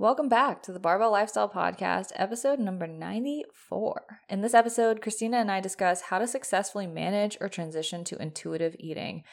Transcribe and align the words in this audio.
Welcome 0.00 0.28
back 0.28 0.62
to 0.62 0.70
the 0.70 0.78
Barbell 0.78 1.10
Lifestyle 1.10 1.48
Podcast, 1.48 2.12
episode 2.14 2.60
number 2.60 2.86
94. 2.86 4.20
In 4.28 4.42
this 4.42 4.54
episode, 4.54 5.02
Christina 5.02 5.38
and 5.38 5.50
I 5.50 5.58
discuss 5.58 6.02
how 6.02 6.20
to 6.20 6.28
successfully 6.28 6.86
manage 6.86 7.36
or 7.40 7.48
transition 7.48 8.04
to 8.04 8.22
intuitive 8.22 8.76
eating. 8.78 9.24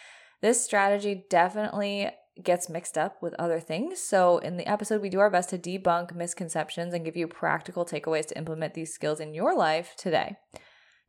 This 0.41 0.65
strategy 0.65 1.23
definitely 1.29 2.09
gets 2.43 2.67
mixed 2.67 2.97
up 2.97 3.21
with 3.21 3.35
other 3.37 3.59
things. 3.59 4.01
So, 4.01 4.39
in 4.39 4.57
the 4.57 4.65
episode, 4.65 5.03
we 5.03 5.09
do 5.09 5.19
our 5.19 5.29
best 5.29 5.51
to 5.51 5.59
debunk 5.59 6.15
misconceptions 6.15 6.95
and 6.95 7.05
give 7.05 7.15
you 7.15 7.27
practical 7.27 7.85
takeaways 7.85 8.25
to 8.29 8.37
implement 8.37 8.73
these 8.73 8.91
skills 8.91 9.19
in 9.19 9.35
your 9.35 9.55
life 9.55 9.93
today. 9.95 10.37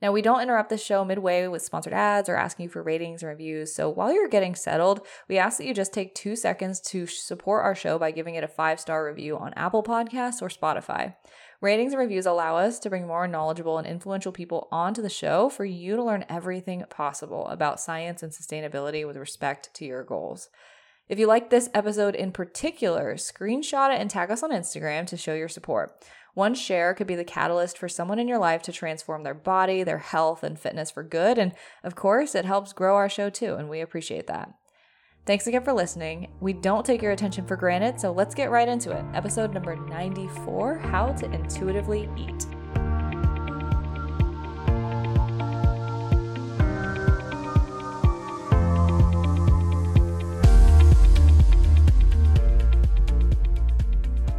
Now, 0.03 0.13
we 0.13 0.21
don't 0.21 0.43
interrupt 0.43 0.69
the 0.69 0.77
show 0.77 1.05
midway 1.05 1.47
with 1.47 1.63
sponsored 1.63 1.95
ads 1.95 2.29
or 2.29 2.37
asking 2.37 2.65
you 2.65 2.69
for 2.69 2.83
ratings 2.83 3.23
and 3.23 3.31
reviews. 3.31 3.75
So 3.75 3.89
while 3.89 4.13
you're 4.13 4.29
getting 4.29 4.55
settled, 4.55 5.07
we 5.27 5.39
ask 5.39 5.57
that 5.57 5.67
you 5.67 5.73
just 5.73 5.95
take 5.95 6.15
two 6.15 6.37
seconds 6.37 6.81
to 6.83 7.07
support 7.07 7.65
our 7.65 7.75
show 7.75 7.99
by 7.99 8.11
giving 8.11 8.35
it 8.35 8.45
a 8.45 8.49
five 8.49 8.79
star 8.79 9.07
review 9.07 9.39
on 9.39 9.55
Apple 9.55 9.83
Podcasts 9.83 10.43
or 10.43 10.49
Spotify. 10.49 11.15
Ratings 11.63 11.95
and 11.95 12.01
reviews 12.01 12.27
allow 12.27 12.59
us 12.59 12.79
to 12.81 12.91
bring 12.91 13.07
more 13.07 13.27
knowledgeable 13.27 13.79
and 13.79 13.87
influential 13.87 14.33
people 14.33 14.69
onto 14.71 15.01
the 15.01 15.09
show 15.09 15.49
for 15.49 15.65
you 15.65 15.97
to 15.97 16.05
learn 16.05 16.27
everything 16.29 16.85
possible 16.91 17.47
about 17.47 17.81
science 17.81 18.23
and 18.23 18.33
sustainability 18.33 19.07
with 19.07 19.17
respect 19.17 19.73
to 19.73 19.87
your 19.87 20.05
goals. 20.05 20.51
If 21.09 21.19
you 21.19 21.27
like 21.27 21.49
this 21.49 21.71
episode 21.73 22.15
in 22.15 22.33
particular, 22.33 23.15
screenshot 23.15 23.95
it 23.95 24.01
and 24.01 24.11
tag 24.11 24.31
us 24.31 24.43
on 24.43 24.51
Instagram 24.51 25.07
to 25.07 25.17
show 25.17 25.35
your 25.35 25.49
support. 25.49 26.05
One 26.37 26.55
share 26.55 26.93
could 26.93 27.07
be 27.07 27.15
the 27.15 27.25
catalyst 27.25 27.79
for 27.79 27.89
someone 27.89 28.19
in 28.19 28.29
your 28.29 28.37
life 28.37 28.61
to 28.65 28.73
transform 28.73 29.23
their 29.23 29.33
body, 29.33 29.83
their 29.83 29.97
health, 29.97 30.43
and 30.43 30.61
fitness 30.61 30.91
for 30.91 31.03
good. 31.03 31.39
And 31.39 31.55
of 31.83 31.95
course, 31.95 32.35
it 32.35 32.45
helps 32.45 32.75
grow 32.75 32.95
our 32.95 33.09
show 33.09 33.31
too, 33.31 33.55
and 33.55 33.71
we 33.71 33.81
appreciate 33.81 34.27
that. 34.27 34.53
Thanks 35.25 35.47
again 35.47 35.65
for 35.65 35.73
listening. 35.73 36.29
We 36.41 36.53
don't 36.53 36.85
take 36.85 37.01
your 37.01 37.13
attention 37.13 37.47
for 37.47 37.57
granted, 37.57 37.99
so 37.99 38.13
let's 38.13 38.35
get 38.35 38.51
right 38.51 38.69
into 38.69 38.91
it. 38.91 39.03
Episode 39.15 39.55
number 39.55 39.77
94 39.77 40.77
How 40.77 41.13
to 41.13 41.33
Intuitively 41.33 42.07
Eat. 42.19 42.47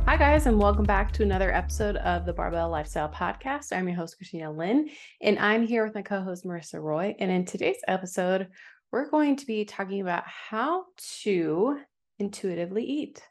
Hi, 0.08 0.16
guys, 0.16 0.46
and 0.46 0.58
welcome 0.58 0.86
back 0.86 1.12
to 1.12 1.24
another 1.24 1.54
episode 1.54 1.98
of 1.98 2.26
the 2.26 2.32
Barbell 2.32 2.70
Lifestyle 2.70 3.10
Podcast. 3.10 3.76
I'm 3.76 3.90
your 3.90 3.98
host, 3.98 4.16
Christina 4.16 4.50
Lynn, 4.50 4.90
and 5.22 5.38
I'm 5.38 5.68
here 5.68 5.84
with 5.84 5.96
my 5.96 6.02
co 6.02 6.22
host, 6.22 6.46
Marissa 6.46 6.82
Roy. 6.82 7.14
And 7.20 7.30
in 7.30 7.44
today's 7.44 7.82
episode, 7.90 8.48
we're 8.90 9.10
going 9.10 9.36
to 9.36 9.46
be 9.46 9.66
talking 9.66 10.00
about 10.00 10.24
how 10.26 10.86
to 11.24 11.82
intuitively 12.20 12.86
eat. 12.86 13.22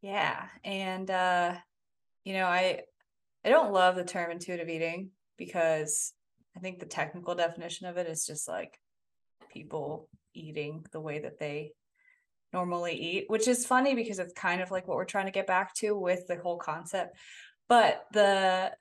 Yeah. 0.00 0.46
And, 0.64 1.10
uh, 1.10 1.56
you 2.24 2.32
know, 2.32 2.46
I, 2.46 2.80
I 3.44 3.50
don't 3.50 3.74
love 3.74 3.94
the 3.94 4.04
term 4.04 4.30
intuitive 4.30 4.70
eating 4.70 5.10
because 5.36 6.14
I 6.56 6.60
think 6.60 6.78
the 6.78 6.86
technical 6.86 7.34
definition 7.34 7.88
of 7.88 7.98
it 7.98 8.06
is 8.06 8.24
just 8.24 8.48
like 8.48 8.80
people 9.52 10.08
eating 10.32 10.86
the 10.92 11.00
way 11.00 11.18
that 11.18 11.38
they 11.38 11.72
normally 12.52 12.94
eat, 12.94 13.24
which 13.28 13.48
is 13.48 13.66
funny 13.66 13.94
because 13.94 14.18
it's 14.18 14.32
kind 14.32 14.60
of 14.60 14.70
like 14.70 14.88
what 14.88 14.96
we're 14.96 15.04
trying 15.04 15.26
to 15.26 15.32
get 15.32 15.46
back 15.46 15.74
to 15.76 15.96
with 15.96 16.26
the 16.26 16.36
whole 16.36 16.56
concept. 16.56 17.16
But 17.68 18.06
the 18.12 18.72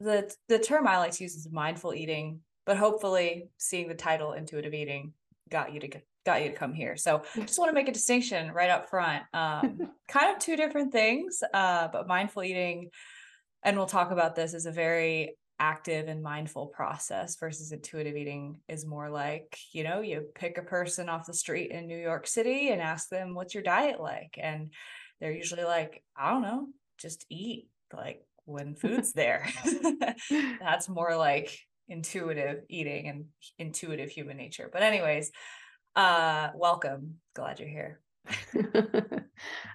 the 0.00 0.32
the 0.48 0.58
term 0.58 0.86
I 0.86 0.98
like 0.98 1.12
to 1.12 1.24
use 1.24 1.34
is 1.34 1.50
mindful 1.50 1.94
eating, 1.94 2.40
but 2.66 2.76
hopefully 2.76 3.48
seeing 3.58 3.88
the 3.88 3.94
title 3.94 4.32
intuitive 4.32 4.74
eating 4.74 5.12
got 5.48 5.72
you 5.72 5.80
to 5.80 5.88
got 6.24 6.42
you 6.42 6.50
to 6.50 6.54
come 6.54 6.74
here. 6.74 6.96
So 6.96 7.22
I 7.36 7.40
just 7.46 7.58
want 7.58 7.70
to 7.70 7.74
make 7.74 7.88
a 7.88 7.92
distinction 7.92 8.52
right 8.52 8.70
up 8.70 8.90
front. 8.90 9.22
Um, 9.32 9.90
kind 10.08 10.34
of 10.34 10.42
two 10.42 10.56
different 10.56 10.92
things, 10.92 11.42
uh, 11.54 11.88
but 11.88 12.06
mindful 12.06 12.42
eating, 12.42 12.90
and 13.62 13.76
we'll 13.76 13.86
talk 13.86 14.10
about 14.10 14.34
this, 14.34 14.52
is 14.52 14.66
a 14.66 14.72
very 14.72 15.36
active 15.58 16.08
and 16.08 16.22
mindful 16.22 16.66
process 16.66 17.36
versus 17.36 17.72
intuitive 17.72 18.16
eating 18.16 18.60
is 18.68 18.84
more 18.84 19.08
like 19.08 19.58
you 19.72 19.84
know 19.84 20.00
you 20.00 20.26
pick 20.34 20.58
a 20.58 20.62
person 20.62 21.08
off 21.08 21.26
the 21.26 21.34
street 21.34 21.70
in 21.70 21.86
New 21.86 21.98
York 21.98 22.26
City 22.26 22.70
and 22.70 22.80
ask 22.80 23.08
them 23.08 23.34
what's 23.34 23.54
your 23.54 23.62
diet 23.62 24.00
like? 24.00 24.38
And 24.40 24.72
they're 25.20 25.32
usually 25.32 25.64
like 25.64 26.02
I 26.16 26.30
don't 26.30 26.42
know 26.42 26.66
just 26.98 27.24
eat 27.30 27.68
like 27.92 28.22
when 28.44 28.74
food's 28.74 29.12
there. 29.12 29.48
That's 30.60 30.88
more 30.88 31.16
like 31.16 31.58
intuitive 31.88 32.62
eating 32.68 33.08
and 33.08 33.24
intuitive 33.58 34.10
human 34.10 34.36
nature. 34.36 34.68
But 34.72 34.82
anyways 34.82 35.30
uh 35.94 36.50
welcome. 36.54 37.16
Glad 37.34 37.60
you're 37.60 37.68
here 37.68 38.00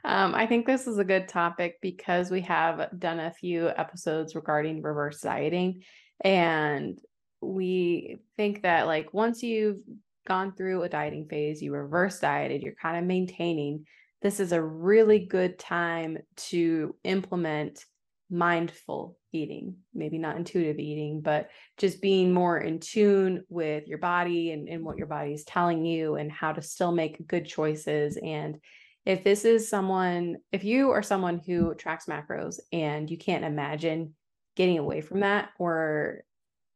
um, 0.04 0.36
I 0.36 0.46
think 0.48 0.66
this 0.66 0.88
is 0.88 0.98
a 0.98 1.04
good 1.04 1.28
topic 1.28 1.78
because 1.82 2.32
we 2.32 2.42
have 2.42 2.90
done 2.98 3.20
a 3.20 3.32
few 3.32 3.70
episodes 3.70 4.36
regarding 4.36 4.82
reverse 4.82 5.22
dieting. 5.22 5.84
And 6.24 7.00
we 7.42 8.18
think 8.38 8.64
that, 8.64 8.88
like, 8.88 9.14
once 9.14 9.42
you've 9.44 9.80
gone 10.28 10.54
through 10.54 10.84
a 10.84 10.90
dieting 10.90 11.28
phase, 11.28 11.62
you 11.62 11.74
reverse 11.74 12.20
dieted, 12.20 12.62
you're 12.62 12.76
kind 12.76 12.98
of 12.98 13.04
maintaining, 13.06 13.86
this 14.22 14.40
is 14.40 14.52
a 14.52 14.62
really 14.62 15.26
good 15.26 15.58
time 15.58 16.20
to 16.36 16.96
implement 17.04 17.86
mindful 18.32 19.18
eating, 19.34 19.76
maybe 19.94 20.18
not 20.18 20.38
intuitive 20.38 20.80
eating, 20.80 21.22
but 21.22 21.50
just 21.78 22.02
being 22.02 22.34
more 22.34 22.58
in 22.58 22.80
tune 22.80 23.44
with 23.50 23.88
your 23.88 23.98
body 23.98 24.52
and, 24.52 24.68
and 24.68 24.84
what 24.84 24.98
your 24.98 25.08
body 25.08 25.34
is 25.34 25.44
telling 25.44 25.86
you 25.86 26.16
and 26.16 26.32
how 26.32 26.52
to 26.52 26.62
still 26.62 26.92
make 26.92 27.28
good 27.28 27.46
choices. 27.46 28.18
And 28.18 28.58
if 29.06 29.24
this 29.24 29.46
is 29.46 29.70
someone, 29.70 30.38
if 30.52 30.64
you 30.64 30.92
are 30.92 31.04
someone 31.04 31.42
who 31.46 31.76
tracks 31.76 32.06
macros 32.06 32.60
and 32.72 33.10
you 33.10 33.18
can't 33.18 33.46
imagine 33.46 34.14
getting 34.56 34.78
away 34.78 35.02
from 35.02 35.22
that 35.22 35.50
or 35.60 36.24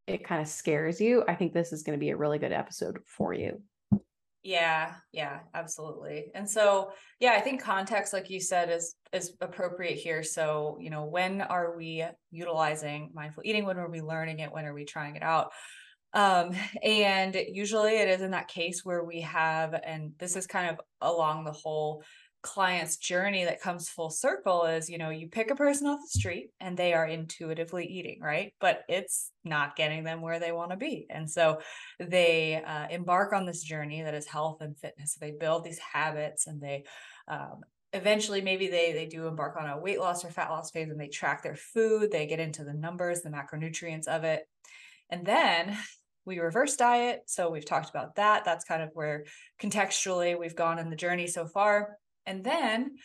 it 0.08 0.24
kind 0.24 0.42
of 0.42 0.48
scares 0.48 1.00
you, 1.02 1.24
I 1.28 1.36
think 1.36 1.54
this 1.54 1.74
is 1.74 1.84
going 1.84 1.98
to 1.98 2.04
be 2.04 2.10
a 2.10 2.18
really 2.18 2.40
good 2.40 2.52
episode 2.52 3.00
for 3.06 3.34
you. 3.34 3.62
Yeah, 4.46 4.94
yeah, 5.12 5.40
absolutely. 5.56 6.28
And 6.36 6.48
so, 6.48 6.92
yeah, 7.20 7.32
I 7.32 7.42
think 7.42 7.64
context, 7.64 8.14
like 8.14 8.30
you 8.30 8.40
said, 8.40 8.70
is 8.70 8.94
is 9.12 9.34
appropriate 9.42 9.96
here. 9.96 10.22
So, 10.22 10.78
you 10.80 10.92
know, 10.92 11.06
when 11.06 11.42
are 11.42 11.76
we 11.76 12.06
utilizing 12.30 13.10
mindful 13.16 13.42
eating? 13.44 13.66
When 13.66 13.80
are 13.80 13.90
we 13.90 14.02
learning 14.02 14.38
it? 14.40 14.52
When 14.54 14.66
are 14.66 14.74
we 14.76 14.86
trying 14.86 15.16
it 15.16 15.24
out? 15.24 15.52
Um, 16.14 16.52
and 16.84 17.36
usually 17.50 17.96
it 17.98 18.08
is 18.08 18.22
in 18.22 18.32
that 18.32 18.48
case 18.48 18.86
where 18.86 19.04
we 19.04 19.22
have, 19.22 19.74
and 19.74 20.14
this 20.20 20.36
is 20.36 20.46
kind 20.46 20.70
of 20.70 20.80
along 21.02 21.46
the 21.46 21.52
whole 21.52 22.04
client's 22.46 22.98
journey 22.98 23.46
that 23.46 23.60
comes 23.60 23.90
full 23.90 24.12
circle 24.12 24.66
is 24.66 24.88
you 24.88 25.00
know 25.00 25.10
you 25.10 25.28
pick 25.28 25.50
a 25.50 25.56
person 25.56 25.88
off 25.88 26.00
the 26.00 26.20
street 26.20 26.52
and 26.60 26.78
they 26.78 26.94
are 26.94 27.08
intuitively 27.08 27.86
eating 27.86 28.20
right? 28.22 28.54
But 28.62 28.84
it's 28.88 29.32
not 29.44 29.76
getting 29.76 30.04
them 30.04 30.22
where 30.22 30.40
they 30.40 30.52
want 30.52 30.70
to 30.72 30.78
be. 30.78 31.08
And 31.10 31.30
so 31.30 31.60
they 32.00 32.64
uh, 32.64 32.88
embark 32.90 33.34
on 33.34 33.46
this 33.46 33.64
journey 33.64 34.04
that 34.04 34.14
is 34.14 34.28
health 34.28 34.62
and 34.62 34.78
fitness. 34.78 35.18
They 35.20 35.32
build 35.32 35.64
these 35.64 35.80
habits 35.80 36.46
and 36.46 36.62
they 36.62 36.84
um, 37.28 37.62
eventually 37.94 38.42
maybe 38.42 38.68
they 38.68 38.94
they 38.94 39.08
do 39.08 39.28
embark 39.28 39.58
on 39.60 39.70
a 39.70 39.80
weight 39.80 40.00
loss 40.00 40.24
or 40.24 40.30
fat 40.30 40.52
loss 40.52 40.70
phase 40.70 40.90
and 40.90 41.00
they 41.00 41.08
track 41.08 41.42
their 41.42 41.56
food 41.56 42.12
they 42.12 42.28
get 42.28 42.40
into 42.40 42.64
the 42.64 42.74
numbers 42.74 43.22
the 43.22 43.30
macronutrients 43.30 44.08
of 44.08 44.24
it. 44.24 44.48
And 45.10 45.26
then 45.26 45.78
we 46.26 46.40
reverse 46.40 46.76
diet. 46.76 47.24
So 47.28 47.50
we've 47.50 47.66
talked 47.66 47.90
about 47.90 48.16
that. 48.16 48.46
That's 48.46 48.66
kind 48.66 48.82
of 48.82 48.90
where 48.94 49.26
contextually 49.62 50.38
we've 50.38 50.56
gone 50.56 50.80
in 50.80 50.90
the 50.90 50.96
journey 50.96 51.28
so 51.28 51.48
far 51.48 51.98
and 52.26 52.44
then 52.44 52.98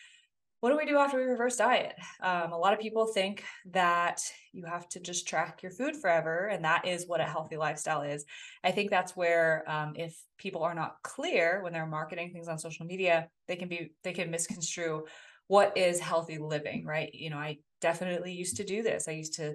what 0.60 0.70
do 0.70 0.76
we 0.76 0.84
do 0.84 0.98
after 0.98 1.16
we 1.16 1.24
reverse 1.24 1.56
diet? 1.56 1.94
Um, 2.22 2.52
a 2.52 2.58
lot 2.58 2.74
of 2.74 2.80
people 2.80 3.06
think 3.06 3.44
that 3.70 4.20
you 4.52 4.66
have 4.66 4.86
to 4.90 5.00
just 5.00 5.26
track 5.26 5.62
your 5.62 5.72
food 5.72 5.96
forever, 5.96 6.48
and 6.48 6.64
that 6.64 6.86
is 6.86 7.06
what 7.06 7.20
a 7.20 7.24
healthy 7.24 7.56
lifestyle 7.56 8.02
is. 8.02 8.26
I 8.62 8.70
think 8.70 8.90
that's 8.90 9.16
where, 9.16 9.64
um, 9.66 9.94
if 9.96 10.14
people 10.36 10.62
are 10.62 10.74
not 10.74 10.96
clear 11.02 11.62
when 11.62 11.72
they're 11.72 11.86
marketing 11.86 12.32
things 12.32 12.46
on 12.46 12.58
social 12.58 12.84
media, 12.84 13.28
they 13.48 13.56
can 13.56 13.68
be 13.68 13.92
they 14.04 14.12
can 14.12 14.30
misconstrue 14.30 15.04
what 15.46 15.76
is 15.78 15.98
healthy 15.98 16.38
living, 16.38 16.84
right? 16.84 17.10
You 17.14 17.30
know, 17.30 17.38
I 17.38 17.58
definitely 17.80 18.32
used 18.34 18.58
to 18.58 18.64
do 18.64 18.82
this. 18.82 19.08
I 19.08 19.12
used 19.12 19.34
to 19.34 19.54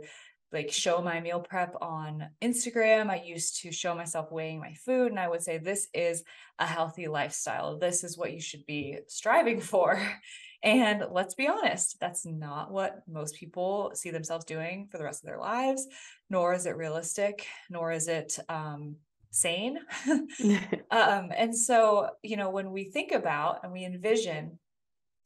like 0.52 0.72
show 0.72 1.02
my 1.02 1.20
meal 1.20 1.40
prep 1.40 1.76
on 1.82 2.28
Instagram. 2.42 3.10
I 3.10 3.22
used 3.24 3.62
to 3.62 3.72
show 3.72 3.96
myself 3.96 4.32
weighing 4.32 4.60
my 4.60 4.74
food 4.74 5.12
and 5.12 5.20
I 5.20 5.28
would 5.28 5.42
say 5.42 5.58
this 5.58 5.88
is 5.94 6.24
a 6.60 6.66
healthy 6.66 7.08
lifestyle. 7.08 7.78
This 7.78 8.04
is 8.04 8.18
what 8.18 8.34
you 8.34 8.40
should 8.40 8.66
be 8.66 9.00
striving 9.08 9.60
for. 9.60 10.02
And 10.64 11.06
let's 11.12 11.36
be 11.36 11.48
honest, 11.48 12.00
that's 12.00 12.26
not 12.26 12.72
what 12.72 13.04
most 13.08 13.36
people 13.36 13.92
see 13.94 14.10
themselves 14.10 14.46
doing 14.46 14.88
for 14.90 14.98
the 14.98 15.04
rest 15.04 15.22
of 15.22 15.28
their 15.28 15.38
lives, 15.38 15.86
nor 16.32 16.56
is 16.56 16.66
it 16.66 16.76
realistic, 16.76 17.46
nor 17.70 17.92
is 17.92 18.08
it 18.08 18.40
um, 18.50 18.96
sane. 19.30 19.78
um, 20.90 21.32
and 21.38 21.56
so, 21.56 22.10
you 22.24 22.36
know, 22.36 22.50
when 22.50 22.72
we 22.72 22.86
think 22.86 23.12
about 23.12 23.60
and 23.64 23.72
we 23.72 23.86
envision 23.86 24.58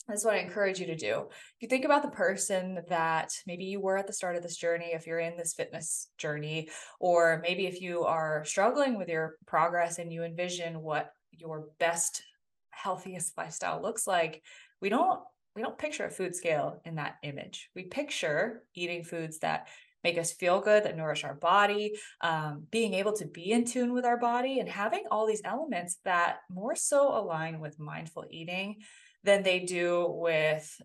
that's 0.10 0.26
what 0.26 0.34
I 0.34 0.40
encourage 0.40 0.80
you 0.80 0.88
to 0.88 0.96
do. 0.96 1.28
If 1.30 1.62
you 1.62 1.68
think 1.68 1.86
about 1.86 2.02
the 2.02 2.10
person 2.10 2.80
that 2.90 3.32
maybe 3.46 3.66
you 3.66 3.80
were 3.80 3.98
at 3.98 4.08
the 4.08 4.14
start 4.14 4.36
of 4.36 4.44
this 4.44 4.58
journey, 4.58 4.92
if 4.94 5.06
you're 5.06 5.20
in 5.20 5.38
this 5.38 5.54
fitness 5.54 6.10
journey, 6.18 6.70
or 7.00 7.40
maybe 7.44 7.68
if 7.68 7.80
you 7.80 8.04
are 8.04 8.44
struggling 8.46 8.98
with 8.98 9.08
your 9.08 9.36
progress 9.46 10.00
and 10.00 10.12
you 10.12 10.24
envision 10.24 10.82
what 10.82 11.12
your 11.32 11.68
best, 11.80 12.24
healthiest 12.72 13.38
lifestyle 13.38 13.82
looks 13.82 14.08
like, 14.08 14.42
we 14.82 14.90
don't 14.90 15.22
we 15.56 15.62
don't 15.62 15.78
picture 15.78 16.06
a 16.06 16.12
food 16.12 16.36
scale 16.36 16.82
in 16.86 16.96
that 16.96 17.16
image. 17.24 17.70
We 17.76 17.84
picture 17.84 18.64
eating 18.76 19.04
foods 19.04 19.40
that 19.40 19.68
make 20.04 20.18
us 20.18 20.32
feel 20.32 20.62
good, 20.62 20.84
that 20.84 20.96
nourish 20.96 21.24
our 21.24 21.34
body, 21.34 21.96
um, 22.22 22.66
being 22.72 22.94
able 22.94 23.14
to 23.14 23.26
be 23.26 23.52
in 23.52 23.66
tune 23.66 23.94
with 23.94 24.06
our 24.06 24.18
body, 24.18 24.60
and 24.60 24.70
having 24.70 25.04
all 25.12 25.28
these 25.28 25.42
elements 25.44 25.98
that 26.06 26.38
more 26.50 26.76
so 26.76 27.10
align 27.10 27.60
with 27.60 27.80
mindful 27.80 28.26
eating 28.30 28.78
than 29.24 29.44
they 29.44 29.60
do 29.60 30.08
with 30.10 30.82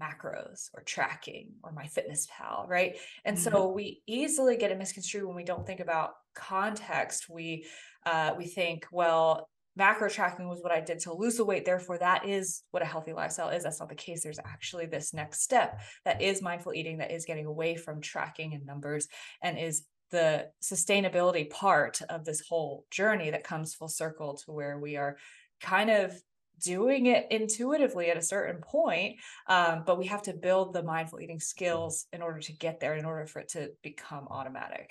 macros 0.00 0.68
or 0.74 0.82
tracking 0.84 1.50
or 1.62 1.72
MyFitnessPal, 1.72 2.68
right? 2.68 2.96
And 3.24 3.36
mm-hmm. 3.36 3.50
so 3.50 3.68
we 3.68 4.02
easily 4.06 4.56
get 4.56 4.70
it 4.70 4.78
misconstrued 4.78 5.24
when 5.24 5.36
we 5.36 5.44
don't 5.44 5.66
think 5.66 5.80
about 5.80 6.12
context. 6.34 7.26
We 7.28 7.66
uh, 8.06 8.34
we 8.38 8.46
think, 8.46 8.86
well, 8.92 9.48
macro 9.76 10.08
tracking 10.08 10.48
was 10.48 10.60
what 10.60 10.72
I 10.72 10.80
did 10.80 11.00
to 11.00 11.12
lose 11.12 11.36
the 11.36 11.44
weight. 11.44 11.64
Therefore, 11.64 11.98
that 11.98 12.26
is 12.26 12.62
what 12.70 12.82
a 12.82 12.86
healthy 12.86 13.12
lifestyle 13.12 13.50
is. 13.50 13.62
That's 13.62 13.80
not 13.80 13.88
the 13.88 13.94
case. 13.94 14.22
There's 14.22 14.38
actually 14.38 14.86
this 14.86 15.12
next 15.12 15.42
step 15.42 15.80
that 16.04 16.22
is 16.22 16.42
mindful 16.42 16.74
eating, 16.74 16.98
that 16.98 17.12
is 17.12 17.24
getting 17.24 17.46
away 17.46 17.76
from 17.76 18.00
tracking 18.00 18.54
and 18.54 18.66
numbers 18.66 19.08
and 19.42 19.58
is 19.58 19.84
the 20.10 20.48
sustainability 20.62 21.48
part 21.50 22.00
of 22.08 22.24
this 22.24 22.42
whole 22.48 22.86
journey 22.90 23.30
that 23.30 23.44
comes 23.44 23.74
full 23.74 23.88
circle 23.88 24.36
to 24.36 24.52
where 24.52 24.78
we 24.78 24.96
are 24.96 25.16
kind 25.60 25.90
of 25.90 26.18
doing 26.62 27.06
it 27.06 27.26
intuitively 27.30 28.10
at 28.10 28.16
a 28.16 28.22
certain 28.22 28.60
point 28.60 29.16
um, 29.48 29.82
but 29.86 29.98
we 29.98 30.06
have 30.06 30.22
to 30.22 30.32
build 30.32 30.72
the 30.72 30.82
mindful 30.82 31.20
eating 31.20 31.40
skills 31.40 32.06
in 32.12 32.22
order 32.22 32.40
to 32.40 32.52
get 32.52 32.80
there 32.80 32.94
in 32.94 33.04
order 33.04 33.26
for 33.26 33.40
it 33.40 33.48
to 33.48 33.70
become 33.82 34.26
automatic. 34.30 34.90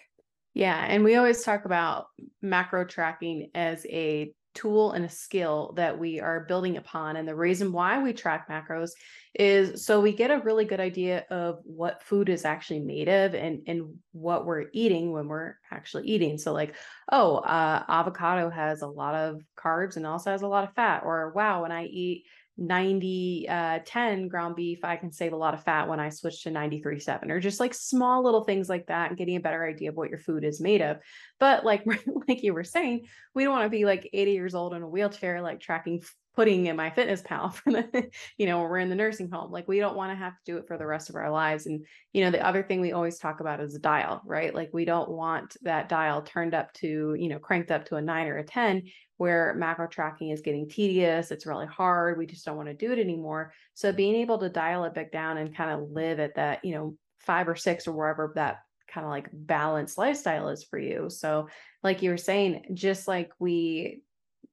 Yeah 0.54 0.86
and 0.88 1.04
we 1.04 1.16
always 1.16 1.44
talk 1.44 1.66
about 1.66 2.08
macro 2.42 2.86
tracking 2.86 3.50
as 3.54 3.86
a 3.86 4.34
tool 4.58 4.92
and 4.94 5.06
a 5.06 5.10
skill 5.10 5.74
that 5.76 5.98
we 5.98 6.20
are 6.20 6.46
building 6.48 6.78
upon. 6.78 7.16
And 7.16 7.28
the 7.28 7.36
reason 7.36 7.72
why 7.72 8.02
we 8.02 8.12
track 8.12 8.50
macros 8.50 8.90
is 9.36 9.86
so 9.86 10.02
we 10.02 10.12
get 10.12 10.32
a 10.32 10.40
really 10.40 10.66
good 10.66 10.80
idea 10.80 11.26
of 11.30 11.60
what 11.64 12.02
food 12.02 12.28
is 12.28 12.44
actually 12.44 12.80
made 12.80 13.08
of 13.08 13.36
and, 13.36 13.62
and 13.68 13.96
what 14.12 14.46
we're 14.46 14.66
eating 14.74 15.12
when 15.12 15.28
we're 15.28 15.54
actually 15.72 16.08
eating. 16.08 16.38
So, 16.40 16.54
like, 16.54 16.76
oh, 17.12 17.38
uh, 17.38 17.84
avocado 17.88 18.50
has 18.50 18.82
a 18.82 18.88
lot 18.88 19.14
of 19.14 19.42
carbs 19.56 19.96
and 19.96 20.08
also 20.08 20.32
has 20.32 20.42
a 20.42 20.48
lot 20.48 20.64
of 20.64 20.74
fat. 20.74 21.04
Or, 21.06 21.32
wow, 21.36 21.62
when 21.62 21.72
I 21.72 21.86
eat 21.86 22.26
90 22.58 23.48
uh 23.50 23.80
10 23.86 24.28
ground 24.28 24.56
beef 24.56 24.80
i 24.84 24.96
can 24.96 25.12
save 25.12 25.34
a 25.34 25.38
lot 25.38 25.54
of 25.54 25.64
fat 25.64 25.88
when 25.88 26.00
i 26.00 26.10
switch 26.10 26.44
to 26.44 26.52
93 26.52 27.00
7 27.00 27.32
or 27.32 27.40
just 27.40 27.60
like 27.60 27.74
small 27.74 28.24
little 28.24 28.44
things 28.44 28.70
like 28.70 28.88
that 28.88 29.10
and 29.10 29.18
getting 29.18 29.36
a 29.36 29.42
better 29.42 29.66
idea 29.66 29.90
of 29.90 29.96
what 29.96 30.10
your 30.10 30.20
food 30.20 30.44
is 30.44 30.62
made 30.62 30.82
of. 30.82 30.98
But 31.40 31.66
like 31.66 31.86
like 32.28 32.44
you 32.44 32.54
were 32.54 32.64
saying 32.64 33.06
we 33.34 33.44
don't 33.44 33.54
want 33.54 33.66
to 33.66 33.70
be 33.70 33.86
like 33.86 34.10
80 34.14 34.32
years 34.32 34.56
old 34.56 34.74
in 34.74 34.82
a 34.82 34.88
wheelchair 34.88 35.42
like 35.42 35.60
tracking 35.60 36.02
pudding 36.36 36.68
in 36.68 36.78
MyFitnessPal 36.78 37.54
for 37.56 37.72
the 37.72 38.10
you 38.38 38.46
know 38.46 38.62
we're 38.62 38.78
in 38.78 38.90
the 38.90 38.96
nursing 38.96 39.30
home. 39.30 39.52
Like 39.52 39.68
we 39.68 39.80
don't 39.80 39.96
want 39.96 40.12
to 40.12 40.24
have 40.24 40.34
to 40.34 40.52
do 40.52 40.58
it 40.58 40.68
for 40.68 40.78
the 40.78 40.86
rest 40.86 41.10
of 41.10 41.16
our 41.16 41.32
lives. 41.32 41.66
And 41.66 41.86
you 42.14 42.24
know 42.24 42.32
the 42.32 42.46
other 42.46 42.64
thing 42.64 42.82
we 42.82 42.92
always 42.92 43.18
talk 43.18 43.40
about 43.40 43.60
is 43.60 43.76
a 43.76 43.80
dial 43.80 44.22
right? 44.26 44.54
Like 44.54 44.70
we 44.74 44.86
don't 44.86 45.10
want 45.10 45.58
that 45.64 45.90
dial 45.90 46.22
turned 46.22 46.54
up 46.54 46.74
to 46.76 47.16
you 47.18 47.30
know 47.30 47.40
cranked 47.40 47.72
up 47.72 47.86
to 47.86 47.96
a 47.96 48.02
9 48.02 48.28
or 48.28 48.38
a 48.38 48.44
10 48.44 48.84
where 49.18 49.54
macro 49.56 49.88
tracking 49.88 50.30
is 50.30 50.42
getting 50.42 50.68
tedious 50.70 51.32
it's 51.32 51.46
really 51.46 51.66
hard 51.66 52.18
we 52.18 52.26
just 52.26 52.46
don't 52.46 52.58
want 52.58 52.68
to 52.70 52.74
do 52.74 52.92
it 52.92 53.00
anymore 53.00 53.52
so 53.74 53.92
being 53.92 54.16
able 54.16 54.38
to 54.38 54.50
dial 54.50 54.84
it 54.84 54.94
back 54.94 55.12
down 55.12 55.38
and 55.38 55.56
kind 55.56 55.72
of 55.72 55.90
live 55.92 56.20
at 56.20 56.36
that 56.36 56.64
you 56.64 56.74
know 56.74 56.96
5 57.20 57.50
or 57.50 57.56
6 57.56 57.88
or 57.88 57.92
wherever 57.92 58.32
that 58.36 58.60
kind 58.90 59.06
of 59.06 59.12
like 59.12 59.28
balanced 59.34 59.98
lifestyle 59.98 60.50
is 60.50 60.64
for 60.64 60.80
you 60.80 61.10
so 61.10 61.48
like 61.84 62.02
you 62.02 62.10
were 62.10 62.18
saying 62.18 62.64
just 62.74 63.08
like 63.08 63.32
we 63.40 64.02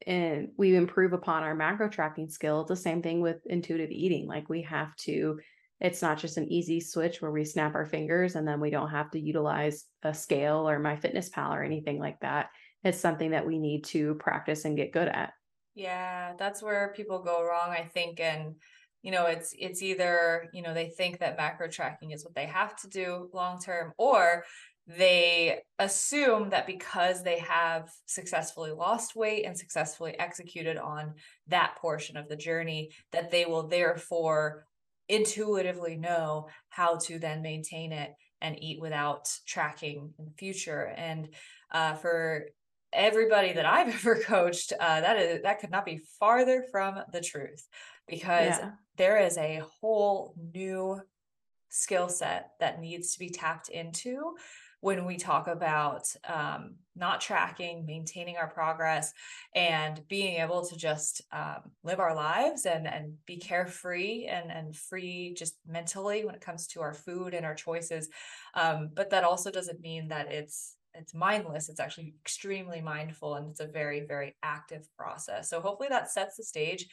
and 0.06 0.48
we 0.56 0.76
improve 0.76 1.12
upon 1.12 1.42
our 1.42 1.54
macro 1.54 1.88
tracking 1.88 2.28
skill. 2.28 2.64
the 2.64 2.76
same 2.76 3.02
thing 3.02 3.20
with 3.20 3.38
intuitive 3.46 3.90
eating. 3.90 4.26
Like 4.26 4.48
we 4.48 4.62
have 4.62 4.94
to, 4.96 5.40
it's 5.80 6.02
not 6.02 6.18
just 6.18 6.36
an 6.36 6.50
easy 6.50 6.80
switch 6.80 7.20
where 7.20 7.30
we 7.30 7.44
snap 7.44 7.74
our 7.74 7.86
fingers 7.86 8.34
and 8.34 8.46
then 8.46 8.60
we 8.60 8.70
don't 8.70 8.90
have 8.90 9.10
to 9.12 9.20
utilize 9.20 9.84
a 10.02 10.14
scale 10.14 10.68
or 10.68 10.78
MyFitnessPal 10.78 11.50
or 11.50 11.62
anything 11.62 11.98
like 11.98 12.20
that. 12.20 12.48
It's 12.84 13.00
something 13.00 13.30
that 13.30 13.46
we 13.46 13.58
need 13.58 13.84
to 13.84 14.14
practice 14.16 14.64
and 14.64 14.76
get 14.76 14.92
good 14.92 15.08
at. 15.08 15.32
Yeah, 15.74 16.34
that's 16.38 16.62
where 16.62 16.92
people 16.94 17.20
go 17.20 17.42
wrong, 17.42 17.70
I 17.70 17.84
think. 17.92 18.20
And 18.20 18.54
you 19.02 19.10
know, 19.10 19.26
it's 19.26 19.54
it's 19.58 19.82
either, 19.82 20.48
you 20.54 20.62
know, 20.62 20.72
they 20.72 20.88
think 20.88 21.18
that 21.18 21.36
macro 21.36 21.68
tracking 21.68 22.12
is 22.12 22.24
what 22.24 22.34
they 22.34 22.46
have 22.46 22.74
to 22.76 22.88
do 22.88 23.28
long 23.34 23.60
term, 23.60 23.92
or 23.98 24.44
they 24.86 25.60
assume 25.78 26.50
that 26.50 26.66
because 26.66 27.22
they 27.22 27.38
have 27.38 27.88
successfully 28.06 28.70
lost 28.70 29.16
weight 29.16 29.44
and 29.44 29.58
successfully 29.58 30.18
executed 30.18 30.76
on 30.76 31.14
that 31.48 31.76
portion 31.80 32.16
of 32.16 32.28
the 32.28 32.36
journey 32.36 32.90
that 33.12 33.30
they 33.30 33.46
will 33.46 33.66
therefore 33.66 34.66
intuitively 35.08 35.96
know 35.96 36.48
how 36.68 36.96
to 36.96 37.18
then 37.18 37.42
maintain 37.42 37.92
it 37.92 38.10
and 38.40 38.62
eat 38.62 38.80
without 38.80 39.28
tracking 39.46 40.12
in 40.18 40.24
the 40.24 40.34
future 40.38 40.92
and 40.96 41.28
uh, 41.72 41.94
for 41.94 42.46
everybody 42.94 43.52
that 43.52 43.66
i've 43.66 43.88
ever 43.94 44.16
coached 44.16 44.72
uh, 44.80 45.00
that 45.00 45.18
is 45.18 45.42
that 45.42 45.60
could 45.60 45.70
not 45.70 45.84
be 45.84 46.00
farther 46.18 46.64
from 46.70 47.00
the 47.12 47.20
truth 47.20 47.66
because 48.08 48.58
yeah. 48.58 48.70
there 48.96 49.18
is 49.18 49.36
a 49.38 49.62
whole 49.80 50.34
new 50.52 51.00
skill 51.70 52.08
set 52.08 52.50
that 52.60 52.80
needs 52.80 53.12
to 53.12 53.18
be 53.18 53.28
tapped 53.28 53.68
into 53.68 54.34
when 54.84 55.06
we 55.06 55.16
talk 55.16 55.48
about 55.48 56.06
um, 56.28 56.74
not 56.94 57.18
tracking, 57.18 57.86
maintaining 57.86 58.36
our 58.36 58.48
progress, 58.48 59.14
and 59.54 60.06
being 60.08 60.42
able 60.42 60.66
to 60.66 60.76
just 60.76 61.22
um, 61.32 61.72
live 61.82 62.00
our 62.00 62.14
lives 62.14 62.66
and 62.66 62.86
and 62.86 63.14
be 63.24 63.38
carefree 63.38 64.26
and 64.26 64.52
and 64.52 64.76
free 64.76 65.32
just 65.38 65.54
mentally 65.66 66.26
when 66.26 66.34
it 66.34 66.42
comes 66.42 66.66
to 66.66 66.82
our 66.82 66.92
food 66.92 67.32
and 67.32 67.46
our 67.46 67.54
choices. 67.54 68.10
Um, 68.52 68.90
but 68.92 69.08
that 69.08 69.24
also 69.24 69.50
doesn't 69.50 69.80
mean 69.80 70.08
that 70.08 70.30
it's 70.30 70.76
it's 70.94 71.14
mindless. 71.14 71.68
It's 71.68 71.80
actually 71.80 72.14
extremely 72.20 72.80
mindful 72.80 73.34
and 73.34 73.50
it's 73.50 73.60
a 73.60 73.66
very 73.66 74.00
very 74.06 74.34
active 74.42 74.86
process. 74.96 75.50
So 75.50 75.60
hopefully 75.60 75.88
that 75.90 76.10
sets 76.10 76.36
the 76.36 76.44
stage, 76.44 76.86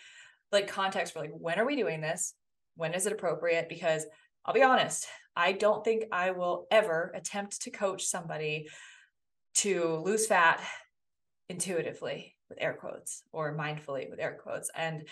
like 0.51 0.67
context 0.67 1.13
for 1.13 1.19
like 1.19 1.31
when 1.33 1.59
are 1.59 1.65
we 1.65 1.75
doing 1.75 2.01
this? 2.01 2.33
When 2.75 2.93
is 2.93 3.05
it 3.05 3.13
appropriate? 3.13 3.69
Because 3.69 4.05
I'll 4.45 4.53
be 4.53 4.63
honest, 4.63 5.07
I 5.35 5.51
don't 5.51 5.83
think 5.83 6.05
I 6.11 6.31
will 6.31 6.67
ever 6.71 7.11
attempt 7.15 7.61
to 7.61 7.71
coach 7.71 8.05
somebody 8.05 8.67
to 9.55 10.01
lose 10.03 10.27
fat 10.27 10.61
intuitively 11.49 12.35
with 12.49 12.57
air 12.61 12.73
quotes 12.73 13.23
or 13.31 13.55
mindfully 13.55 14.09
with 14.09 14.19
air 14.19 14.37
quotes. 14.41 14.69
And 14.75 15.07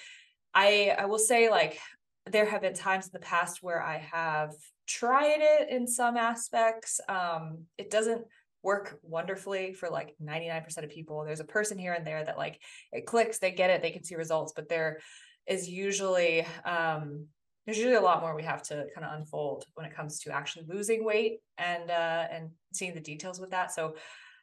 I 0.54 0.96
I 0.98 1.06
will 1.06 1.20
say 1.20 1.50
like 1.50 1.80
there 2.26 2.46
have 2.46 2.62
been 2.62 2.74
times 2.74 3.06
in 3.06 3.12
the 3.14 3.20
past 3.20 3.60
where 3.62 3.82
I 3.82 3.98
have 3.98 4.54
tried 4.88 5.40
it 5.40 5.70
in 5.70 5.88
some 5.88 6.18
aspects. 6.18 7.00
Um, 7.08 7.66
it 7.78 7.90
doesn't 7.90 8.24
work 8.64 9.00
wonderfully 9.04 9.74
for 9.74 9.90
like 9.90 10.16
99% 10.22 10.84
of 10.84 10.90
people. 10.90 11.24
There's 11.24 11.40
a 11.40 11.46
person 11.46 11.78
here 11.78 11.94
and 11.94 12.06
there 12.06 12.24
that 12.24 12.38
like 12.38 12.60
it 12.92 13.06
clicks, 13.06 13.40
they 13.40 13.52
get 13.52 13.70
it, 13.70 13.82
they 13.82 13.92
can 13.92 14.04
see 14.04 14.16
results, 14.16 14.54
but 14.56 14.70
there 14.70 15.00
is 15.48 15.68
usually 15.68 16.46
um 16.64 17.26
there's 17.66 17.78
usually 17.78 17.96
a 17.96 18.02
lot 18.02 18.22
more 18.22 18.36
we 18.36 18.44
have 18.44 18.64
to 18.64 18.86
kind 18.96 19.06
of 19.06 19.20
unfold 19.20 19.66
when 19.74 19.86
it 19.86 19.96
comes 19.96 20.20
to 20.20 20.32
actually 20.32 20.66
losing 20.70 21.04
weight 21.04 21.40
and 21.58 21.90
uh 21.92 22.28
and 22.32 22.50
seeing 22.72 22.94
the 22.94 23.00
details 23.00 23.40
with 23.40 23.50
that 23.50 23.72
so 23.72 23.96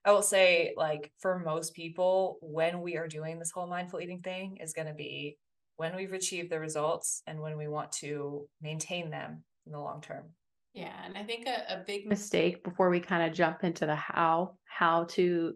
i 0.04 0.11
will 0.11 0.23
say 0.23 0.75
like 0.76 1.12
for 1.20 1.38
most 1.38 1.75
people 1.75 2.38
when 2.42 2.82
we 2.82 2.96
are 2.96 3.08
doing 3.08 3.38
this 3.38 3.52
whole 3.52 3.66
mindful 3.66 4.00
eating 4.00 4.20
thing 4.20 4.58
is 4.61 4.75
going 4.75 4.88
to 4.88 4.94
be 4.94 5.38
when 5.76 5.94
we've 5.94 6.12
achieved 6.12 6.50
the 6.50 6.58
results 6.58 7.23
and 7.26 7.40
when 7.40 7.56
we 7.56 7.68
want 7.68 7.90
to 7.92 8.46
maintain 8.61 9.11
them 9.11 9.42
in 9.66 9.73
the 9.73 9.80
long 9.80 10.00
term 10.00 10.25
yeah 10.76 10.95
and 11.04 11.18
i 11.18 11.25
think 11.25 11.49
a, 11.49 11.75
a 11.75 11.85
big 11.87 12.06
mistake 12.06 12.62
before 12.62 12.88
we 12.90 13.00
kind 13.00 13.28
of 13.28 13.37
jump 13.37 13.64
into 13.64 13.87
the 13.87 13.97
how 13.97 14.52
how 14.64 15.04
to 15.04 15.54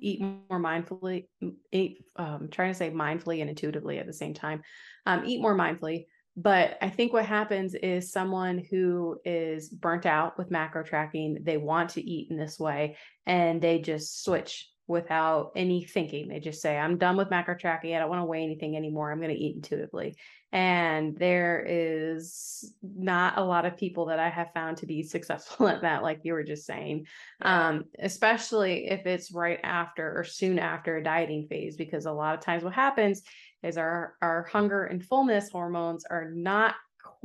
eat 0.00 0.20
more 0.20 0.60
mindfully 0.60 1.26
eat 1.72 2.04
um 2.16 2.48
trying 2.50 2.70
to 2.70 2.76
say 2.76 2.90
mindfully 2.90 3.40
and 3.40 3.48
intuitively 3.48 3.98
at 3.98 4.06
the 4.06 4.12
same 4.12 4.34
time 4.34 4.62
um 5.06 5.24
eat 5.24 5.40
more 5.40 5.56
mindfully. 5.56 6.04
But 6.36 6.76
I 6.82 6.90
think 6.90 7.14
what 7.14 7.24
happens 7.24 7.74
is 7.74 8.12
someone 8.12 8.62
who 8.70 9.18
is 9.24 9.70
burnt 9.70 10.04
out 10.04 10.36
with 10.36 10.50
macro 10.50 10.82
tracking, 10.82 11.38
they 11.42 11.56
want 11.56 11.90
to 11.90 12.02
eat 12.06 12.30
in 12.30 12.36
this 12.36 12.58
way 12.58 12.98
and 13.24 13.62
they 13.62 13.78
just 13.78 14.22
switch 14.22 14.68
without 14.88 15.52
any 15.56 15.84
thinking. 15.84 16.28
They 16.28 16.38
just 16.38 16.62
say, 16.62 16.76
I'm 16.76 16.98
done 16.98 17.16
with 17.16 17.30
macro 17.30 17.56
tracking. 17.56 17.94
I 17.94 17.98
don't 17.98 18.08
want 18.08 18.20
to 18.20 18.26
weigh 18.26 18.42
anything 18.42 18.76
anymore. 18.76 19.10
I'm 19.10 19.20
going 19.20 19.34
to 19.34 19.40
eat 19.40 19.56
intuitively. 19.56 20.16
And 20.52 21.16
there 21.16 21.64
is 21.68 22.72
not 22.82 23.36
a 23.36 23.44
lot 23.44 23.66
of 23.66 23.76
people 23.76 24.06
that 24.06 24.20
I 24.20 24.28
have 24.28 24.52
found 24.54 24.78
to 24.78 24.86
be 24.86 25.02
successful 25.02 25.68
at 25.68 25.82
that, 25.82 26.02
like 26.02 26.20
you 26.22 26.32
were 26.32 26.44
just 26.44 26.66
saying, 26.66 27.06
um, 27.42 27.84
especially 27.98 28.88
if 28.88 29.06
it's 29.06 29.32
right 29.32 29.58
after 29.62 30.18
or 30.18 30.24
soon 30.24 30.58
after 30.58 30.96
a 30.96 31.04
dieting 31.04 31.46
phase, 31.48 31.76
because 31.76 32.06
a 32.06 32.12
lot 32.12 32.34
of 32.34 32.40
times 32.40 32.62
what 32.62 32.72
happens 32.72 33.22
is 33.62 33.76
our 33.76 34.14
our 34.22 34.44
hunger 34.44 34.84
and 34.84 35.04
fullness 35.04 35.50
hormones 35.50 36.04
are 36.04 36.30
not 36.30 36.74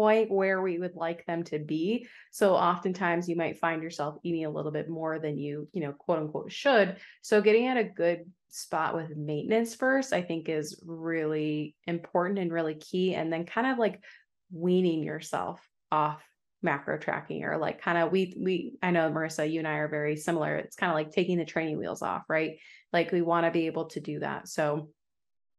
quite 0.02 0.32
where 0.32 0.64
we 0.64 0.80
would 0.80 0.96
like 0.96 1.24
them 1.28 1.44
to 1.44 1.60
be. 1.60 2.08
So 2.32 2.56
oftentimes 2.56 3.30
you 3.30 3.36
might 3.36 3.60
find 3.60 3.84
yourself 3.84 4.18
eating 4.24 4.46
a 4.46 4.50
little 4.50 4.72
bit 4.72 4.90
more 4.90 5.20
than 5.20 5.38
you 5.38 5.68
you 5.74 5.82
know 5.84 5.92
quote 5.92 6.18
unquote 6.18 6.52
should. 6.52 6.98
So 7.22 7.40
getting 7.40 7.68
at 7.68 7.78
a 7.78 7.84
good 7.84 8.26
spot 8.50 8.96
with 8.96 9.16
maintenance 9.16 9.76
first 9.76 10.12
i 10.12 10.22
think 10.22 10.50
is 10.50 10.78
really 10.86 11.74
important 11.88 12.38
and 12.38 12.52
really 12.52 12.76
key 12.76 13.16
and 13.16 13.32
then 13.32 13.46
kind 13.46 13.66
of 13.66 13.78
like 13.78 14.04
weaning 14.52 15.04
yourself 15.04 15.66
off 15.90 16.22
macro 16.62 16.98
tracking 16.98 17.46
or 17.46 17.58
like 17.58 17.82
kind 17.82 17.98
of 17.98 18.12
we 18.12 18.36
we 18.38 18.74
I 18.84 18.92
know 18.92 19.10
Marissa 19.10 19.50
you 19.50 19.60
and 19.60 19.68
I 19.68 19.76
are 19.76 19.88
very 19.88 20.18
similar. 20.18 20.58
It's 20.58 20.76
kind 20.76 20.92
of 20.92 20.96
like 20.96 21.12
taking 21.12 21.38
the 21.38 21.46
training 21.46 21.78
wheels 21.78 22.02
off 22.02 22.24
right? 22.28 22.58
Like 22.92 23.12
we 23.12 23.22
want 23.22 23.46
to 23.46 23.52
be 23.52 23.68
able 23.68 23.86
to 23.86 24.00
do 24.02 24.20
that. 24.20 24.48
So 24.48 24.90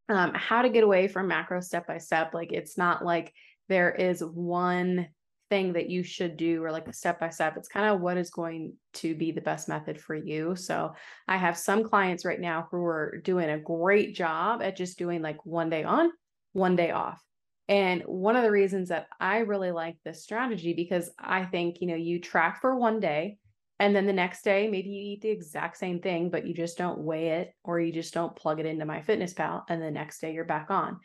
um 0.08 0.32
how 0.34 0.62
to 0.62 0.68
get 0.68 0.84
away 0.84 1.08
from 1.08 1.28
macro 1.28 1.61
step 1.61 1.87
by 1.87 1.99
step 1.99 2.34
like 2.34 2.52
it's 2.52 2.76
not 2.76 3.04
like 3.04 3.32
there 3.69 3.90
is 3.90 4.23
one 4.23 5.09
thing 5.52 5.75
that 5.75 5.90
you 5.90 6.02
should 6.02 6.38
do 6.38 6.64
or 6.64 6.73
like 6.73 6.88
a 6.88 6.95
step 6.95 7.21
by 7.21 7.28
step. 7.28 7.59
It's 7.59 7.69
kind 7.69 7.92
of 7.92 8.00
what 8.00 8.16
is 8.16 8.31
going 8.31 8.73
to 8.95 9.14
be 9.14 9.33
the 9.33 9.42
best 9.42 9.69
method 9.69 10.00
for 10.00 10.14
you. 10.14 10.57
So 10.57 10.95
i 11.28 11.37
have 11.37 11.59
some 11.59 11.85
clients 11.85 12.25
right 12.25 12.40
now 12.40 12.69
who 12.71 12.83
are 12.85 13.21
doing 13.23 13.50
a 13.50 13.59
great 13.59 14.14
job 14.14 14.62
at 14.62 14.78
just 14.78 14.97
doing 14.97 15.21
like 15.21 15.45
one 15.45 15.69
day 15.69 15.85
on 15.85 16.11
one 16.54 16.75
day 16.75 16.90
off. 16.90 17.23
And 17.69 18.02
one 18.07 18.35
of 18.35 18.45
the 18.45 18.50
reasons 18.50 18.88
that 18.88 19.09
I 19.21 19.38
really 19.40 19.73
like 19.73 19.97
this 20.04 20.23
strategy 20.23 20.73
because 20.73 21.11
I 21.19 21.45
think, 21.45 21.83
you 21.83 21.87
know, 21.87 21.97
you 21.97 22.19
track 22.19 22.62
for 22.62 22.75
one 22.75 22.99
day 22.99 23.37
and 23.78 23.95
then 23.95 24.07
the 24.07 24.12
next 24.12 24.45
day 24.45 24.69
maybe 24.71 24.88
you 24.88 25.12
eat 25.12 25.21
the 25.21 25.28
exact 25.28 25.76
same 25.76 26.00
thing 26.00 26.31
but 26.31 26.47
you 26.47 26.54
just 26.54 26.78
don't 26.78 27.00
weigh 27.00 27.28
it 27.40 27.52
or 27.62 27.78
you 27.81 27.92
just 27.92 28.14
don't 28.14 28.37
plug 28.37 28.59
it 28.59 28.64
into 28.64 28.87
MyFitnessPal 28.87 29.64
and 29.69 29.83
the 29.83 29.90
next 29.90 30.21
day 30.21 30.33
you're 30.33 30.45
back 30.45 30.71
on. 30.71 30.99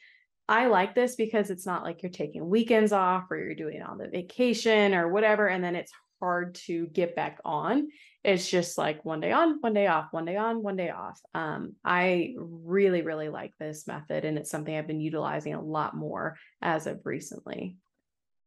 I 0.50 0.68
like 0.68 0.96
this 0.96 1.16
because 1.16 1.50
it's 1.50 1.66
not 1.66 1.84
like 1.84 2.02
you're 2.02 2.12
taking 2.12 2.48
weekends 2.48 2.92
off 2.92 3.26
or 3.30 3.38
you're 3.38 3.56
doing 3.56 3.82
all 3.82 3.98
the 3.98 4.08
vacation 4.08 4.94
or 4.94 5.10
whatever 5.10 5.48
and 5.48 5.64
then 5.64 5.76
it's 5.76 5.92
hard 6.20 6.56
to 6.56 6.88
get 6.88 7.16
back 7.16 7.40
on 7.44 7.88
it's 8.28 8.50
just 8.50 8.78
like 8.78 9.06
one 9.06 9.22
day 9.22 9.32
on, 9.32 9.58
one 9.62 9.74
day 9.74 9.88
off, 9.88 10.08
one 10.12 10.26
day 10.26 10.36
on, 10.36 10.62
one 10.62 10.76
day 10.76 10.90
off. 10.90 11.18
Um, 11.34 11.76
I 11.86 12.34
really, 12.38 13.02
really 13.02 13.30
like 13.30 13.54
this 13.58 13.88
method, 13.88 14.26
and 14.26 14.38
it's 14.38 14.52
something 14.52 14.76
I've 14.76 14.86
been 14.86 15.00
utilizing 15.00 15.54
a 15.54 15.62
lot 15.62 15.96
more 15.96 16.36
as 16.62 16.88
of 16.88 17.00
recently. 17.06 17.78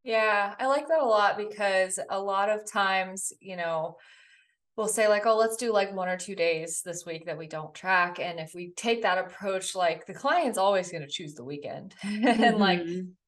Yeah, 0.04 0.54
I 0.59 0.66
like 0.66 0.87
that 0.88 1.00
a 1.00 1.07
lot 1.07 1.38
because 1.38 1.99
a 2.11 2.21
lot 2.21 2.50
of 2.50 2.71
times, 2.71 3.33
you 3.40 3.57
know, 3.57 3.97
we'll 4.80 4.88
say 4.88 5.08
like, 5.08 5.26
oh, 5.26 5.37
let's 5.37 5.56
do 5.56 5.75
like 5.75 5.94
one 5.94 6.08
or 6.08 6.16
two 6.16 6.34
days 6.34 6.80
this 6.82 7.04
week 7.04 7.26
that 7.26 7.37
we 7.37 7.46
don't 7.46 7.75
track. 7.75 8.18
And 8.18 8.40
if 8.40 8.54
we 8.54 8.70
take 8.76 9.02
that 9.02 9.18
approach, 9.18 9.75
like 9.75 10.06
the 10.06 10.14
client's 10.14 10.56
always 10.56 10.90
going 10.90 11.02
to 11.02 11.08
choose 11.08 11.34
the 11.34 11.44
weekend. 11.44 11.94
and 12.02 12.25
mm-hmm. 12.25 12.56
like, 12.56 12.80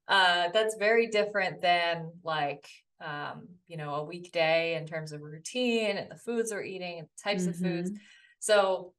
uh, 0.09 0.49
that's 0.55 0.77
very 0.79 1.09
different 1.09 1.61
than 1.61 2.11
like, 2.25 2.67
um, 3.05 3.49
you 3.69 3.77
know, 3.77 3.97
a 3.97 4.03
weekday 4.05 4.77
in 4.77 4.87
terms 4.87 5.13
of 5.13 5.21
routine 5.21 5.99
and 5.99 6.11
the 6.11 6.17
foods 6.17 6.53
we're 6.53 6.63
eating 6.63 7.01
and 7.01 7.09
types 7.23 7.43
mm-hmm. 7.43 7.51
of 7.51 7.57
foods. 7.57 7.91
Mm-hmm. 7.91 7.99
So 8.39 8.95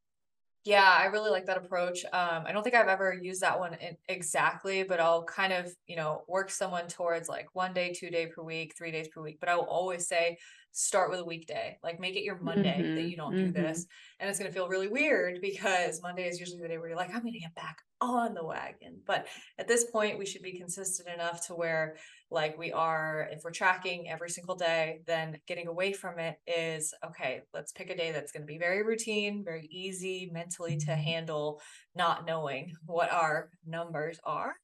yeah, 0.63 0.95
I 0.98 1.05
really 1.05 1.31
like 1.31 1.48
that 1.48 1.57
approach. 1.57 2.05
Um, 2.05 2.43
I 2.45 2.51
don't 2.51 2.62
think 2.62 2.75
I've 2.75 2.88
ever 2.88 3.17
used 3.19 3.41
that 3.41 3.60
one 3.60 3.75
exactly, 4.07 4.83
but 4.83 5.00
I'll 5.00 5.24
kind 5.24 5.51
of, 5.51 5.74
you 5.88 5.95
know, 5.95 6.22
work 6.27 6.51
someone 6.51 6.88
towards 6.88 7.27
like 7.27 7.48
one 7.53 7.74
day, 7.74 7.93
two 7.93 8.12
day 8.12 8.27
per 8.27 8.43
week, 8.43 8.75
three 8.77 8.91
days 8.91 9.10
per 9.10 9.22
week. 9.22 9.39
But 9.39 9.50
I 9.50 9.55
will 9.55 9.63
always 9.63 10.07
say, 10.07 10.38
start 10.74 11.10
with 11.10 11.20
a 11.20 11.25
weekday. 11.25 11.77
Like 11.84 12.00
make 12.00 12.15
it 12.15 12.24
your 12.24 12.39
Monday 12.39 12.77
mm-hmm. 12.80 12.96
that 12.96 13.03
you 13.03 13.15
don't 13.15 13.34
mm-hmm. 13.34 13.51
do 13.51 13.62
this. 13.62 13.86
And 14.20 14.30
it's 14.30 14.39
going 14.39 14.51
to 14.51 14.53
feel 14.53 14.68
really 14.68 14.88
weird 14.88 15.39
because 15.42 16.01
Monday 16.01 16.27
is 16.27 16.39
usually 16.39 16.62
the 16.62 16.68
day 16.68 16.77
where 16.77 16.89
you're 16.89 16.98
like, 16.98 17.13
I'm 17.13 17.22
going 17.22 17.34
to 17.34 17.39
get 17.39 17.56
back 17.56 17.77
on 18.03 18.33
the 18.33 18.43
wagon. 18.43 19.01
But 19.05 19.27
at 19.57 19.67
this 19.67 19.86
point, 19.86 20.19
we 20.19 20.25
should 20.25 20.41
be 20.41 20.57
consistent 20.57 21.10
enough 21.10 21.48
to 21.48 21.53
where 21.53 21.95
like 22.33 22.57
we 22.57 22.72
are 22.72 23.29
if 23.31 23.43
we're 23.43 23.51
tracking 23.51 24.10
every 24.10 24.29
single 24.29 24.55
day 24.55 25.01
then 25.05 25.38
getting 25.48 25.67
away 25.67 25.93
from 25.93 26.17
it 26.17 26.39
is 26.48 26.93
okay 27.05 27.41
let's 27.53 27.72
pick 27.72 27.89
a 27.89 27.95
day 27.95 28.12
that's 28.12 28.31
going 28.31 28.41
to 28.41 28.48
be 28.48 28.57
very 28.57 28.83
routine 28.83 29.43
very 29.45 29.67
easy 29.72 30.29
mentally 30.33 30.75
to 30.75 30.88
mm-hmm. 30.88 31.01
handle 31.01 31.62
not 31.95 32.25
knowing 32.25 32.74
what 32.86 33.12
our 33.12 33.51
numbers 33.65 34.19
are 34.25 34.55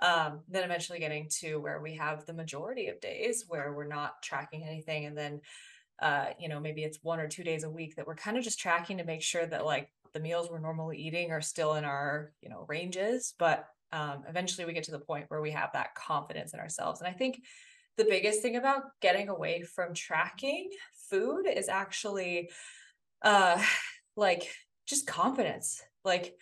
um, 0.00 0.40
then 0.48 0.64
eventually 0.64 0.98
getting 0.98 1.28
to 1.28 1.56
where 1.56 1.80
we 1.80 1.94
have 1.94 2.24
the 2.24 2.32
majority 2.32 2.88
of 2.88 3.00
days 3.00 3.44
where 3.46 3.72
we're 3.72 3.86
not 3.86 4.22
tracking 4.22 4.64
anything 4.64 5.04
and 5.04 5.16
then 5.16 5.40
uh, 6.00 6.26
you 6.38 6.48
know 6.48 6.60
maybe 6.60 6.82
it's 6.82 7.02
one 7.02 7.20
or 7.20 7.28
two 7.28 7.44
days 7.44 7.64
a 7.64 7.70
week 7.70 7.96
that 7.96 8.06
we're 8.06 8.14
kind 8.14 8.38
of 8.38 8.44
just 8.44 8.58
tracking 8.58 8.98
to 8.98 9.04
make 9.04 9.22
sure 9.22 9.44
that 9.44 9.64
like 9.64 9.90
the 10.12 10.20
meals 10.20 10.48
we're 10.50 10.58
normally 10.58 10.98
eating 10.98 11.30
are 11.30 11.40
still 11.40 11.74
in 11.74 11.84
our 11.84 12.32
you 12.40 12.48
know 12.48 12.64
ranges 12.68 13.34
but 13.38 13.66
um, 13.92 14.24
eventually 14.28 14.66
we 14.66 14.72
get 14.72 14.84
to 14.84 14.90
the 14.90 14.98
point 14.98 15.26
where 15.28 15.40
we 15.40 15.50
have 15.52 15.70
that 15.72 15.94
confidence 15.94 16.52
in 16.52 16.60
ourselves. 16.60 17.00
And 17.00 17.08
I 17.08 17.12
think 17.12 17.42
the 17.96 18.04
biggest 18.04 18.42
thing 18.42 18.56
about 18.56 18.82
getting 19.00 19.28
away 19.28 19.62
from 19.62 19.94
tracking 19.94 20.70
food 21.10 21.46
is 21.46 21.68
actually 21.68 22.50
uh 23.22 23.60
like 24.16 24.48
just 24.86 25.06
confidence. 25.06 25.82
Like 26.04 26.34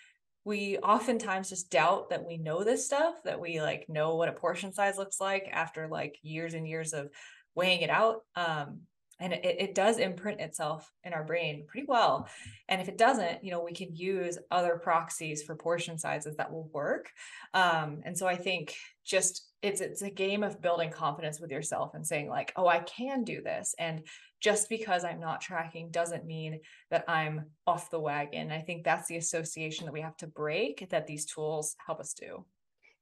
we 0.44 0.78
oftentimes 0.78 1.48
just 1.48 1.70
doubt 1.70 2.10
that 2.10 2.24
we 2.24 2.36
know 2.36 2.62
this 2.62 2.84
stuff, 2.84 3.14
that 3.24 3.40
we 3.40 3.60
like 3.60 3.88
know 3.88 4.16
what 4.16 4.28
a 4.28 4.32
portion 4.32 4.72
size 4.72 4.98
looks 4.98 5.20
like 5.20 5.48
after 5.50 5.88
like 5.88 6.18
years 6.22 6.54
and 6.54 6.68
years 6.68 6.92
of 6.92 7.08
weighing 7.54 7.80
it 7.80 7.90
out. 7.90 8.20
Um, 8.34 8.82
and 9.18 9.32
it, 9.32 9.44
it 9.44 9.74
does 9.74 9.98
imprint 9.98 10.40
itself 10.40 10.90
in 11.04 11.12
our 11.12 11.24
brain 11.24 11.64
pretty 11.66 11.86
well. 11.88 12.28
And 12.68 12.80
if 12.80 12.88
it 12.88 12.98
doesn't 12.98 13.44
you 13.44 13.50
know 13.50 13.62
we 13.62 13.72
can 13.72 13.94
use 13.94 14.38
other 14.50 14.76
proxies 14.76 15.42
for 15.42 15.54
portion 15.54 15.98
sizes 15.98 16.36
that 16.36 16.52
will 16.52 16.68
work. 16.72 17.10
Um, 17.54 18.00
and 18.04 18.16
so 18.16 18.26
i 18.26 18.36
think 18.36 18.74
just 19.04 19.48
it's 19.62 19.80
it's 19.80 20.02
a 20.02 20.10
game 20.10 20.42
of 20.42 20.60
building 20.60 20.90
confidence 20.90 21.40
with 21.40 21.50
yourself 21.50 21.94
and 21.94 22.06
saying 22.06 22.28
like 22.28 22.52
oh 22.56 22.66
i 22.66 22.80
can 22.80 23.24
do 23.24 23.42
this. 23.42 23.74
And 23.78 24.06
just 24.40 24.68
because 24.68 25.04
i'm 25.04 25.20
not 25.20 25.40
tracking 25.40 25.90
doesn't 25.90 26.26
mean 26.26 26.60
that 26.90 27.04
i'm 27.08 27.46
off 27.66 27.90
the 27.90 28.00
wagon. 28.00 28.50
I 28.50 28.60
think 28.60 28.84
that's 28.84 29.08
the 29.08 29.16
association 29.16 29.86
that 29.86 29.92
we 29.92 30.02
have 30.02 30.16
to 30.18 30.26
break 30.26 30.88
that 30.90 31.06
these 31.06 31.24
tools 31.24 31.74
help 31.84 32.00
us 32.00 32.12
do 32.12 32.44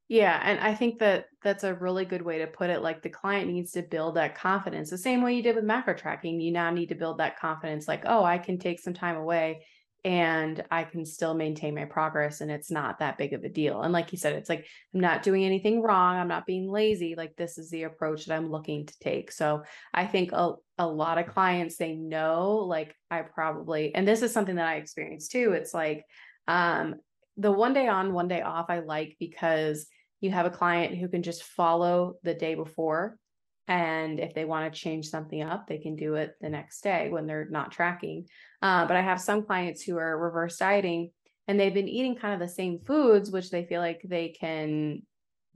yeah, 0.08 0.38
and 0.42 0.61
I 0.61 0.75
think 0.75 0.99
that 0.99 1.26
that's 1.42 1.64
a 1.64 1.75
really 1.75 2.04
good 2.04 2.23
way 2.23 2.38
to 2.38 2.46
put 2.46 2.70
it. 2.70 2.82
Like 2.82 3.02
the 3.02 3.08
client 3.08 3.50
needs 3.50 3.73
to 3.73 3.82
build 3.82 4.16
that 4.16 4.37
confidence 4.37 4.90
the 4.90 4.99
same 4.99 5.23
way 5.23 5.34
you 5.34 5.42
did 5.42 5.56
with 5.56 5.64
macro 5.64 5.94
tracking. 5.94 6.40
You 6.40 6.52
now 6.52 6.70
need 6.70 6.90
to 6.90 6.94
build 6.94 7.18
that 7.18 7.38
confidence 7.38 7.88
like, 7.88 8.02
oh, 8.06 8.23
I 8.23 8.38
can 8.38 8.58
take 8.58 8.80
some 8.80 8.94
time 8.94 9.16
away 9.16 9.64
and 10.04 10.62
I 10.70 10.84
can 10.84 11.06
still 11.06 11.32
maintain 11.32 11.75
my 11.75 11.87
progress 11.87 12.42
and 12.42 12.50
it's 12.50 12.70
not 12.70 12.99
that 12.99 13.16
big 13.16 13.32
of 13.32 13.42
a 13.44 13.49
deal. 13.49 13.80
And 13.80 13.94
like 13.94 14.12
you 14.12 14.18
said, 14.18 14.34
it's 14.34 14.50
like 14.50 14.66
I'm 14.92 15.00
not 15.00 15.23
doing 15.23 15.44
anything 15.44 15.80
wrong. 15.80 16.16
I'm 16.16 16.28
not 16.28 16.44
being 16.44 16.70
lazy. 16.70 17.14
Like 17.16 17.34
this 17.37 17.56
is 17.56 17.70
the 17.70 17.84
approach 17.84 18.26
that 18.26 18.37
I'm 18.37 18.50
looking 18.50 18.84
to 18.84 18.99
take. 18.99 19.32
So 19.32 19.62
I 19.94 20.04
think 20.04 20.32
a, 20.32 20.52
a 20.76 20.87
lot 20.87 21.16
of 21.16 21.28
clients 21.28 21.78
say 21.78 21.94
no, 21.94 22.56
like 22.58 22.94
I 23.11 23.23
probably, 23.23 23.94
and 23.94 24.06
this 24.06 24.20
is 24.20 24.32
something 24.32 24.56
that 24.56 24.68
I 24.68 24.75
experienced 24.75 25.32
too. 25.32 25.52
It's 25.52 25.73
like, 25.73 26.04
um, 26.46 26.96
the 27.38 27.50
one 27.50 27.73
day 27.73 27.88
on, 27.88 28.12
one 28.12 28.28
day 28.28 28.42
off, 28.42 28.66
I 28.68 28.80
like 28.80 29.16
because 29.18 29.87
you 30.25 30.31
have 30.31 30.47
a 30.47 30.50
client 30.50 30.97
who 30.97 31.07
can 31.07 31.23
just 31.23 31.43
follow 31.43 32.14
the 32.23 32.35
day 32.35 32.54
before. 32.54 33.19
And 33.69 34.19
if 34.19 34.35
they 34.35 34.45
want 34.45 34.73
to 34.73 34.78
change 34.78 35.09
something 35.09 35.43
up, 35.43 35.66
they 35.66 35.78
can 35.78 35.97
do 35.97 36.14
it 36.14 36.35
the 36.40 36.49
next 36.49 36.83
day 36.83 37.11
when 37.11 37.26
they're 37.26 37.49
not 37.49 37.73
tracking. 37.73 38.26
Uh, 38.61 38.87
but 38.87 38.97
I 38.97 39.02
have 39.02 39.21
some 39.21 39.45
clients 39.45 39.83
who 39.83 39.97
are 39.99 40.19
reverse 40.19 40.57
dieting 40.57 41.11
and 41.47 41.61
they've 41.61 41.75
been 41.75 41.88
eating 41.88 42.16
kind 42.16 42.35
of 42.35 42.40
the 42.40 42.52
same 42.52 42.78
foods, 42.78 43.31
which 43.31 43.50
they 43.50 43.64
feel 43.64 43.81
like 43.81 44.00
they 44.04 44.28
can 44.28 45.02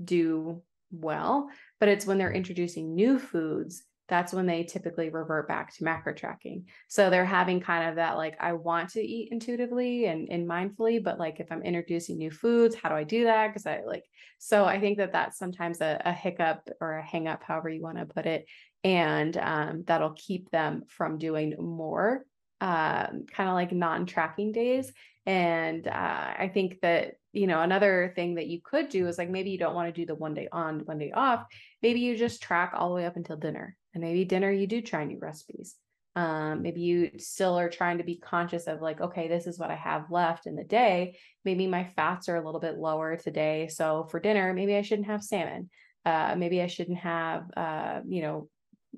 do 0.02 0.62
well. 0.90 1.48
But 1.80 1.88
it's 1.88 2.06
when 2.06 2.18
they're 2.18 2.32
introducing 2.32 2.94
new 2.94 3.18
foods 3.18 3.82
that's 4.08 4.32
when 4.32 4.46
they 4.46 4.64
typically 4.64 5.10
revert 5.10 5.46
back 5.46 5.74
to 5.74 5.84
macro 5.84 6.14
tracking. 6.14 6.64
So 6.88 7.10
they're 7.10 7.24
having 7.24 7.60
kind 7.60 7.88
of 7.88 7.96
that 7.96 8.16
like, 8.16 8.36
I 8.40 8.54
want 8.54 8.90
to 8.90 9.00
eat 9.00 9.28
intuitively 9.30 10.06
and, 10.06 10.28
and 10.30 10.48
mindfully, 10.48 11.02
but 11.02 11.18
like 11.18 11.40
if 11.40 11.52
I'm 11.52 11.62
introducing 11.62 12.16
new 12.16 12.30
foods, 12.30 12.74
how 12.74 12.88
do 12.88 12.94
I 12.94 13.04
do 13.04 13.24
that? 13.24 13.48
Because 13.48 13.66
I 13.66 13.82
like, 13.86 14.04
so 14.38 14.64
I 14.64 14.80
think 14.80 14.98
that 14.98 15.12
that's 15.12 15.38
sometimes 15.38 15.80
a, 15.80 16.00
a 16.04 16.12
hiccup 16.12 16.68
or 16.80 16.94
a 16.94 17.02
hang 17.02 17.28
up, 17.28 17.42
however 17.42 17.68
you 17.68 17.82
want 17.82 17.98
to 17.98 18.06
put 18.06 18.26
it. 18.26 18.46
And 18.82 19.36
um, 19.36 19.84
that'll 19.86 20.14
keep 20.14 20.50
them 20.50 20.84
from 20.88 21.18
doing 21.18 21.54
more 21.58 22.24
um, 22.60 23.26
kind 23.30 23.48
of 23.48 23.54
like 23.54 23.72
non 23.72 24.06
tracking 24.06 24.52
days. 24.52 24.92
And 25.26 25.86
uh, 25.86 25.90
I 26.38 26.50
think 26.52 26.80
that, 26.80 27.14
you 27.32 27.46
know, 27.46 27.60
another 27.60 28.12
thing 28.16 28.36
that 28.36 28.46
you 28.46 28.60
could 28.64 28.88
do 28.88 29.06
is 29.08 29.18
like 29.18 29.28
maybe 29.28 29.50
you 29.50 29.58
don't 29.58 29.74
want 29.74 29.94
to 29.94 30.00
do 30.00 30.06
the 30.06 30.14
one 30.14 30.32
day 30.32 30.48
on, 30.50 30.80
one 30.80 30.98
day 30.98 31.12
off. 31.12 31.44
Maybe 31.82 32.00
you 32.00 32.16
just 32.16 32.42
track 32.42 32.72
all 32.74 32.88
the 32.88 32.94
way 32.94 33.04
up 33.04 33.16
until 33.16 33.36
dinner 33.36 33.76
and 33.98 34.06
maybe 34.06 34.24
dinner 34.24 34.50
you 34.50 34.68
do 34.68 34.80
try 34.80 35.04
new 35.04 35.18
recipes. 35.18 35.74
Um, 36.14 36.62
maybe 36.62 36.80
you 36.80 37.10
still 37.18 37.58
are 37.58 37.68
trying 37.68 37.98
to 37.98 38.04
be 38.04 38.16
conscious 38.16 38.66
of 38.66 38.80
like 38.80 39.00
okay 39.00 39.28
this 39.28 39.46
is 39.46 39.58
what 39.58 39.70
i 39.70 39.76
have 39.76 40.10
left 40.10 40.46
in 40.46 40.54
the 40.54 40.64
day. 40.64 41.16
Maybe 41.44 41.66
my 41.66 41.84
fats 41.84 42.28
are 42.28 42.36
a 42.36 42.44
little 42.44 42.60
bit 42.60 42.76
lower 42.76 43.16
today 43.16 43.68
so 43.68 44.06
for 44.10 44.20
dinner 44.20 44.52
maybe 44.54 44.76
i 44.76 44.82
shouldn't 44.82 45.08
have 45.08 45.22
salmon. 45.22 45.68
Uh, 46.04 46.34
maybe 46.38 46.62
i 46.62 46.68
shouldn't 46.68 46.98
have 46.98 47.50
uh, 47.56 48.00
you 48.06 48.22
know 48.22 48.48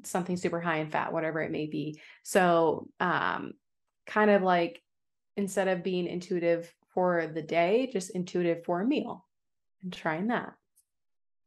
something 0.04 0.37
super 0.37 0.61
high 0.61 0.78
in 0.78 0.90
fat 0.90 1.12
whatever 1.12 1.40
it 1.40 1.50
may 1.50 1.66
be. 1.66 2.00
So 2.23 2.88
um, 3.00 3.52
kind 4.07 4.30
of 4.30 4.42
like 4.42 4.83
instead 5.37 5.69
of 5.69 5.83
being 5.83 6.07
intuitive 6.07 6.73
for 6.95 7.26
the 7.26 7.42
day 7.42 7.88
just 7.92 8.11
intuitive 8.11 8.64
for 8.64 8.80
a 8.80 8.87
meal 8.87 9.26
and 9.83 9.92
trying 9.92 10.28
that. 10.28 10.52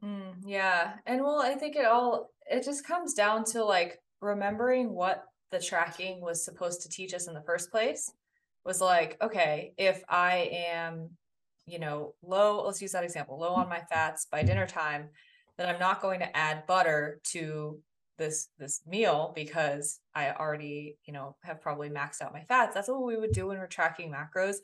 Mm, 0.04 0.34
yeah. 0.46 0.94
And 1.06 1.22
well 1.22 1.42
i 1.42 1.56
think 1.56 1.76
it 1.76 1.86
all 1.86 2.33
it 2.50 2.64
just 2.64 2.86
comes 2.86 3.14
down 3.14 3.44
to 3.44 3.64
like 3.64 4.00
remembering 4.22 4.94
what 4.94 5.24
the 5.52 5.60
tracking 5.60 6.22
was 6.22 6.44
supposed 6.44 6.82
to 6.82 6.90
teach 6.90 7.14
us 7.14 7.28
in 7.28 7.34
the 7.34 7.44
first 7.44 7.72
place 7.72 8.12
was 8.66 8.82
like 8.82 9.18
okay 9.22 9.74
if 9.78 10.04
i 10.10 10.50
am 10.52 11.10
you 11.66 11.80
know 11.80 12.14
low 12.24 12.66
let's 12.66 12.82
use 12.82 12.94
that 12.94 13.04
example 13.04 13.38
low 13.40 13.54
on 13.54 13.70
my 13.70 13.82
fats 13.90 14.26
by 14.32 14.42
dinner 14.42 14.66
time 14.66 15.10
then 15.58 15.70
I'm 15.70 15.80
not 15.80 16.02
going 16.02 16.20
to 16.20 16.36
add 16.36 16.66
butter 16.68 17.20
to 17.32 17.80
this 18.18 18.50
this 18.60 18.82
meal 18.88 19.32
because 19.36 20.00
I 20.14 20.32
already, 20.32 20.98
you 21.06 21.14
know, 21.14 21.36
have 21.44 21.62
probably 21.62 21.90
maxed 21.90 22.22
out 22.22 22.34
my 22.34 22.44
fats. 22.44 22.74
That's 22.74 22.88
what 22.88 23.04
we 23.04 23.18
would 23.18 23.32
do 23.32 23.48
when 23.48 23.58
we're 23.58 23.68
tracking 23.68 24.12
macros. 24.12 24.58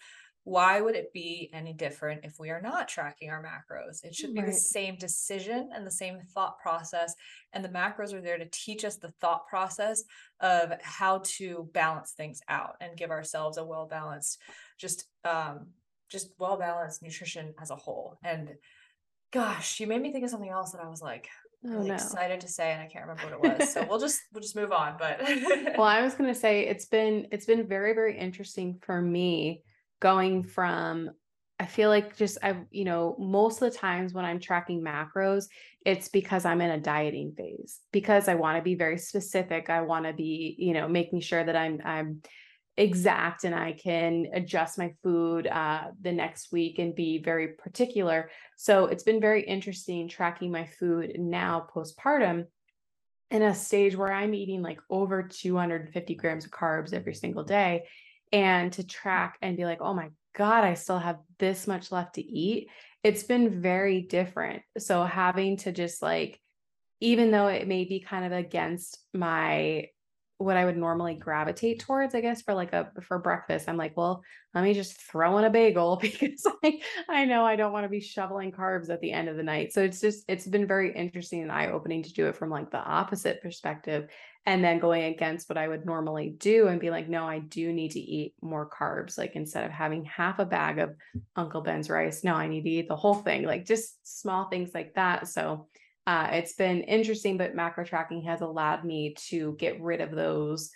Why 0.50 0.82
would 0.82 0.96
it 0.96 1.13
be 1.13 1.48
any 1.53 1.74
different 1.74 2.25
if 2.25 2.39
we 2.39 2.50
are 2.50 2.60
not 2.60 2.88
tracking 2.88 3.29
our 3.29 3.44
macros? 3.44 4.03
It 4.03 4.15
should 4.15 4.34
be 4.34 4.39
right. 4.39 4.48
the 4.48 4.53
same 4.53 4.96
decision 4.96 5.70
and 5.75 5.86
the 5.86 5.91
same 5.91 6.22
thought 6.34 6.58
process. 6.58 7.13
And 7.53 7.63
the 7.63 7.70
macros 7.70 8.13
are 8.13 8.22
there 8.22 8.39
to 8.39 8.48
teach 8.51 8.84
us 8.84 8.96
the 8.96 9.12
thought 9.22 9.48
process 9.48 10.03
of 10.39 10.74
how 10.82 11.22
to 11.38 11.70
balance 11.72 12.13
things 12.13 12.41
out 12.50 12.77
and 12.82 12.98
give 12.98 13.12
ourselves 13.12 13.60
a 13.60 13.63
well 13.63 13.86
balanced, 13.86 14.39
just 14.79 15.06
um, 15.24 15.68
just 16.10 16.32
well 16.39 16.58
balanced 16.58 17.03
nutrition 17.03 17.53
as 17.62 17.70
a 17.70 17.75
whole. 17.75 18.18
And 18.24 18.56
gosh, 19.32 19.79
you 19.79 19.86
made 19.86 20.01
me 20.01 20.12
think 20.12 20.24
of 20.24 20.32
something 20.32 20.50
else 20.50 20.72
that 20.72 20.82
I 20.82 20.89
was 20.89 21.03
like, 21.03 21.27
oh, 21.63 21.70
really 21.70 21.89
no. 21.89 21.94
excited 21.94 22.41
to 22.41 22.48
say 22.48 22.72
and 22.72 22.82
I 22.82 22.88
can't 22.88 23.06
remember 23.06 23.38
what 23.38 23.53
it 23.53 23.60
was. 23.60 23.72
so 23.72 23.86
we'll 23.89 24.00
just 24.00 24.20
we'll 24.34 24.41
just 24.41 24.56
move 24.56 24.72
on. 24.72 24.96
But 24.98 25.22
well, 25.77 25.84
I 25.88 26.01
was 26.01 26.15
gonna 26.15 26.34
say 26.34 26.62
it's 26.65 26.86
been 26.86 27.27
it's 27.32 27.46
been 27.46 27.68
very, 27.68 27.94
very 27.94 28.18
interesting 28.18 28.79
for 28.82 29.00
me 29.00 29.62
going 30.00 30.44
from 30.44 31.12
I 31.62 31.65
feel 31.65 31.89
like 31.89 32.15
just 32.15 32.38
I, 32.41 32.56
you 32.72 32.86
know, 32.86 33.18
most 33.20 33.62
of 33.62 33.72
the 33.72 33.77
times 33.77 34.13
when 34.13 34.24
I'm 34.24 34.39
tracking 34.39 34.82
macros, 34.82 35.48
it's 35.86 36.08
because 36.08 36.46
I'm 36.46 36.62
in 36.62 36.72
a 36.72 36.79
dieting 36.79 37.34
phase 37.38 37.82
because 37.91 38.29
I 38.29 38.36
want 38.36 38.58
to 38.58 38.63
be 38.63 38.75
very 38.75 38.98
specific. 38.98 39.70
I 39.70 39.82
want 39.82 40.06
to 40.06 40.13
be, 40.13 40.56
you 40.58 40.74
know, 40.74 40.88
making 40.88 41.20
sure 41.20 41.44
that 41.44 41.58
I'm 41.58 41.82
I'm 41.84 42.22
exact 42.77 43.44
and 43.44 43.53
I 43.53 43.74
can 43.74 44.27
adjust 44.34 44.77
my 44.77 44.94
food 45.03 45.48
uh, 45.48 45.88
the 46.00 46.13
next 46.13 46.53
week 46.53 46.79
and 46.79 46.96
be 46.96 47.22
very 47.22 47.50
particular. 47.50 48.29
So 48.56 48.86
it's 48.86 49.03
been 49.03 49.20
very 49.20 49.44
interesting 49.44 50.08
tracking 50.08 50.50
my 50.50 50.65
food 50.65 51.12
now 51.20 51.68
postpartum 51.75 52.46
in 53.32 53.41
a 53.41 53.53
stage 53.53 53.98
where 53.98 54.13
I'm 54.13 54.34
eating 54.34 54.62
like 54.62 54.79
over 54.89 55.24
250 55.24 56.15
grams 56.15 56.46
of 56.46 56.51
carbs 56.51 56.94
every 56.94 57.13
single 57.13 57.44
day. 57.44 57.84
And 58.31 58.71
to 58.74 58.86
track 58.86 59.38
and 59.41 59.57
be 59.57 59.65
like, 59.65 59.81
oh 59.81 59.93
my 59.93 60.09
God, 60.36 60.63
I 60.63 60.75
still 60.75 61.00
have 61.00 61.17
this 61.39 61.67
much 61.67 61.91
left 61.91 62.15
to 62.15 62.21
eat. 62.21 62.69
It's 63.03 63.24
been 63.24 63.62
very 63.62 64.01
different. 64.01 64.62
So 64.77 65.03
having 65.03 65.57
to 65.57 65.71
just 65.71 66.01
like, 66.01 66.39
even 67.00 67.31
though 67.31 67.48
it 67.48 67.67
may 67.67 67.86
be 67.86 68.01
kind 68.01 68.25
of 68.25 68.31
against 68.31 69.00
my 69.13 69.88
what 70.39 70.55
I 70.55 70.63
would 70.63 70.77
normally 70.77 71.15
gravitate 71.15 71.81
towards, 71.81 72.15
I 72.15 72.22
guess, 72.22 72.41
for 72.41 72.53
like 72.53 72.72
a 72.72 72.91
for 73.01 73.19
breakfast. 73.19 73.67
I'm 73.67 73.75
like, 73.75 73.96
well, 73.98 74.24
let 74.53 74.63
me 74.63 74.74
just 74.74 75.00
throw 75.00 75.38
in 75.38 75.43
a 75.43 75.50
bagel 75.50 75.96
because 76.01 76.48
I 76.63 76.79
I 77.10 77.25
know 77.25 77.46
I 77.46 77.58
don't 77.58 77.74
want 77.74 77.84
to 77.84 77.89
be 77.89 78.00
shoveling 78.00 78.53
carbs 78.53 78.89
at 78.89 79.01
the 79.01 79.12
end 79.12 79.27
of 79.27 79.36
the 79.36 79.43
night. 79.43 79.74
So 79.74 79.84
it's 79.84 80.00
just 80.00 80.24
it's 80.29 80.48
been 80.48 80.65
very 80.65 80.93
interesting 80.96 81.41
and 81.41 81.51
eye-opening 81.51 82.03
to 82.03 82.13
do 82.13 82.27
it 82.27 82.38
from 82.38 82.50
like 82.50 82.72
the 82.72 82.77
opposite 82.77 83.41
perspective 83.41 84.08
and 84.46 84.63
then 84.63 84.79
going 84.79 85.03
against 85.03 85.50
what 85.50 85.58
I 85.58 85.67
would 85.67 85.86
normally 85.86 86.29
do 86.38 86.67
and 86.67 86.79
be 86.79 86.89
like, 86.89 87.10
no, 87.10 87.27
I 87.27 87.39
do 87.39 87.74
need 87.74 87.91
to 87.91 88.00
eat 88.00 88.34
more 88.41 88.69
carbs. 88.69 89.17
Like 89.17 89.36
instead 89.36 89.65
of 89.65 89.72
having 89.72 90.05
half 90.05 90.39
a 90.39 90.46
bag 90.46 90.79
of 90.79 90.96
Uncle 91.36 91.62
Ben's 91.62 91.89
rice, 91.89 92.24
no, 92.24 92.34
I 92.34 92.48
need 92.48 92.63
to 92.63 92.69
eat 92.69 92.88
the 92.88 92.96
whole 92.96 93.15
thing. 93.15 93.43
Like 93.43 93.65
just 93.65 93.98
small 94.22 94.46
things 94.46 94.72
like 94.74 94.93
that. 94.96 95.27
So 95.27 95.67
uh, 96.08 96.29
it's 96.32 96.53
been 96.53 96.82
interesting, 96.82 97.38
but 97.38 97.56
macro 97.56 97.86
tracking 97.86 98.24
has 98.24 98.41
allowed 98.41 98.84
me 98.84 99.15
to 99.27 99.56
get 99.60 99.82
rid 99.82 100.01
of 100.01 100.12
those 100.12 100.72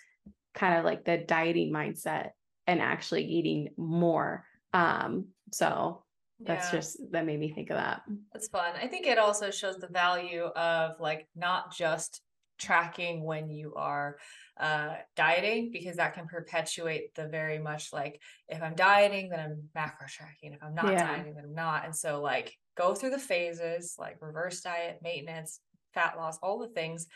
kind 0.54 0.78
of 0.78 0.84
like 0.84 1.04
the 1.04 1.18
dieting 1.18 1.72
mindset 1.72 2.30
and 2.66 2.80
actually 2.80 3.24
eating 3.24 3.70
more. 3.76 4.44
Um, 4.72 5.28
so 5.52 6.04
that's 6.40 6.72
yeah. 6.72 6.78
just 6.78 6.98
that 7.12 7.26
made 7.26 7.38
me 7.38 7.52
think 7.52 7.70
of 7.70 7.76
that. 7.76 8.02
That's 8.32 8.48
fun. 8.48 8.72
I 8.80 8.86
think 8.86 9.06
it 9.06 9.18
also 9.18 9.50
shows 9.50 9.76
the 9.78 9.88
value 9.88 10.44
of 10.44 11.00
like 11.00 11.28
not 11.34 11.74
just 11.74 12.20
tracking 12.58 13.24
when 13.24 13.50
you 13.50 13.74
are 13.74 14.16
uh, 14.58 14.94
dieting 15.16 15.70
because 15.72 15.96
that 15.96 16.14
can 16.14 16.26
perpetuate 16.26 17.14
the 17.14 17.26
very 17.26 17.58
much 17.58 17.92
like 17.92 18.20
if 18.48 18.62
I'm 18.62 18.74
dieting, 18.74 19.28
then 19.30 19.40
I'm 19.40 19.62
macro 19.74 20.06
tracking. 20.08 20.52
If 20.52 20.62
I'm 20.62 20.74
not 20.74 20.92
yeah. 20.92 21.16
dieting, 21.16 21.34
then 21.34 21.44
I'm 21.44 21.54
not. 21.54 21.84
And 21.84 21.94
so 21.94 22.20
like 22.20 22.54
go 22.76 22.94
through 22.94 23.10
the 23.10 23.18
phases 23.18 23.96
like 23.98 24.16
reverse 24.20 24.60
diet, 24.60 25.00
maintenance, 25.02 25.60
fat 25.92 26.16
loss, 26.16 26.38
all 26.42 26.58
the 26.58 26.68
things 26.68 27.06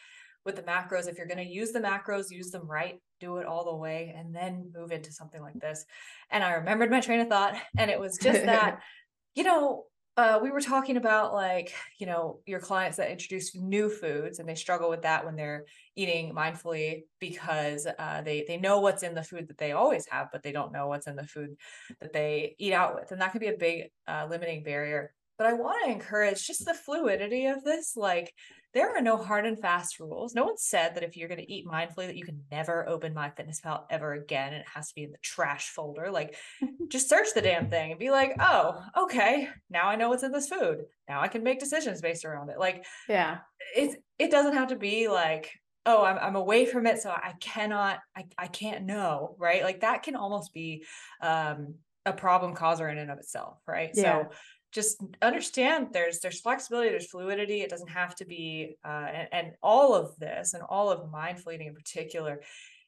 with 0.45 0.57
the 0.57 0.63
macros. 0.63 1.09
If 1.09 1.19
you're 1.19 1.27
going 1.27 1.45
to 1.45 1.53
use 1.53 1.73
the 1.73 1.81
macros, 1.81 2.31
use 2.31 2.51
them 2.51 2.67
right, 2.67 3.01
do 3.21 3.39
it 3.39 3.47
all 3.47 3.65
the 3.65 3.77
way, 3.77 4.15
and 4.17 4.35
then 4.35 4.71
move 4.75 4.93
into 4.93 5.13
something 5.13 5.43
like 5.43 5.61
this. 5.61 5.85
And 6.31 6.43
I 6.43 6.53
remembered 6.53 6.91
my 6.91 7.01
train 7.01 7.21
of 7.21 7.29
thought, 7.29 7.57
and 7.77 7.91
it 7.91 8.01
was 8.01 8.19
just 8.19 8.45
that, 8.45 8.81
you 9.35 9.45
know, 9.45 9.85
uh, 10.17 10.41
we 10.43 10.51
were 10.51 10.61
talking 10.61 10.97
about 10.97 11.33
like 11.33 11.73
you 12.01 12.07
know 12.07 12.41
your 12.45 12.59
clients 12.59 12.97
that 12.97 13.09
introduce 13.09 13.55
new 13.55 13.89
foods 13.89 14.41
and 14.41 14.49
they 14.49 14.55
struggle 14.57 14.91
with 14.91 15.03
that 15.03 15.25
when 15.25 15.37
they're 15.37 15.65
eating 15.95 16.35
mindfully 16.35 17.05
because 17.21 17.87
uh, 18.01 18.21
they 18.23 18.45
they 18.49 18.57
know 18.57 18.81
what's 18.81 19.05
in 19.05 19.15
the 19.15 19.23
food 19.23 19.47
that 19.47 19.59
they 19.59 19.71
always 19.71 20.09
have 20.11 20.27
but 20.33 20.43
they 20.43 20.51
don't 20.51 20.73
know 20.73 20.89
what's 20.89 21.07
in 21.07 21.15
the 21.15 21.25
food 21.25 21.55
that 22.01 22.13
they 22.13 22.57
eat 22.59 22.73
out 22.73 22.97
with 22.97 23.13
and 23.13 23.21
that 23.21 23.31
can 23.31 23.39
be 23.39 23.47
a 23.47 23.57
big 23.57 23.85
uh, 24.09 24.27
limiting 24.29 24.65
barrier 24.65 25.15
but 25.39 25.47
I 25.47 25.53
want 25.55 25.85
to 25.85 25.91
encourage 25.91 26.47
just 26.47 26.65
the 26.65 26.75
fluidity 26.75 27.47
of 27.47 27.65
this. 27.65 27.97
Like, 27.97 28.35
there 28.75 28.95
are 28.95 29.01
no 29.01 29.17
hard 29.17 29.47
and 29.47 29.59
fast 29.59 29.99
rules. 29.99 30.35
No 30.35 30.45
one 30.45 30.59
said 30.59 30.95
that 30.95 31.03
if 31.03 31.17
you're 31.17 31.29
going 31.29 31.41
to 31.41 31.53
eat 31.53 31.67
mindfully, 31.67 32.07
that 32.07 32.17
you 32.17 32.25
can 32.25 32.43
never 32.51 32.87
open 32.87 33.15
my 33.15 33.31
fitness 33.31 33.61
MyFitnessPal 33.61 33.85
ever 33.89 34.13
again, 34.13 34.53
and 34.53 34.61
it 34.61 34.69
has 34.75 34.89
to 34.89 34.95
be 34.95 35.05
in 35.05 35.13
the 35.13 35.19
trash 35.23 35.71
folder. 35.71 36.11
Like, 36.11 36.37
just 36.89 37.09
search 37.09 37.29
the 37.35 37.41
damn 37.41 37.71
thing 37.71 37.93
and 37.93 37.99
be 37.99 38.11
like, 38.11 38.35
oh, 38.41 38.83
okay, 38.97 39.49
now 39.71 39.89
I 39.89 39.97
know 39.97 40.11
what's 40.11 40.23
in 40.23 40.33
this 40.33 40.49
food. 40.49 40.83
Now 41.09 41.23
I 41.23 41.29
can 41.29 41.43
make 41.43 41.61
decisions 41.61 42.03
based 42.03 42.25
around 42.25 42.51
it. 42.51 42.59
Like, 42.59 42.85
yeah, 43.09 43.39
it 43.75 44.03
it 44.19 44.31
doesn't 44.31 44.55
have 44.55 44.69
to 44.69 44.77
be 44.77 45.09
like 45.09 45.51
oh 45.87 46.05
I'm, 46.05 46.19
I'm 46.19 46.37
away 46.37 46.67
from 46.67 46.87
it 46.87 47.01
so 47.01 47.11
i 47.11 47.33
cannot 47.41 48.01
I, 48.17 48.25
I 48.37 48.47
can't 48.47 48.85
know 48.85 49.37
right 49.39 49.63
like 49.63 49.81
that 49.81 50.03
can 50.03 50.17
almost 50.17 50.53
be 50.53 50.85
um 51.23 51.75
a 52.05 52.13
problem 52.13 52.55
causer 52.55 52.89
in 52.89 52.99
and 52.99 53.11
of 53.11 53.19
itself 53.19 53.59
right 53.67 53.91
yeah. 53.95 54.03
so 54.03 54.31
just 54.73 55.03
understand 55.23 55.89
there's 55.93 56.21
there's 56.21 56.41
flexibility 56.41 56.91
there's 56.91 57.11
fluidity 57.11 57.63
it 57.63 57.71
doesn't 57.71 57.89
have 57.89 58.15
to 58.15 58.25
be 58.25 58.77
uh, 58.85 59.07
and, 59.13 59.29
and 59.33 59.53
all 59.63 59.95
of 59.95 60.15
this 60.19 60.55
and 60.55 60.63
all 60.69 60.91
of 60.91 61.11
mindful 61.11 61.53
eating 61.53 61.69
in 61.69 61.75
particular 61.75 62.41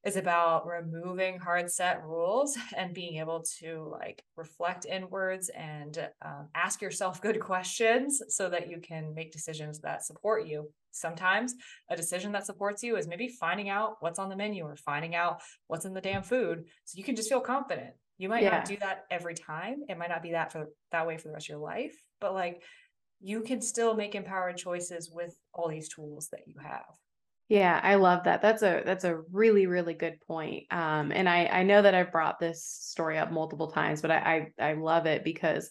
is 0.04 0.16
about 0.16 0.66
removing 0.66 1.38
hard 1.38 1.70
set 1.70 2.02
rules 2.04 2.56
and 2.76 2.94
being 2.94 3.18
able 3.18 3.44
to 3.60 3.88
like 4.00 4.24
reflect 4.36 4.86
inwards 4.86 5.50
and 5.50 6.08
um, 6.24 6.48
ask 6.54 6.80
yourself 6.80 7.20
good 7.20 7.40
questions 7.40 8.22
so 8.28 8.48
that 8.48 8.70
you 8.70 8.80
can 8.80 9.14
make 9.14 9.32
decisions 9.32 9.80
that 9.80 10.04
support 10.04 10.46
you. 10.46 10.70
Sometimes 10.92 11.54
a 11.88 11.96
decision 11.96 12.32
that 12.32 12.46
supports 12.46 12.82
you 12.82 12.96
is 12.96 13.06
maybe 13.06 13.28
finding 13.28 13.68
out 13.68 13.96
what's 14.00 14.18
on 14.18 14.28
the 14.28 14.36
menu 14.36 14.64
or 14.64 14.74
finding 14.74 15.14
out 15.14 15.40
what's 15.68 15.84
in 15.84 15.94
the 15.94 16.00
damn 16.00 16.22
food 16.22 16.64
so 16.84 16.98
you 16.98 17.04
can 17.04 17.14
just 17.14 17.28
feel 17.28 17.40
confident 17.40 17.90
you 18.20 18.28
might 18.28 18.42
yeah. 18.42 18.50
not 18.50 18.66
do 18.66 18.76
that 18.80 19.06
every 19.10 19.32
time. 19.32 19.84
It 19.88 19.96
might 19.96 20.10
not 20.10 20.22
be 20.22 20.32
that 20.32 20.52
for 20.52 20.66
that 20.92 21.06
way 21.06 21.16
for 21.16 21.28
the 21.28 21.32
rest 21.32 21.46
of 21.46 21.54
your 21.54 21.58
life, 21.58 21.96
but 22.20 22.34
like 22.34 22.62
you 23.18 23.40
can 23.40 23.62
still 23.62 23.94
make 23.94 24.14
empowered 24.14 24.58
choices 24.58 25.10
with 25.10 25.34
all 25.54 25.70
these 25.70 25.88
tools 25.88 26.28
that 26.30 26.42
you 26.46 26.56
have. 26.62 26.84
Yeah, 27.48 27.80
I 27.82 27.94
love 27.94 28.24
that. 28.24 28.42
That's 28.42 28.62
a 28.62 28.82
that's 28.84 29.04
a 29.04 29.22
really 29.32 29.66
really 29.66 29.94
good 29.94 30.20
point. 30.26 30.64
Um, 30.70 31.12
and 31.12 31.26
I 31.30 31.46
I 31.46 31.62
know 31.62 31.80
that 31.80 31.94
I've 31.94 32.12
brought 32.12 32.38
this 32.38 32.62
story 32.62 33.16
up 33.16 33.32
multiple 33.32 33.70
times, 33.70 34.02
but 34.02 34.10
I 34.10 34.50
I, 34.58 34.70
I 34.70 34.72
love 34.74 35.06
it 35.06 35.24
because 35.24 35.70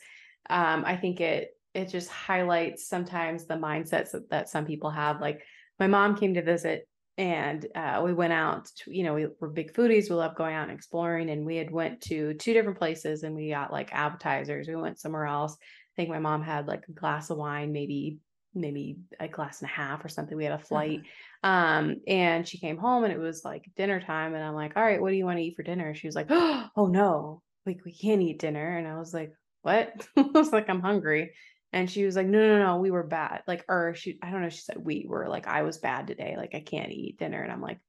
um, 0.50 0.84
I 0.88 0.98
think 0.98 1.22
it 1.22 1.50
it 1.76 1.90
just 1.90 2.10
highlights 2.10 2.88
sometimes 2.88 3.46
the 3.46 3.54
mindsets 3.54 4.10
that, 4.12 4.28
that 4.32 4.50
some 4.50 4.66
people 4.66 4.90
have. 4.90 5.22
Like 5.22 5.44
my 5.80 5.86
mom 5.86 6.18
came 6.18 6.34
to 6.34 6.42
visit 6.42 6.88
and 7.20 7.68
uh, 7.76 8.02
we 8.04 8.14
went 8.14 8.32
out 8.32 8.66
to, 8.78 8.96
you 8.96 9.04
know 9.04 9.14
we 9.14 9.28
were 9.42 9.50
big 9.50 9.74
foodies 9.74 10.10
we 10.10 10.16
love 10.16 10.36
going 10.36 10.56
out 10.56 10.70
and 10.70 10.78
exploring 10.78 11.30
and 11.30 11.46
we 11.46 11.58
had 11.58 11.70
went 11.70 12.00
to 12.00 12.34
two 12.36 12.54
different 12.54 12.80
places 12.80 13.24
and 13.24 13.36
we 13.36 13.50
got 13.50 13.74
like 13.74 13.94
appetizers 13.94 14.70
we 14.70 14.76
went 14.76 14.98
somewhere 14.98 15.26
else. 15.26 15.54
I 15.54 15.94
think 15.98 16.10
my 16.10 16.20
mom 16.20 16.42
had 16.42 16.66
like 16.66 16.86
a 16.88 16.94
glass 16.94 17.30
of 17.30 17.38
wine 17.38 17.74
maybe 17.74 18.20
maybe 18.56 19.00
a 19.20 19.28
glass 19.28 19.62
and 19.62 19.70
a 19.70 19.74
half 19.74 20.04
or 20.04 20.08
something 20.08 20.36
we 20.36 20.46
had 20.46 20.54
a 20.54 20.64
flight 20.64 21.02
uh-huh. 21.44 21.50
um 21.50 21.96
and 22.08 22.48
she 22.48 22.58
came 22.58 22.78
home 22.78 23.04
and 23.04 23.14
it 23.14 23.20
was 23.20 23.44
like 23.46 23.70
dinner 23.76 24.00
time 24.00 24.34
and 24.34 24.44
i'm 24.44 24.56
like 24.56 24.74
all 24.76 24.84
right 24.84 25.02
what 25.02 25.10
do 25.10 25.16
you 25.16 25.26
want 25.26 25.38
to 25.38 25.44
eat 25.44 25.56
for 25.56 25.64
dinner? 25.64 25.94
She 25.94 26.08
was 26.08 26.16
like 26.16 26.28
oh 26.32 26.88
no 26.90 27.42
like 27.66 27.82
we 27.86 27.92
can't 27.92 28.22
eat 28.22 28.40
dinner 28.40 28.78
and 28.78 28.88
i 28.88 28.98
was 28.98 29.14
like 29.14 29.34
what? 29.62 29.92
I 30.18 30.22
was 30.22 30.54
like 30.54 30.70
i'm 30.70 30.82
hungry 30.82 31.34
and 31.72 31.90
she 31.90 32.04
was 32.04 32.16
like, 32.16 32.28
no, 32.28 32.40
no, 32.40 32.66
no, 32.66 32.78
we 32.78 32.90
were 32.90 33.04
bad. 33.04 33.44
Like, 33.48 33.64
or 33.70 33.94
she, 33.94 34.18
I 34.24 34.32
don't 34.32 34.42
know, 34.42 34.50
she 34.50 34.62
said 34.62 34.78
we 34.78 35.06
were 35.08 35.28
like, 35.28 35.48
I 35.48 35.62
was 35.62 35.78
bad 35.78 36.08
today. 36.08 36.36
Like, 36.36 36.56
I 36.56 36.62
can't 36.62 36.92
eat 36.92 37.20
dinner. 37.20 37.42
And 37.42 37.52
I'm 37.52 37.62
like, 37.62 37.80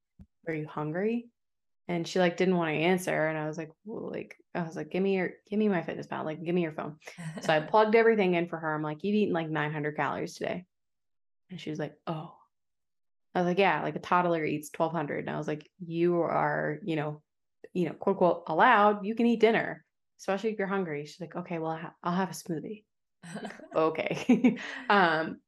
are 0.47 0.53
you 0.53 0.67
hungry? 0.67 1.29
And 1.87 2.07
she 2.07 2.19
like 2.19 2.37
didn't 2.37 2.57
want 2.57 2.69
to 2.69 2.75
answer. 2.75 3.27
And 3.27 3.37
I 3.37 3.47
was 3.47 3.57
like, 3.57 3.71
well, 3.85 4.11
like, 4.11 4.37
I 4.53 4.61
was 4.61 4.75
like, 4.75 4.91
give 4.91 5.01
me 5.01 5.15
your, 5.15 5.31
give 5.49 5.57
me 5.57 5.67
MyFitnessPal. 5.67 6.23
Like, 6.23 6.43
give 6.43 6.53
me 6.53 6.61
your 6.61 6.73
phone. 6.73 6.97
so 7.41 7.51
I 7.51 7.59
plugged 7.59 7.95
everything 7.95 8.35
in 8.35 8.47
for 8.47 8.59
her. 8.59 8.73
I'm 8.73 8.83
like, 8.83 9.03
you've 9.03 9.15
eaten 9.15 9.33
like 9.33 9.49
900 9.49 9.95
calories 9.95 10.35
today. 10.35 10.65
And 11.49 11.59
she 11.59 11.71
was 11.71 11.79
like, 11.79 11.95
oh. 12.05 12.35
I 13.33 13.39
was 13.39 13.47
like, 13.47 13.59
yeah, 13.59 13.81
like 13.81 13.95
a 13.95 13.99
toddler 13.99 14.45
eats 14.45 14.69
1200. 14.75 15.19
And 15.19 15.29
I 15.29 15.37
was 15.37 15.47
like, 15.47 15.67
you 15.79 16.21
are, 16.21 16.79
you 16.83 16.97
know, 16.97 17.21
you 17.73 17.87
know, 17.87 17.93
quote, 17.93 18.17
quote, 18.17 18.43
allowed. 18.47 19.05
You 19.05 19.15
can 19.15 19.25
eat 19.25 19.39
dinner, 19.39 19.83
especially 20.19 20.51
if 20.51 20.59
you're 20.59 20.67
hungry. 20.67 21.05
She's 21.05 21.21
like, 21.21 21.35
okay, 21.35 21.57
well, 21.57 21.79
I'll 22.03 22.13
have 22.13 22.29
a 22.29 22.33
smoothie 22.33 22.83
okay. 23.75 24.57
um, 24.89 25.39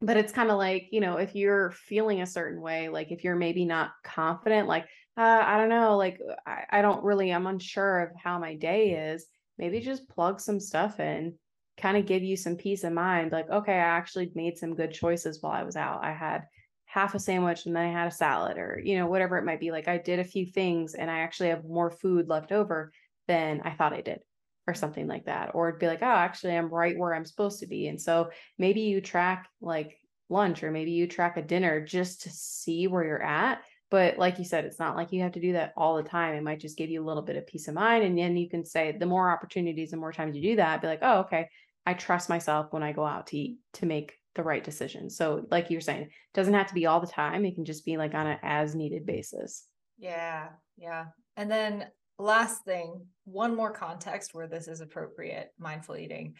but 0.00 0.16
it's 0.16 0.32
kind 0.32 0.50
of 0.50 0.58
like, 0.58 0.88
you 0.90 1.00
know, 1.00 1.16
if 1.16 1.34
you're 1.34 1.70
feeling 1.70 2.22
a 2.22 2.26
certain 2.26 2.60
way, 2.60 2.88
like 2.88 3.12
if 3.12 3.22
you're 3.22 3.36
maybe 3.36 3.64
not 3.64 3.92
confident, 4.02 4.66
like, 4.68 4.84
uh, 5.16 5.42
I 5.44 5.58
don't 5.58 5.68
know, 5.68 5.96
like 5.96 6.20
I, 6.46 6.64
I 6.70 6.82
don't 6.82 7.04
really, 7.04 7.32
I'm 7.32 7.46
unsure 7.46 8.00
of 8.00 8.10
how 8.20 8.38
my 8.38 8.56
day 8.56 9.12
is, 9.12 9.26
maybe 9.58 9.80
just 9.80 10.08
plug 10.08 10.40
some 10.40 10.58
stuff 10.58 10.98
in, 10.98 11.34
kind 11.76 11.96
of 11.96 12.06
give 12.06 12.22
you 12.22 12.36
some 12.36 12.56
peace 12.56 12.82
of 12.82 12.92
mind. 12.92 13.30
Like, 13.30 13.48
okay, 13.48 13.74
I 13.74 13.76
actually 13.76 14.32
made 14.34 14.58
some 14.58 14.74
good 14.74 14.92
choices 14.92 15.40
while 15.40 15.52
I 15.52 15.62
was 15.62 15.76
out. 15.76 16.02
I 16.02 16.12
had 16.12 16.46
half 16.86 17.14
a 17.14 17.18
sandwich 17.20 17.66
and 17.66 17.76
then 17.76 17.84
I 17.84 17.92
had 17.92 18.08
a 18.08 18.14
salad 18.14 18.58
or, 18.58 18.80
you 18.82 18.96
know, 18.98 19.06
whatever 19.06 19.38
it 19.38 19.44
might 19.44 19.60
be. 19.60 19.70
Like 19.70 19.86
I 19.88 19.98
did 19.98 20.18
a 20.18 20.24
few 20.24 20.46
things 20.46 20.94
and 20.94 21.10
I 21.10 21.20
actually 21.20 21.50
have 21.50 21.64
more 21.64 21.90
food 21.90 22.28
left 22.28 22.50
over 22.50 22.92
than 23.28 23.60
I 23.64 23.70
thought 23.70 23.92
I 23.92 24.00
did 24.00 24.20
or 24.66 24.74
something 24.74 25.06
like 25.06 25.26
that. 25.26 25.50
Or 25.54 25.68
it'd 25.68 25.80
be 25.80 25.86
like, 25.86 26.02
oh, 26.02 26.06
actually, 26.06 26.56
I'm 26.56 26.72
right 26.72 26.96
where 26.96 27.14
I'm 27.14 27.24
supposed 27.24 27.60
to 27.60 27.66
be. 27.66 27.88
And 27.88 28.00
so 28.00 28.30
maybe 28.58 28.82
you 28.82 29.00
track 29.00 29.48
like 29.60 29.98
lunch 30.28 30.62
or 30.62 30.70
maybe 30.70 30.92
you 30.92 31.06
track 31.06 31.36
a 31.36 31.42
dinner 31.42 31.84
just 31.84 32.22
to 32.22 32.30
see 32.30 32.86
where 32.86 33.04
you're 33.04 33.22
at. 33.22 33.62
But 33.90 34.16
like 34.16 34.38
you 34.38 34.44
said, 34.44 34.64
it's 34.64 34.78
not 34.78 34.96
like 34.96 35.12
you 35.12 35.20
have 35.22 35.32
to 35.32 35.40
do 35.40 35.52
that 35.52 35.74
all 35.76 35.96
the 35.96 36.08
time. 36.08 36.34
It 36.34 36.42
might 36.42 36.60
just 36.60 36.78
give 36.78 36.88
you 36.88 37.04
a 37.04 37.06
little 37.06 37.22
bit 37.22 37.36
of 37.36 37.46
peace 37.46 37.68
of 37.68 37.74
mind. 37.74 38.04
And 38.04 38.16
then 38.16 38.36
you 38.36 38.48
can 38.48 38.64
say, 38.64 38.96
the 38.98 39.04
more 39.04 39.30
opportunities, 39.30 39.90
the 39.90 39.98
more 39.98 40.12
times 40.12 40.34
you 40.34 40.42
do 40.42 40.56
that, 40.56 40.80
be 40.80 40.86
like, 40.86 41.00
oh, 41.02 41.20
okay, 41.20 41.48
I 41.84 41.92
trust 41.92 42.30
myself 42.30 42.68
when 42.70 42.82
I 42.82 42.92
go 42.92 43.04
out 43.04 43.26
to 43.28 43.36
eat 43.36 43.58
to 43.74 43.86
make 43.86 44.14
the 44.34 44.42
right 44.42 44.64
decision. 44.64 45.10
So, 45.10 45.44
like 45.50 45.68
you're 45.68 45.82
saying, 45.82 46.02
it 46.04 46.10
doesn't 46.32 46.54
have 46.54 46.68
to 46.68 46.74
be 46.74 46.86
all 46.86 47.00
the 47.00 47.06
time. 47.06 47.44
It 47.44 47.54
can 47.54 47.66
just 47.66 47.84
be 47.84 47.98
like 47.98 48.14
on 48.14 48.26
an 48.26 48.38
as 48.42 48.74
needed 48.74 49.04
basis. 49.04 49.66
Yeah. 49.98 50.48
Yeah. 50.78 51.06
And 51.36 51.50
then 51.50 51.86
last 52.18 52.64
thing, 52.64 53.06
one 53.24 53.54
more 53.54 53.72
context 53.72 54.34
where 54.34 54.48
this 54.48 54.68
is 54.68 54.80
appropriate 54.80 55.52
mindful 55.58 55.96
eating. 55.96 56.34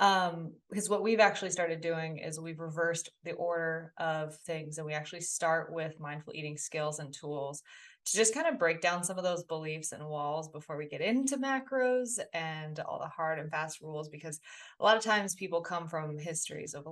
Um, 0.00 0.52
because 0.70 0.90
what 0.90 1.04
we've 1.04 1.20
actually 1.20 1.50
started 1.50 1.80
doing 1.80 2.18
is 2.18 2.40
we've 2.40 2.58
reversed 2.58 3.10
the 3.22 3.32
order 3.32 3.92
of 3.98 4.34
things 4.38 4.78
and 4.78 4.86
we 4.86 4.92
actually 4.92 5.20
start 5.20 5.72
with 5.72 6.00
mindful 6.00 6.34
eating 6.34 6.56
skills 6.56 6.98
and 6.98 7.14
tools 7.14 7.62
to 8.06 8.16
just 8.16 8.34
kind 8.34 8.48
of 8.48 8.58
break 8.58 8.80
down 8.80 9.04
some 9.04 9.18
of 9.18 9.24
those 9.24 9.44
beliefs 9.44 9.92
and 9.92 10.04
walls 10.04 10.48
before 10.48 10.76
we 10.76 10.88
get 10.88 11.00
into 11.00 11.36
macros 11.36 12.18
and 12.32 12.80
all 12.80 12.98
the 12.98 13.08
hard 13.08 13.38
and 13.38 13.50
fast 13.50 13.80
rules 13.80 14.08
because 14.08 14.40
a 14.80 14.84
lot 14.84 14.96
of 14.96 15.02
times 15.02 15.36
people 15.36 15.60
come 15.60 15.86
from 15.86 16.18
histories 16.18 16.74
of 16.74 16.86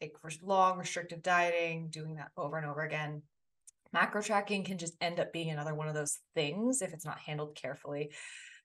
like 0.00 0.14
long 0.42 0.78
restrictive 0.78 1.22
dieting 1.22 1.88
doing 1.90 2.16
that 2.16 2.30
over 2.36 2.56
and 2.56 2.66
over 2.66 2.80
again 2.80 3.22
macro 3.96 4.20
tracking 4.20 4.62
can 4.62 4.76
just 4.76 4.94
end 5.00 5.18
up 5.18 5.32
being 5.32 5.48
another 5.48 5.74
one 5.74 5.88
of 5.88 5.94
those 5.94 6.18
things 6.34 6.82
if 6.82 6.92
it's 6.92 7.06
not 7.06 7.18
handled 7.18 7.56
carefully. 7.56 8.10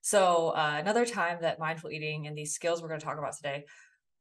So, 0.02 0.50
uh, 0.50 0.76
another 0.78 1.06
time 1.06 1.38
that 1.40 1.58
mindful 1.58 1.90
eating 1.90 2.26
and 2.26 2.36
these 2.36 2.52
skills 2.52 2.82
we're 2.82 2.88
going 2.88 3.00
to 3.00 3.06
talk 3.06 3.16
about 3.16 3.34
today 3.34 3.64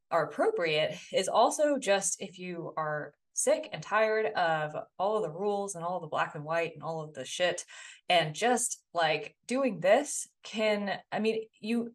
are 0.10 0.26
appropriate 0.26 0.98
is 1.12 1.28
also 1.28 1.78
just 1.78 2.22
if 2.22 2.40
you 2.40 2.74
are 2.78 3.14
sick 3.34 3.68
and 3.74 3.84
tired 3.84 4.28
of 4.28 4.72
all 4.98 5.18
of 5.18 5.24
the 5.24 5.38
rules 5.38 5.76
and 5.76 5.84
all 5.84 5.98
of 5.98 6.02
the 6.02 6.08
black 6.08 6.36
and 6.36 6.46
white 6.46 6.72
and 6.76 6.84
all 6.84 7.02
of 7.02 7.14
the 7.14 7.26
shit 7.26 7.66
and 8.10 8.36
just 8.36 8.82
like 8.94 9.36
doing 9.48 9.80
this 9.80 10.28
can 10.44 11.00
i 11.14 11.20
mean 11.20 11.42
you 11.62 11.94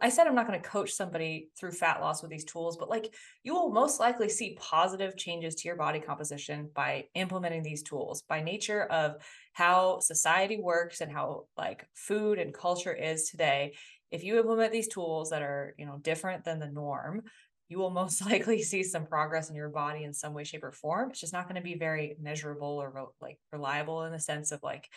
I 0.00 0.08
said 0.08 0.26
I'm 0.26 0.34
not 0.34 0.46
going 0.46 0.60
to 0.60 0.68
coach 0.68 0.92
somebody 0.92 1.48
through 1.58 1.72
fat 1.72 2.00
loss 2.00 2.22
with 2.22 2.30
these 2.30 2.44
tools, 2.44 2.76
but 2.76 2.90
like 2.90 3.14
you 3.42 3.54
will 3.54 3.70
most 3.70 4.00
likely 4.00 4.28
see 4.28 4.56
positive 4.60 5.16
changes 5.16 5.54
to 5.56 5.68
your 5.68 5.76
body 5.76 6.00
composition 6.00 6.70
by 6.74 7.06
implementing 7.14 7.62
these 7.62 7.82
tools 7.82 8.22
by 8.28 8.42
nature 8.42 8.84
of 8.84 9.16
how 9.52 9.98
society 10.00 10.58
works 10.60 11.00
and 11.00 11.12
how 11.12 11.44
like 11.56 11.86
food 11.94 12.38
and 12.38 12.54
culture 12.54 12.92
is 12.92 13.28
today. 13.28 13.74
If 14.10 14.24
you 14.24 14.38
implement 14.38 14.72
these 14.72 14.88
tools 14.88 15.30
that 15.30 15.42
are, 15.42 15.74
you 15.78 15.86
know, 15.86 15.98
different 15.98 16.44
than 16.44 16.58
the 16.58 16.66
norm, 16.66 17.22
you 17.70 17.78
will 17.78 17.90
most 18.02 18.24
likely 18.26 18.62
see 18.62 18.82
some 18.82 19.06
progress 19.06 19.48
in 19.48 19.56
your 19.56 19.70
body 19.70 20.04
in 20.04 20.12
some 20.12 20.34
way, 20.34 20.44
shape, 20.44 20.64
or 20.64 20.72
form. 20.72 21.10
It's 21.10 21.20
just 21.20 21.32
not 21.32 21.44
going 21.44 21.56
to 21.56 21.62
be 21.62 21.76
very 21.76 22.16
measurable 22.20 22.82
or 22.82 23.08
like 23.20 23.38
reliable 23.52 24.04
in 24.04 24.12
the 24.12 24.20
sense 24.20 24.52
of 24.52 24.60
like 24.62 24.88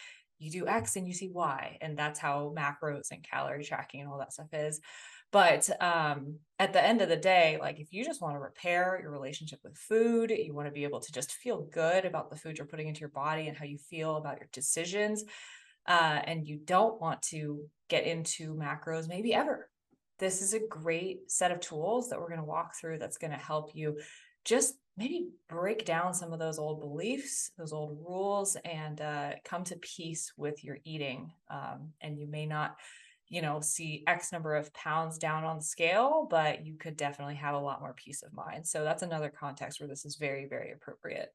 you 0.43 0.51
do 0.51 0.67
X 0.67 0.95
and 0.95 1.07
you 1.07 1.13
see 1.13 1.29
Y. 1.29 1.77
And 1.81 1.97
that's 1.97 2.19
how 2.19 2.53
macros 2.55 3.11
and 3.11 3.23
calorie 3.23 3.63
tracking 3.63 4.01
and 4.01 4.09
all 4.09 4.19
that 4.19 4.33
stuff 4.33 4.53
is. 4.53 4.81
But 5.31 5.67
um, 5.81 6.35
at 6.59 6.73
the 6.73 6.85
end 6.85 7.01
of 7.01 7.09
the 7.09 7.17
day, 7.17 7.57
like 7.59 7.79
if 7.79 7.91
you 7.91 8.05
just 8.05 8.21
want 8.21 8.35
to 8.35 8.39
repair 8.39 8.99
your 9.01 9.11
relationship 9.11 9.59
with 9.63 9.75
food, 9.75 10.29
you 10.29 10.53
want 10.53 10.67
to 10.67 10.71
be 10.71 10.83
able 10.83 10.99
to 10.99 11.11
just 11.11 11.31
feel 11.31 11.67
good 11.71 12.05
about 12.05 12.29
the 12.29 12.35
food 12.35 12.57
you're 12.57 12.67
putting 12.67 12.87
into 12.87 12.99
your 12.99 13.09
body 13.09 13.47
and 13.47 13.57
how 13.57 13.65
you 13.65 13.79
feel 13.79 14.17
about 14.17 14.37
your 14.37 14.49
decisions, 14.53 15.23
uh, 15.87 16.19
and 16.25 16.47
you 16.47 16.59
don't 16.63 17.01
want 17.01 17.21
to 17.23 17.65
get 17.89 18.05
into 18.05 18.53
macros 18.53 19.07
maybe 19.07 19.33
ever, 19.33 19.69
this 20.19 20.41
is 20.41 20.53
a 20.53 20.67
great 20.69 21.31
set 21.31 21.51
of 21.51 21.59
tools 21.59 22.09
that 22.09 22.19
we're 22.19 22.29
going 22.29 22.39
to 22.39 22.45
walk 22.45 22.75
through 22.75 22.99
that's 22.99 23.17
going 23.17 23.31
to 23.31 23.37
help 23.37 23.71
you 23.73 23.97
just 24.45 24.75
maybe 24.97 25.29
break 25.49 25.85
down 25.85 26.13
some 26.13 26.33
of 26.33 26.39
those 26.39 26.59
old 26.59 26.79
beliefs, 26.79 27.51
those 27.57 27.73
old 27.73 27.97
rules, 28.07 28.55
and 28.63 29.01
uh, 29.01 29.31
come 29.43 29.63
to 29.63 29.75
peace 29.77 30.31
with 30.37 30.63
your 30.63 30.77
eating. 30.83 31.31
Um, 31.49 31.89
and 32.01 32.17
you 32.17 32.27
may 32.27 32.45
not, 32.45 32.77
you 33.27 33.41
know, 33.41 33.59
see 33.59 34.03
X 34.05 34.31
number 34.31 34.55
of 34.55 34.73
pounds 34.73 35.17
down 35.17 35.43
on 35.43 35.57
the 35.57 35.63
scale, 35.63 36.27
but 36.29 36.65
you 36.65 36.75
could 36.75 36.95
definitely 36.95 37.35
have 37.35 37.55
a 37.55 37.59
lot 37.59 37.81
more 37.81 37.93
peace 37.93 38.21
of 38.21 38.33
mind. 38.33 38.67
So 38.67 38.83
that's 38.83 39.03
another 39.03 39.29
context 39.29 39.79
where 39.79 39.89
this 39.89 40.05
is 40.05 40.17
very, 40.17 40.45
very 40.47 40.71
appropriate. 40.71 41.33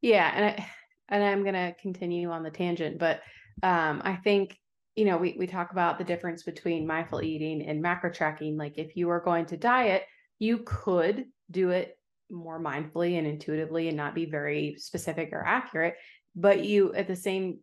Yeah, 0.00 0.30
and 0.34 0.44
I 0.46 0.66
and 1.08 1.22
I'm 1.22 1.44
gonna 1.44 1.74
continue 1.80 2.30
on 2.30 2.42
the 2.42 2.50
tangent, 2.50 2.98
but 2.98 3.20
um, 3.62 4.00
I 4.04 4.16
think 4.16 4.58
you 4.96 5.04
know 5.04 5.18
we 5.18 5.36
we 5.38 5.46
talk 5.46 5.72
about 5.72 5.98
the 5.98 6.04
difference 6.04 6.42
between 6.42 6.86
mindful 6.86 7.22
eating 7.22 7.66
and 7.66 7.82
macro 7.82 8.10
tracking. 8.10 8.56
Like 8.56 8.78
if 8.78 8.96
you 8.96 9.10
are 9.10 9.20
going 9.20 9.46
to 9.46 9.56
diet, 9.56 10.04
you 10.38 10.58
could 10.64 11.26
do 11.50 11.70
it 11.70 11.98
more 12.34 12.60
mindfully 12.60 13.18
and 13.18 13.26
intuitively 13.26 13.88
and 13.88 13.96
not 13.96 14.14
be 14.14 14.26
very 14.26 14.76
specific 14.78 15.30
or 15.32 15.44
accurate 15.44 15.94
but 16.36 16.64
you 16.64 16.92
at 16.94 17.06
the 17.06 17.16
same 17.16 17.58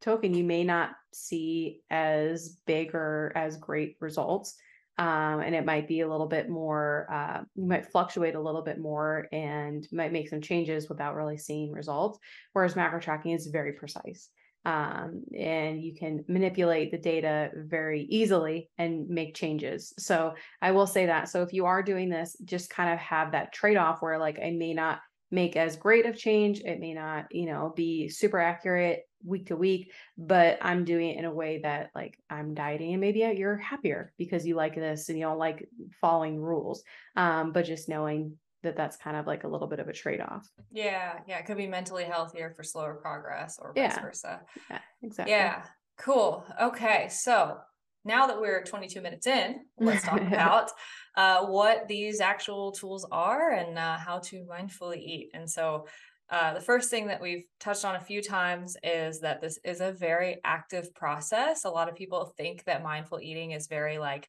token 0.00 0.34
you 0.34 0.44
may 0.44 0.64
not 0.64 0.90
see 1.12 1.80
as 1.90 2.60
big 2.66 2.94
or 2.94 3.32
as 3.34 3.56
great 3.56 3.96
results 4.00 4.56
um, 4.98 5.40
and 5.40 5.54
it 5.54 5.64
might 5.64 5.88
be 5.88 6.00
a 6.00 6.08
little 6.08 6.26
bit 6.26 6.50
more 6.50 7.06
uh, 7.10 7.42
you 7.54 7.66
might 7.66 7.90
fluctuate 7.90 8.34
a 8.34 8.40
little 8.40 8.62
bit 8.62 8.78
more 8.78 9.28
and 9.32 9.86
might 9.92 10.12
make 10.12 10.28
some 10.28 10.40
changes 10.40 10.88
without 10.88 11.14
really 11.14 11.38
seeing 11.38 11.72
results 11.72 12.18
whereas 12.52 12.76
macro 12.76 13.00
tracking 13.00 13.32
is 13.32 13.46
very 13.46 13.72
precise 13.72 14.28
um, 14.64 15.22
and 15.36 15.82
you 15.82 15.94
can 15.94 16.24
manipulate 16.28 16.90
the 16.90 16.98
data 16.98 17.50
very 17.54 18.02
easily 18.10 18.68
and 18.78 19.08
make 19.08 19.34
changes. 19.34 19.94
So 19.98 20.34
I 20.60 20.72
will 20.72 20.86
say 20.86 21.06
that. 21.06 21.28
So 21.28 21.42
if 21.42 21.52
you 21.52 21.66
are 21.66 21.82
doing 21.82 22.10
this, 22.10 22.36
just 22.44 22.70
kind 22.70 22.92
of 22.92 22.98
have 22.98 23.32
that 23.32 23.52
trade 23.52 23.76
off 23.76 24.02
where 24.02 24.18
like 24.18 24.38
I 24.38 24.50
may 24.50 24.74
not 24.74 25.00
make 25.30 25.56
as 25.56 25.76
great 25.76 26.06
of 26.06 26.16
change, 26.16 26.60
it 26.60 26.80
may 26.80 26.92
not, 26.92 27.26
you 27.30 27.46
know, 27.46 27.72
be 27.74 28.08
super 28.08 28.38
accurate 28.38 29.04
week 29.24 29.46
to 29.46 29.56
week, 29.56 29.92
but 30.18 30.58
I'm 30.60 30.84
doing 30.84 31.10
it 31.10 31.18
in 31.18 31.24
a 31.24 31.32
way 31.32 31.60
that 31.62 31.90
like 31.94 32.18
I'm 32.28 32.54
dieting 32.54 32.92
and 32.92 33.00
maybe 33.00 33.20
you're 33.20 33.56
happier 33.56 34.12
because 34.18 34.46
you 34.46 34.56
like 34.56 34.74
this 34.74 35.08
and 35.08 35.18
you 35.18 35.24
don't 35.24 35.38
like 35.38 35.68
following 36.00 36.40
rules. 36.40 36.82
Um, 37.16 37.52
but 37.52 37.66
just 37.66 37.88
knowing 37.88 38.38
that 38.62 38.76
that's 38.76 38.96
kind 38.96 39.16
of 39.16 39.26
like 39.26 39.44
a 39.44 39.48
little 39.48 39.66
bit 39.66 39.80
of 39.80 39.88
a 39.88 39.92
trade-off. 39.92 40.48
Yeah, 40.70 41.20
yeah, 41.26 41.38
it 41.38 41.46
could 41.46 41.56
be 41.56 41.66
mentally 41.66 42.04
healthier 42.04 42.50
for 42.50 42.62
slower 42.62 42.94
progress 42.94 43.58
or 43.60 43.72
vice 43.74 43.94
yeah. 43.96 44.02
versa. 44.02 44.40
Yeah, 44.70 44.78
exactly. 45.02 45.32
Yeah, 45.32 45.62
cool. 45.98 46.44
Okay, 46.60 47.08
so 47.10 47.58
now 48.04 48.26
that 48.26 48.40
we're 48.40 48.62
22 48.62 49.00
minutes 49.00 49.26
in, 49.26 49.60
let's 49.78 50.04
talk 50.04 50.20
about 50.20 50.70
uh, 51.16 51.46
what 51.46 51.88
these 51.88 52.20
actual 52.20 52.72
tools 52.72 53.06
are 53.10 53.52
and 53.52 53.78
uh, 53.78 53.96
how 53.96 54.18
to 54.20 54.46
mindfully 54.50 54.98
eat. 54.98 55.30
And 55.34 55.48
so, 55.48 55.86
uh, 56.30 56.54
the 56.54 56.60
first 56.60 56.90
thing 56.90 57.08
that 57.08 57.20
we've 57.20 57.42
touched 57.58 57.84
on 57.84 57.96
a 57.96 58.00
few 58.00 58.22
times 58.22 58.76
is 58.84 59.18
that 59.18 59.40
this 59.40 59.58
is 59.64 59.80
a 59.80 59.90
very 59.90 60.40
active 60.44 60.94
process. 60.94 61.64
A 61.64 61.70
lot 61.70 61.88
of 61.88 61.96
people 61.96 62.32
think 62.36 62.62
that 62.64 62.84
mindful 62.84 63.18
eating 63.20 63.50
is 63.50 63.66
very 63.66 63.98
like 63.98 64.28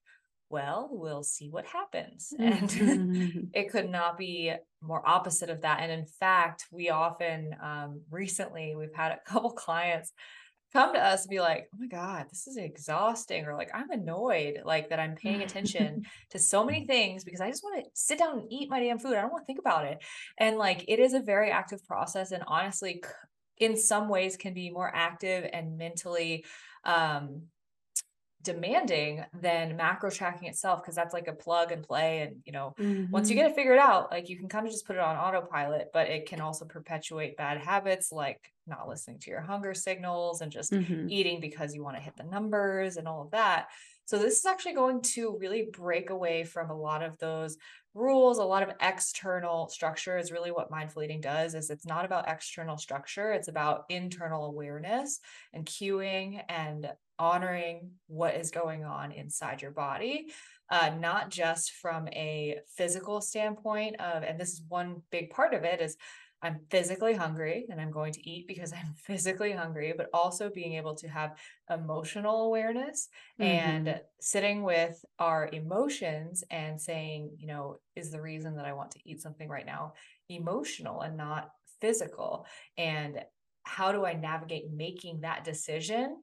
well, 0.51 0.89
we'll 0.91 1.23
see 1.23 1.49
what 1.49 1.65
happens. 1.65 2.33
And 2.37 2.69
mm-hmm. 2.69 3.39
it 3.53 3.71
could 3.71 3.89
not 3.89 4.17
be 4.17 4.53
more 4.81 5.07
opposite 5.07 5.49
of 5.49 5.61
that. 5.61 5.79
And 5.81 5.91
in 5.91 6.05
fact, 6.05 6.65
we 6.71 6.89
often 6.89 7.55
um, 7.63 8.01
recently 8.09 8.75
we've 8.75 8.93
had 8.93 9.11
a 9.11 9.19
couple 9.29 9.51
clients 9.51 10.11
come 10.73 10.93
to 10.93 10.99
us 10.99 11.23
and 11.23 11.29
be 11.29 11.39
like, 11.39 11.67
oh 11.73 11.77
my 11.79 11.87
God, 11.87 12.27
this 12.29 12.47
is 12.47 12.57
exhausting. 12.57 13.45
Or 13.45 13.55
like, 13.55 13.71
I'm 13.73 13.89
annoyed, 13.91 14.61
like 14.63 14.89
that 14.89 14.99
I'm 14.99 15.15
paying 15.15 15.41
attention 15.41 16.03
to 16.31 16.39
so 16.39 16.63
many 16.63 16.85
things 16.85 17.23
because 17.23 17.41
I 17.41 17.49
just 17.49 17.63
want 17.63 17.83
to 17.83 17.89
sit 17.93 18.19
down 18.19 18.39
and 18.39 18.47
eat 18.51 18.69
my 18.69 18.79
damn 18.79 18.99
food. 18.99 19.15
I 19.15 19.21
don't 19.21 19.31
want 19.31 19.43
to 19.43 19.47
think 19.47 19.59
about 19.59 19.85
it. 19.85 19.99
And 20.37 20.57
like, 20.57 20.85
it 20.87 20.99
is 20.99 21.13
a 21.13 21.19
very 21.19 21.51
active 21.51 21.85
process. 21.85 22.31
And 22.31 22.43
honestly, 22.47 23.03
in 23.57 23.77
some 23.77 24.09
ways, 24.09 24.37
can 24.37 24.53
be 24.53 24.69
more 24.69 24.91
active 24.93 25.47
and 25.51 25.77
mentally 25.77 26.45
um, 26.83 27.43
demanding 28.43 29.23
than 29.39 29.75
macro 29.75 30.09
tracking 30.09 30.47
itself 30.47 30.81
because 30.81 30.95
that's 30.95 31.13
like 31.13 31.27
a 31.27 31.33
plug 31.33 31.71
and 31.71 31.83
play 31.83 32.21
and 32.21 32.37
you 32.45 32.51
know 32.51 32.73
mm-hmm. 32.79 33.11
once 33.11 33.29
you 33.29 33.35
mm-hmm. 33.35 33.43
get 33.45 33.51
it 33.51 33.55
figured 33.55 33.77
out 33.77 34.11
like 34.11 34.29
you 34.29 34.37
can 34.37 34.47
kind 34.47 34.65
of 34.65 34.71
just 34.71 34.85
put 34.85 34.95
it 34.95 35.01
on 35.01 35.15
autopilot 35.15 35.89
but 35.93 36.07
it 36.07 36.27
can 36.27 36.41
also 36.41 36.65
perpetuate 36.65 37.37
bad 37.37 37.59
habits 37.59 38.11
like 38.11 38.51
not 38.67 38.87
listening 38.87 39.19
to 39.19 39.29
your 39.29 39.41
hunger 39.41 39.73
signals 39.73 40.41
and 40.41 40.51
just 40.51 40.71
mm-hmm. 40.71 41.07
eating 41.09 41.39
because 41.39 41.75
you 41.75 41.83
want 41.83 41.95
to 41.95 42.01
hit 42.01 42.15
the 42.17 42.23
numbers 42.23 42.97
and 42.97 43.07
all 43.07 43.21
of 43.21 43.31
that 43.31 43.67
So 44.05 44.17
this 44.17 44.39
is 44.39 44.45
actually 44.45 44.73
going 44.73 45.01
to 45.13 45.37
really 45.39 45.69
break 45.71 46.09
away 46.09 46.43
from 46.43 46.69
a 46.69 46.77
lot 46.77 47.01
of 47.01 47.17
those 47.19 47.57
rules, 47.93 48.37
a 48.37 48.43
lot 48.43 48.63
of 48.63 48.73
external 48.81 49.67
structure 49.67 50.17
is 50.17 50.31
really 50.31 50.51
what 50.51 50.71
mindful 50.71 51.03
eating 51.03 51.21
does 51.21 51.55
is 51.55 51.69
it's 51.69 51.85
not 51.85 52.05
about 52.05 52.29
external 52.29 52.77
structure, 52.77 53.31
it's 53.31 53.47
about 53.47 53.85
internal 53.89 54.45
awareness 54.45 55.19
and 55.53 55.65
cueing 55.65 56.41
and 56.49 56.91
honoring 57.19 57.91
what 58.07 58.35
is 58.35 58.49
going 58.49 58.83
on 58.83 59.11
inside 59.11 59.61
your 59.61 59.71
body. 59.71 60.31
Uh, 60.69 60.89
not 60.99 61.29
just 61.29 61.73
from 61.73 62.07
a 62.09 62.57
physical 62.77 63.19
standpoint 63.19 63.99
of, 63.99 64.23
and 64.23 64.39
this 64.39 64.53
is 64.53 64.63
one 64.69 65.01
big 65.11 65.29
part 65.29 65.53
of 65.53 65.65
it 65.65 65.81
is 65.81 65.97
I'm 66.43 66.59
physically 66.69 67.13
hungry 67.13 67.65
and 67.69 67.79
I'm 67.79 67.91
going 67.91 68.13
to 68.13 68.29
eat 68.29 68.47
because 68.47 68.73
I'm 68.77 68.93
physically 68.95 69.51
hungry, 69.51 69.93
but 69.95 70.09
also 70.13 70.49
being 70.49 70.73
able 70.73 70.95
to 70.95 71.07
have 71.07 71.37
emotional 71.69 72.45
awareness 72.45 73.09
mm-hmm. 73.39 73.51
and 73.51 74.01
sitting 74.19 74.63
with 74.63 75.03
our 75.19 75.49
emotions 75.51 76.43
and 76.49 76.79
saying, 76.79 77.31
you 77.37 77.47
know, 77.47 77.79
is 77.95 78.11
the 78.11 78.21
reason 78.21 78.55
that 78.55 78.65
I 78.65 78.73
want 78.73 78.91
to 78.91 78.99
eat 79.05 79.21
something 79.21 79.49
right 79.49 79.65
now 79.65 79.93
emotional 80.29 81.01
and 81.01 81.17
not 81.17 81.51
physical? 81.79 82.45
And 82.77 83.21
how 83.63 83.91
do 83.91 84.05
I 84.05 84.13
navigate 84.13 84.71
making 84.71 85.21
that 85.21 85.43
decision? 85.43 86.17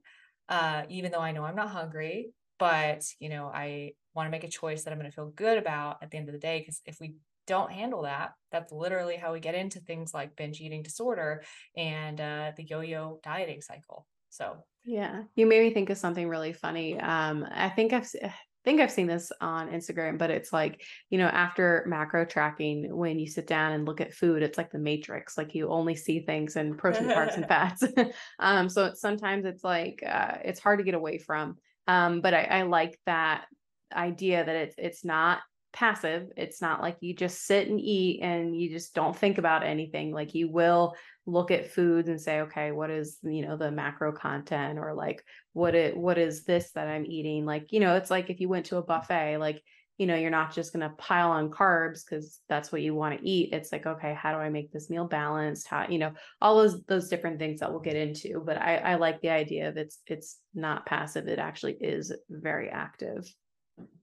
Uh, 0.49 0.83
even 0.89 1.11
though 1.11 1.19
I 1.19 1.31
know 1.31 1.43
I'm 1.43 1.55
not 1.55 1.69
hungry, 1.69 2.31
but 2.57 3.03
you 3.19 3.29
know, 3.29 3.45
I 3.53 3.93
want 4.13 4.27
to 4.27 4.31
make 4.31 4.43
a 4.43 4.49
choice 4.49 4.83
that 4.83 4.91
I'm 4.91 4.99
going 4.99 5.09
to 5.09 5.15
feel 5.15 5.29
good 5.29 5.57
about 5.57 5.97
at 6.01 6.11
the 6.11 6.17
end 6.17 6.27
of 6.27 6.33
the 6.33 6.39
day. 6.39 6.59
Because 6.59 6.81
if 6.85 6.99
we 6.99 7.15
don't 7.49 7.71
handle 7.71 8.03
that, 8.03 8.33
that's 8.51 8.71
literally 8.71 9.15
how 9.15 9.33
we 9.33 9.39
get 9.39 9.55
into 9.55 9.79
things 9.79 10.13
like 10.13 10.35
binge 10.35 10.61
eating 10.61 10.83
disorder 10.83 11.43
and 11.75 12.21
uh, 12.21 12.51
the 12.55 12.63
yo-yo 12.63 13.19
dieting 13.23 13.59
cycle. 13.59 14.05
So 14.29 14.63
yeah, 14.85 15.23
you 15.35 15.47
made 15.47 15.63
me 15.63 15.73
think 15.73 15.89
of 15.89 15.97
something 15.97 16.29
really 16.29 16.53
funny. 16.53 16.99
Um, 16.99 17.43
I 17.51 17.69
think 17.69 17.91
I've 17.91 18.07
I 18.23 18.31
think 18.63 18.81
I've 18.81 18.91
seen 18.91 19.07
this 19.07 19.31
on 19.41 19.71
Instagram, 19.71 20.19
but 20.19 20.29
it's 20.29 20.53
like 20.53 20.83
you 21.09 21.17
know 21.17 21.25
after 21.25 21.83
macro 21.87 22.23
tracking, 22.23 22.95
when 22.95 23.17
you 23.17 23.25
sit 23.25 23.47
down 23.47 23.71
and 23.71 23.85
look 23.85 23.99
at 23.99 24.13
food, 24.13 24.43
it's 24.43 24.59
like 24.59 24.71
the 24.71 24.77
matrix. 24.77 25.35
Like 25.35 25.55
you 25.55 25.69
only 25.69 25.95
see 25.95 26.19
things 26.19 26.55
in 26.55 26.77
protein, 26.77 27.09
carbs, 27.09 27.35
and 27.35 27.47
fats. 27.53 27.83
um, 28.39 28.69
so 28.69 28.85
it's, 28.85 29.01
sometimes 29.01 29.45
it's 29.45 29.63
like 29.63 30.03
uh, 30.07 30.35
it's 30.45 30.59
hard 30.59 30.77
to 30.77 30.85
get 30.85 30.93
away 30.93 31.17
from. 31.17 31.57
Um, 31.87 32.21
but 32.21 32.35
I, 32.35 32.43
I 32.43 32.61
like 32.61 32.99
that 33.07 33.45
idea 33.91 34.45
that 34.45 34.55
it's 34.55 34.75
it's 34.77 35.03
not 35.03 35.39
passive. 35.79 36.27
It's 36.35 36.61
not 36.61 36.81
like 36.81 36.97
you 36.99 37.15
just 37.15 37.47
sit 37.47 37.69
and 37.69 37.79
eat 37.79 38.19
and 38.21 38.53
you 38.53 38.69
just 38.69 38.93
don't 38.93 39.15
think 39.15 39.37
about 39.37 39.63
anything. 39.63 40.11
Like 40.11 40.35
you 40.35 40.51
will 40.51 40.93
look 41.25 41.51
at 41.51 41.71
foods 41.71 42.09
and 42.09 42.19
say, 42.19 42.41
okay, 42.41 42.73
what 42.73 42.89
is, 42.89 43.17
you 43.23 43.47
know, 43.47 43.55
the 43.55 43.71
macro 43.71 44.11
content 44.11 44.77
or 44.77 44.93
like 44.93 45.23
what 45.53 45.75
it 45.75 45.95
what 45.95 46.17
is 46.17 46.43
this 46.43 46.71
that 46.73 46.89
I'm 46.89 47.05
eating? 47.05 47.45
Like, 47.45 47.71
you 47.71 47.79
know, 47.79 47.95
it's 47.95 48.11
like 48.11 48.29
if 48.29 48.41
you 48.41 48.49
went 48.49 48.65
to 48.67 48.77
a 48.77 48.83
buffet, 48.83 49.37
like, 49.37 49.63
you 49.97 50.05
know, 50.05 50.15
you're 50.15 50.29
not 50.31 50.53
just 50.53 50.73
gonna 50.73 50.93
pile 50.97 51.31
on 51.31 51.49
carbs 51.49 52.01
because 52.03 52.41
that's 52.49 52.73
what 52.73 52.81
you 52.81 52.93
want 52.93 53.17
to 53.17 53.25
eat. 53.25 53.53
It's 53.53 53.71
like, 53.71 53.85
okay, 53.85 54.13
how 54.13 54.33
do 54.33 54.39
I 54.39 54.49
make 54.49 54.73
this 54.73 54.89
meal 54.89 55.05
balanced? 55.05 55.69
How, 55.69 55.87
you 55.87 55.97
know, 55.97 56.11
all 56.41 56.57
those 56.57 56.83
those 56.87 57.07
different 57.07 57.39
things 57.39 57.61
that 57.61 57.71
we'll 57.71 57.79
get 57.79 57.95
into. 57.95 58.43
But 58.45 58.57
I, 58.57 58.75
I 58.75 58.95
like 58.95 59.21
the 59.21 59.29
idea 59.29 59.69
of 59.69 59.77
it's 59.77 59.99
it's 60.07 60.39
not 60.53 60.85
passive, 60.85 61.29
it 61.29 61.39
actually 61.39 61.77
is 61.79 62.13
very 62.29 62.67
active. 62.69 63.25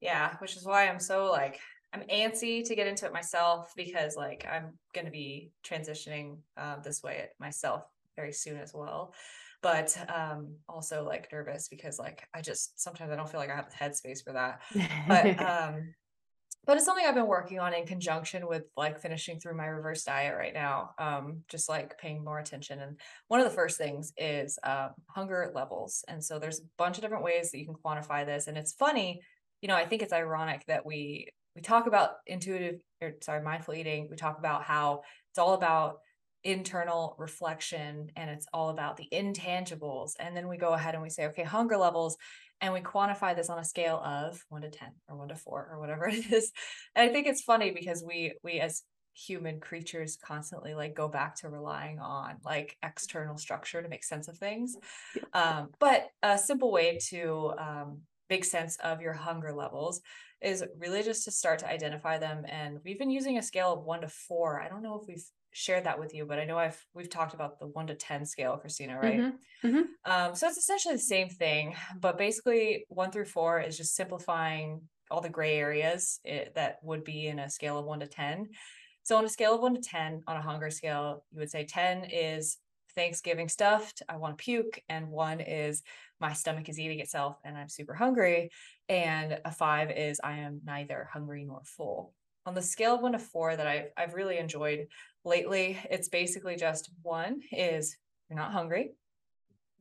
Yeah, 0.00 0.36
which 0.38 0.56
is 0.56 0.64
why 0.64 0.88
I'm 0.88 1.00
so 1.00 1.30
like 1.30 1.60
I'm 1.92 2.02
antsy 2.08 2.66
to 2.66 2.74
get 2.74 2.86
into 2.86 3.06
it 3.06 3.12
myself 3.12 3.72
because 3.76 4.16
like 4.16 4.46
I'm 4.50 4.78
going 4.94 5.06
to 5.06 5.10
be 5.10 5.50
transitioning 5.66 6.38
uh, 6.56 6.76
this 6.80 7.02
way 7.02 7.26
myself 7.40 7.84
very 8.16 8.32
soon 8.32 8.58
as 8.58 8.72
well. 8.74 9.14
But 9.62 9.96
um, 10.14 10.56
also 10.68 11.04
like 11.04 11.32
nervous 11.32 11.68
because 11.68 11.98
like 11.98 12.26
I 12.34 12.42
just 12.42 12.80
sometimes 12.80 13.10
I 13.10 13.16
don't 13.16 13.28
feel 13.28 13.40
like 13.40 13.50
I 13.50 13.56
have 13.56 13.70
the 13.70 13.76
headspace 13.76 14.22
for 14.22 14.32
that. 14.34 14.60
But 15.08 15.40
um, 15.40 15.94
but 16.66 16.76
it's 16.76 16.84
something 16.84 17.06
I've 17.06 17.14
been 17.14 17.28
working 17.28 17.60
on 17.60 17.72
in 17.72 17.86
conjunction 17.86 18.46
with 18.46 18.64
like 18.76 19.00
finishing 19.00 19.38
through 19.38 19.56
my 19.56 19.66
reverse 19.66 20.02
diet 20.02 20.36
right 20.36 20.52
now. 20.52 20.90
Um, 20.98 21.44
just 21.48 21.68
like 21.68 21.96
paying 21.96 22.24
more 22.24 22.40
attention. 22.40 22.80
And 22.80 22.98
one 23.28 23.38
of 23.40 23.48
the 23.48 23.54
first 23.54 23.78
things 23.78 24.12
is 24.18 24.58
um, 24.64 24.90
hunger 25.06 25.50
levels. 25.54 26.04
And 26.08 26.22
so 26.22 26.40
there's 26.40 26.58
a 26.58 26.64
bunch 26.76 26.98
of 26.98 27.02
different 27.02 27.22
ways 27.22 27.52
that 27.52 27.58
you 27.58 27.66
can 27.66 27.76
quantify 27.76 28.26
this. 28.26 28.48
And 28.48 28.58
it's 28.58 28.72
funny 28.72 29.20
you 29.60 29.68
know, 29.68 29.74
I 29.74 29.86
think 29.86 30.02
it's 30.02 30.12
ironic 30.12 30.64
that 30.66 30.84
we 30.86 31.28
we 31.54 31.62
talk 31.62 31.86
about 31.86 32.10
intuitive 32.26 32.80
or 33.00 33.14
sorry, 33.22 33.42
mindful 33.42 33.74
eating. 33.74 34.08
We 34.10 34.16
talk 34.16 34.38
about 34.38 34.64
how 34.64 35.02
it's 35.30 35.38
all 35.38 35.54
about 35.54 35.98
internal 36.44 37.16
reflection 37.18 38.10
and 38.14 38.30
it's 38.30 38.46
all 38.52 38.68
about 38.68 38.96
the 38.96 39.08
intangibles. 39.12 40.12
And 40.20 40.36
then 40.36 40.48
we 40.48 40.58
go 40.58 40.74
ahead 40.74 40.94
and 40.94 41.02
we 41.02 41.10
say, 41.10 41.26
okay, 41.26 41.42
hunger 41.42 41.76
levels, 41.76 42.16
and 42.60 42.72
we 42.72 42.80
quantify 42.80 43.34
this 43.34 43.50
on 43.50 43.58
a 43.58 43.64
scale 43.64 44.00
of 44.04 44.42
one 44.48 44.62
to 44.62 44.70
10 44.70 44.88
or 45.08 45.16
one 45.16 45.28
to 45.28 45.34
four 45.34 45.68
or 45.70 45.80
whatever 45.80 46.06
it 46.08 46.30
is. 46.32 46.52
And 46.94 47.08
I 47.08 47.12
think 47.12 47.26
it's 47.26 47.42
funny 47.42 47.70
because 47.70 48.04
we 48.06 48.34
we 48.42 48.60
as 48.60 48.82
human 49.14 49.60
creatures 49.60 50.18
constantly 50.22 50.74
like 50.74 50.94
go 50.94 51.08
back 51.08 51.36
to 51.36 51.48
relying 51.48 51.98
on 51.98 52.36
like 52.44 52.76
external 52.82 53.38
structure 53.38 53.82
to 53.82 53.88
make 53.88 54.04
sense 54.04 54.28
of 54.28 54.36
things. 54.36 54.76
Um, 55.32 55.70
but 55.80 56.08
a 56.22 56.36
simple 56.36 56.70
way 56.70 56.98
to 57.08 57.52
um, 57.58 58.02
big 58.28 58.44
sense 58.44 58.76
of 58.82 59.00
your 59.00 59.12
hunger 59.12 59.52
levels 59.52 60.00
is 60.42 60.64
really 60.78 61.02
just 61.02 61.24
to 61.24 61.30
start 61.30 61.58
to 61.60 61.70
identify 61.70 62.18
them. 62.18 62.44
And 62.48 62.78
we've 62.84 62.98
been 62.98 63.10
using 63.10 63.38
a 63.38 63.42
scale 63.42 63.72
of 63.72 63.84
one 63.84 64.02
to 64.02 64.08
four. 64.08 64.60
I 64.60 64.68
don't 64.68 64.82
know 64.82 64.98
if 65.00 65.08
we've 65.08 65.24
shared 65.52 65.84
that 65.84 65.98
with 65.98 66.14
you, 66.14 66.26
but 66.26 66.38
I 66.38 66.44
know 66.44 66.58
I've 66.58 66.82
we've 66.92 67.08
talked 67.08 67.32
about 67.32 67.58
the 67.58 67.66
one 67.66 67.86
to 67.86 67.94
ten 67.94 68.26
scale, 68.26 68.56
Christina, 68.58 68.98
right? 68.98 69.20
Mm-hmm. 69.20 69.66
Mm-hmm. 69.66 70.10
Um, 70.10 70.34
so 70.34 70.48
it's 70.48 70.58
essentially 70.58 70.94
the 70.94 71.00
same 71.00 71.28
thing, 71.28 71.74
but 71.98 72.18
basically 72.18 72.84
one 72.88 73.10
through 73.10 73.24
four 73.24 73.60
is 73.60 73.76
just 73.76 73.94
simplifying 73.94 74.82
all 75.10 75.20
the 75.20 75.28
gray 75.28 75.56
areas 75.56 76.20
it, 76.24 76.30
eh, 76.30 76.50
that 76.56 76.78
would 76.82 77.04
be 77.04 77.28
in 77.28 77.38
a 77.38 77.48
scale 77.48 77.78
of 77.78 77.86
one 77.86 78.00
to 78.00 78.06
ten. 78.06 78.48
So 79.02 79.16
on 79.16 79.24
a 79.24 79.28
scale 79.28 79.54
of 79.54 79.62
one 79.62 79.74
to 79.74 79.80
ten, 79.80 80.22
on 80.26 80.36
a 80.36 80.42
hunger 80.42 80.68
scale, 80.68 81.24
you 81.32 81.38
would 81.38 81.50
say 81.50 81.64
ten 81.64 82.04
is 82.04 82.58
Thanksgiving 82.96 83.48
stuffed, 83.48 84.02
I 84.08 84.16
want 84.16 84.36
to 84.36 84.42
puke, 84.42 84.82
and 84.88 85.08
one 85.08 85.40
is 85.40 85.82
my 86.18 86.32
stomach 86.32 86.68
is 86.68 86.80
eating 86.80 87.00
itself 87.00 87.36
and 87.44 87.56
I'm 87.56 87.68
super 87.68 87.94
hungry. 87.94 88.50
And 88.88 89.38
a 89.44 89.52
five 89.52 89.90
is 89.90 90.20
I 90.24 90.38
am 90.38 90.62
neither 90.64 91.08
hungry 91.12 91.44
nor 91.44 91.60
full. 91.64 92.14
On 92.46 92.54
the 92.54 92.62
scale 92.62 92.94
of 92.94 93.02
one 93.02 93.12
to 93.12 93.18
four 93.18 93.54
that 93.54 93.66
I've, 93.66 93.86
I've 93.96 94.14
really 94.14 94.38
enjoyed 94.38 94.86
lately, 95.24 95.78
it's 95.90 96.08
basically 96.08 96.56
just 96.56 96.90
one 97.02 97.40
is 97.52 97.96
you're 98.30 98.38
not 98.38 98.52
hungry. 98.52 98.92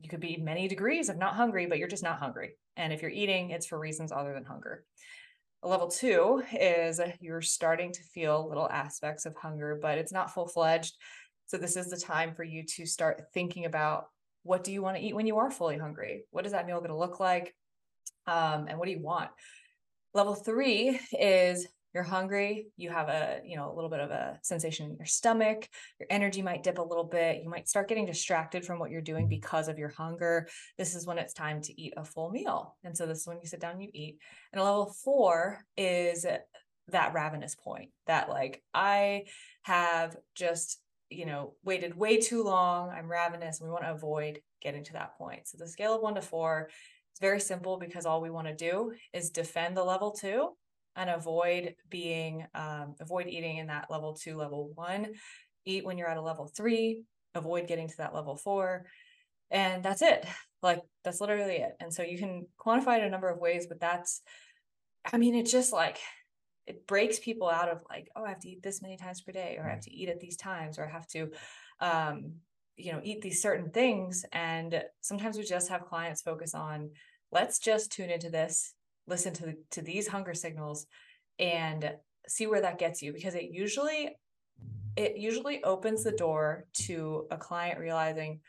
You 0.00 0.08
could 0.08 0.20
be 0.20 0.36
many 0.36 0.68
degrees 0.68 1.08
of 1.08 1.16
not 1.16 1.34
hungry, 1.34 1.66
but 1.66 1.78
you're 1.78 1.88
just 1.88 2.02
not 2.02 2.18
hungry. 2.18 2.56
And 2.76 2.92
if 2.92 3.00
you're 3.00 3.10
eating, 3.10 3.50
it's 3.50 3.66
for 3.66 3.78
reasons 3.78 4.12
other 4.12 4.34
than 4.34 4.44
hunger. 4.44 4.84
A 5.62 5.68
level 5.68 5.88
two 5.88 6.42
is 6.52 7.00
you're 7.20 7.40
starting 7.40 7.92
to 7.92 8.02
feel 8.02 8.46
little 8.46 8.68
aspects 8.68 9.24
of 9.24 9.34
hunger, 9.36 9.78
but 9.80 9.96
it's 9.96 10.12
not 10.12 10.32
full 10.32 10.46
fledged. 10.46 10.94
So, 11.46 11.56
this 11.56 11.76
is 11.76 11.90
the 11.90 11.96
time 11.96 12.34
for 12.34 12.44
you 12.44 12.64
to 12.76 12.86
start 12.86 13.22
thinking 13.32 13.64
about 13.64 14.06
what 14.42 14.64
do 14.64 14.72
you 14.72 14.82
want 14.82 14.96
to 14.96 15.02
eat 15.02 15.14
when 15.14 15.26
you 15.26 15.38
are 15.38 15.50
fully 15.50 15.78
hungry? 15.78 16.24
What 16.30 16.46
is 16.46 16.52
that 16.52 16.66
meal 16.66 16.78
going 16.78 16.90
to 16.90 16.96
look 16.96 17.20
like? 17.20 17.54
Um, 18.26 18.66
and 18.68 18.78
what 18.78 18.86
do 18.86 18.92
you 18.92 19.02
want? 19.02 19.30
Level 20.14 20.34
three 20.34 21.00
is 21.12 21.66
you're 21.96 22.02
hungry, 22.02 22.66
you 22.76 22.90
have 22.90 23.08
a, 23.08 23.40
you 23.44 23.56
know, 23.56 23.72
a 23.72 23.74
little 23.74 23.88
bit 23.88 24.00
of 24.00 24.10
a 24.10 24.38
sensation 24.42 24.90
in 24.90 24.96
your 24.96 25.06
stomach, 25.06 25.66
your 25.98 26.06
energy 26.10 26.42
might 26.42 26.62
dip 26.62 26.78
a 26.78 26.82
little 26.82 27.04
bit, 27.04 27.42
you 27.42 27.48
might 27.48 27.68
start 27.68 27.88
getting 27.88 28.04
distracted 28.04 28.66
from 28.66 28.78
what 28.78 28.90
you're 28.90 29.00
doing 29.00 29.28
because 29.28 29.68
of 29.68 29.78
your 29.78 29.88
hunger. 29.88 30.46
This 30.76 30.94
is 30.94 31.06
when 31.06 31.16
it's 31.16 31.32
time 31.32 31.62
to 31.62 31.80
eat 31.80 31.94
a 31.96 32.04
full 32.04 32.30
meal. 32.30 32.76
And 32.84 32.94
so 32.94 33.06
this 33.06 33.20
is 33.20 33.26
when 33.26 33.38
you 33.40 33.48
sit 33.48 33.60
down 33.60 33.72
and 33.72 33.82
you 33.82 33.88
eat. 33.94 34.18
And 34.52 34.62
level 34.62 34.94
four 35.04 35.60
is 35.76 36.26
that 36.88 37.14
ravenous 37.14 37.54
point 37.54 37.90
that 38.06 38.28
like 38.28 38.62
I 38.74 39.24
have 39.62 40.16
just 40.34 40.78
you 41.10 41.26
know, 41.26 41.54
waited 41.64 41.94
way 41.94 42.18
too 42.18 42.42
long. 42.42 42.90
I'm 42.90 43.10
ravenous. 43.10 43.60
And 43.60 43.68
we 43.68 43.72
want 43.72 43.84
to 43.84 43.92
avoid 43.92 44.40
getting 44.60 44.84
to 44.84 44.92
that 44.94 45.16
point. 45.16 45.46
So 45.46 45.56
the 45.58 45.68
scale 45.68 45.94
of 45.94 46.02
one 46.02 46.14
to 46.16 46.22
four 46.22 46.68
is 47.14 47.20
very 47.20 47.40
simple 47.40 47.78
because 47.78 48.06
all 48.06 48.20
we 48.20 48.30
want 48.30 48.48
to 48.48 48.54
do 48.54 48.92
is 49.12 49.30
defend 49.30 49.76
the 49.76 49.84
level 49.84 50.10
two 50.10 50.50
and 50.96 51.10
avoid 51.10 51.74
being, 51.90 52.46
um, 52.54 52.94
avoid 53.00 53.26
eating 53.28 53.58
in 53.58 53.68
that 53.68 53.90
level 53.90 54.14
two, 54.14 54.36
level 54.36 54.72
one. 54.74 55.14
Eat 55.64 55.84
when 55.84 55.98
you're 55.98 56.08
at 56.08 56.16
a 56.16 56.22
level 56.22 56.46
three, 56.46 57.02
avoid 57.34 57.66
getting 57.66 57.88
to 57.88 57.96
that 57.98 58.14
level 58.14 58.36
four. 58.36 58.86
And 59.50 59.82
that's 59.82 60.02
it. 60.02 60.24
Like 60.62 60.80
that's 61.04 61.20
literally 61.20 61.56
it. 61.56 61.76
And 61.80 61.92
so 61.92 62.02
you 62.02 62.18
can 62.18 62.46
quantify 62.58 62.98
it 62.98 63.04
a 63.04 63.10
number 63.10 63.28
of 63.28 63.38
ways, 63.38 63.66
but 63.68 63.78
that's, 63.78 64.22
I 65.12 65.18
mean, 65.18 65.34
it's 65.34 65.52
just 65.52 65.72
like 65.72 65.98
it 66.66 66.86
breaks 66.86 67.18
people 67.18 67.48
out 67.48 67.68
of 67.68 67.82
like 67.88 68.08
oh 68.16 68.24
i 68.24 68.28
have 68.28 68.40
to 68.40 68.48
eat 68.48 68.62
this 68.62 68.82
many 68.82 68.96
times 68.96 69.20
per 69.20 69.32
day 69.32 69.56
or 69.58 69.66
i 69.66 69.70
have 69.70 69.80
to 69.80 69.94
eat 69.94 70.08
at 70.08 70.20
these 70.20 70.36
times 70.36 70.78
or 70.78 70.86
i 70.86 70.90
have 70.90 71.06
to 71.06 71.30
um, 71.80 72.32
you 72.76 72.92
know 72.92 73.00
eat 73.02 73.22
these 73.22 73.42
certain 73.42 73.70
things. 73.70 74.24
And 74.32 74.82
sometimes 75.00 75.36
we 75.36 75.44
just 75.44 75.68
have 75.68 75.86
clients 75.86 76.22
focus 76.22 76.54
on 76.54 76.90
let's 77.32 77.58
just 77.58 77.90
tune 77.90 78.10
into 78.10 78.30
this 78.30 78.74
listen 79.06 79.32
to 79.34 79.54
to 79.72 79.82
these 79.82 80.08
hunger 80.08 80.34
signals 80.34 80.86
and 81.38 81.92
see 82.28 82.46
where 82.46 82.62
that 82.62 82.78
gets 82.78 83.02
you. 83.02 83.12
Because 83.12 83.34
it 83.34 83.50
usually 83.50 84.16
it 84.96 85.16
usually 85.16 85.62
opens 85.62 86.04
the 86.04 86.12
door 86.12 86.66
to 86.72 87.26
a 87.30 87.36
client 87.36 87.78
realizing 87.78 88.40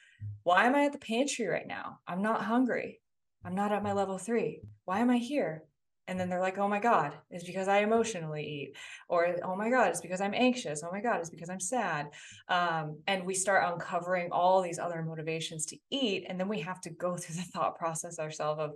why 0.43 0.65
am 0.65 0.75
i 0.75 0.85
at 0.85 0.93
the 0.93 0.99
pantry 0.99 1.47
right 1.47 1.67
now? 1.67 1.99
I'm 2.07 2.21
not 2.21 2.43
hungry. 2.43 3.01
I'm 3.45 3.55
not 3.55 3.71
at 3.71 3.83
my 3.83 3.93
level 3.93 4.17
three. 4.17 4.61
Why 4.85 4.99
am 4.99 5.09
I 5.09 5.17
here? 5.17 5.63
And 6.07 6.19
then 6.19 6.29
they're 6.29 6.39
like, 6.39 6.57
oh 6.57 6.67
my 6.67 6.79
God, 6.79 7.13
it's 7.29 7.43
because 7.43 7.67
I 7.67 7.79
emotionally 7.79 8.43
eat. 8.43 8.77
Or, 9.09 9.35
oh 9.43 9.55
my 9.55 9.69
God, 9.69 9.89
it's 9.89 10.01
because 10.01 10.21
I'm 10.21 10.33
anxious. 10.33 10.83
Oh 10.83 10.89
my 10.91 11.01
God, 11.01 11.19
it's 11.19 11.29
because 11.29 11.49
I'm 11.49 11.59
sad. 11.59 12.07
Um, 12.47 12.99
and 13.07 13.25
we 13.25 13.33
start 13.33 13.71
uncovering 13.71 14.29
all 14.31 14.61
these 14.61 14.79
other 14.79 15.03
motivations 15.03 15.65
to 15.67 15.77
eat. 15.89 16.25
And 16.27 16.39
then 16.39 16.47
we 16.47 16.61
have 16.61 16.79
to 16.81 16.89
go 16.89 17.17
through 17.17 17.35
the 17.35 17.41
thought 17.41 17.77
process 17.77 18.19
ourselves 18.19 18.61
of, 18.61 18.71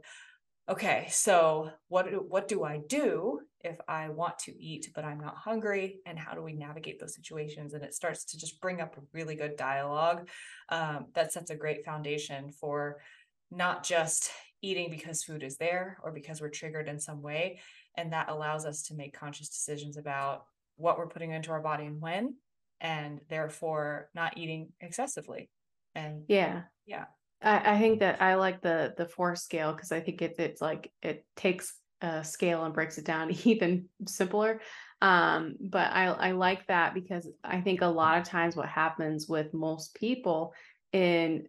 okay, 0.70 1.08
so 1.10 1.70
what, 1.88 2.08
what 2.30 2.48
do 2.48 2.63
I 2.63 2.82
do 2.88 3.39
if 3.62 3.78
I 3.88 4.10
want 4.10 4.38
to 4.39 4.62
eat, 4.62 4.89
but 4.94 5.06
I'm 5.06 5.20
not 5.20 5.36
hungry? 5.36 6.00
And 6.06 6.20
how 6.20 6.34
do 6.34 6.44
we 6.44 6.54
navigate 6.54 7.00
those 7.00 7.15
situations? 7.15 7.74
And 7.74 7.84
it 7.84 7.94
starts 7.94 8.26
to 8.26 8.38
just 8.38 8.60
bring 8.62 8.82
up 8.82 8.98
a 8.98 9.02
really 9.13 9.36
good 9.36 9.56
dialogue 9.56 10.30
um, 10.70 11.08
that 11.13 11.32
sets 11.32 11.50
a 11.50 11.56
great 11.56 11.84
foundation 11.86 12.52
for 12.52 13.02
not 13.52 13.84
just 13.84 14.32
eating 14.62 14.89
because 14.89 15.24
food 15.24 15.43
is 15.43 15.58
there 15.58 15.97
or 16.04 16.12
because 16.12 16.41
we're 16.41 16.50
triggered 16.50 16.88
in 16.88 17.00
some 17.00 17.21
way. 17.21 17.60
And 17.95 18.13
that 18.13 18.30
allows 18.30 18.65
us 18.65 18.84
to 18.84 18.95
make 18.95 19.13
conscious 19.13 19.50
decisions 19.50 19.97
about 19.97 20.45
what 20.78 20.97
we're 20.97 21.08
putting 21.08 21.32
into 21.32 21.52
our 21.52 21.62
body 21.62 21.86
and 21.86 22.02
when, 22.02 22.36
and 22.80 23.19
therefore 23.30 24.10
not 24.13 24.38
eating 24.38 24.69
excessively. 24.80 25.50
And 25.95 26.24
yeah, 26.28 26.63
yeah. 26.86 27.06
I, 27.41 27.76
I 27.76 27.80
think 27.80 28.00
that 28.00 28.21
I 28.21 28.36
like 28.36 28.62
the 28.62 28.93
the 28.97 29.06
four 29.06 29.36
scale 29.36 29.74
because 29.74 29.91
I 29.91 30.00
think 30.00 30.21
it, 30.21 30.36
it's 30.38 30.62
like 30.62 30.91
it 31.02 31.26
takes 31.36 31.74
a 32.02 32.24
scale 32.24 32.63
and 32.63 32.74
breaks 32.74 32.97
it 32.97 33.06
down 33.06 33.32
even 33.45 33.86
simpler. 34.08 34.62
Um, 35.02 35.56
but 35.60 35.91
I 35.91 36.06
I 36.06 36.32
like 36.32 36.67
that 36.67 36.93
because 36.93 37.28
I 37.43 37.62
think 37.62 37.82
a 37.82 37.88
lot 37.88 38.19
of 38.19 38.24
times 38.24 38.56
what 38.56 38.69
happens 38.69 39.28
with 39.28 39.54
most 39.54 39.95
people 39.95 40.54
in 40.94 41.48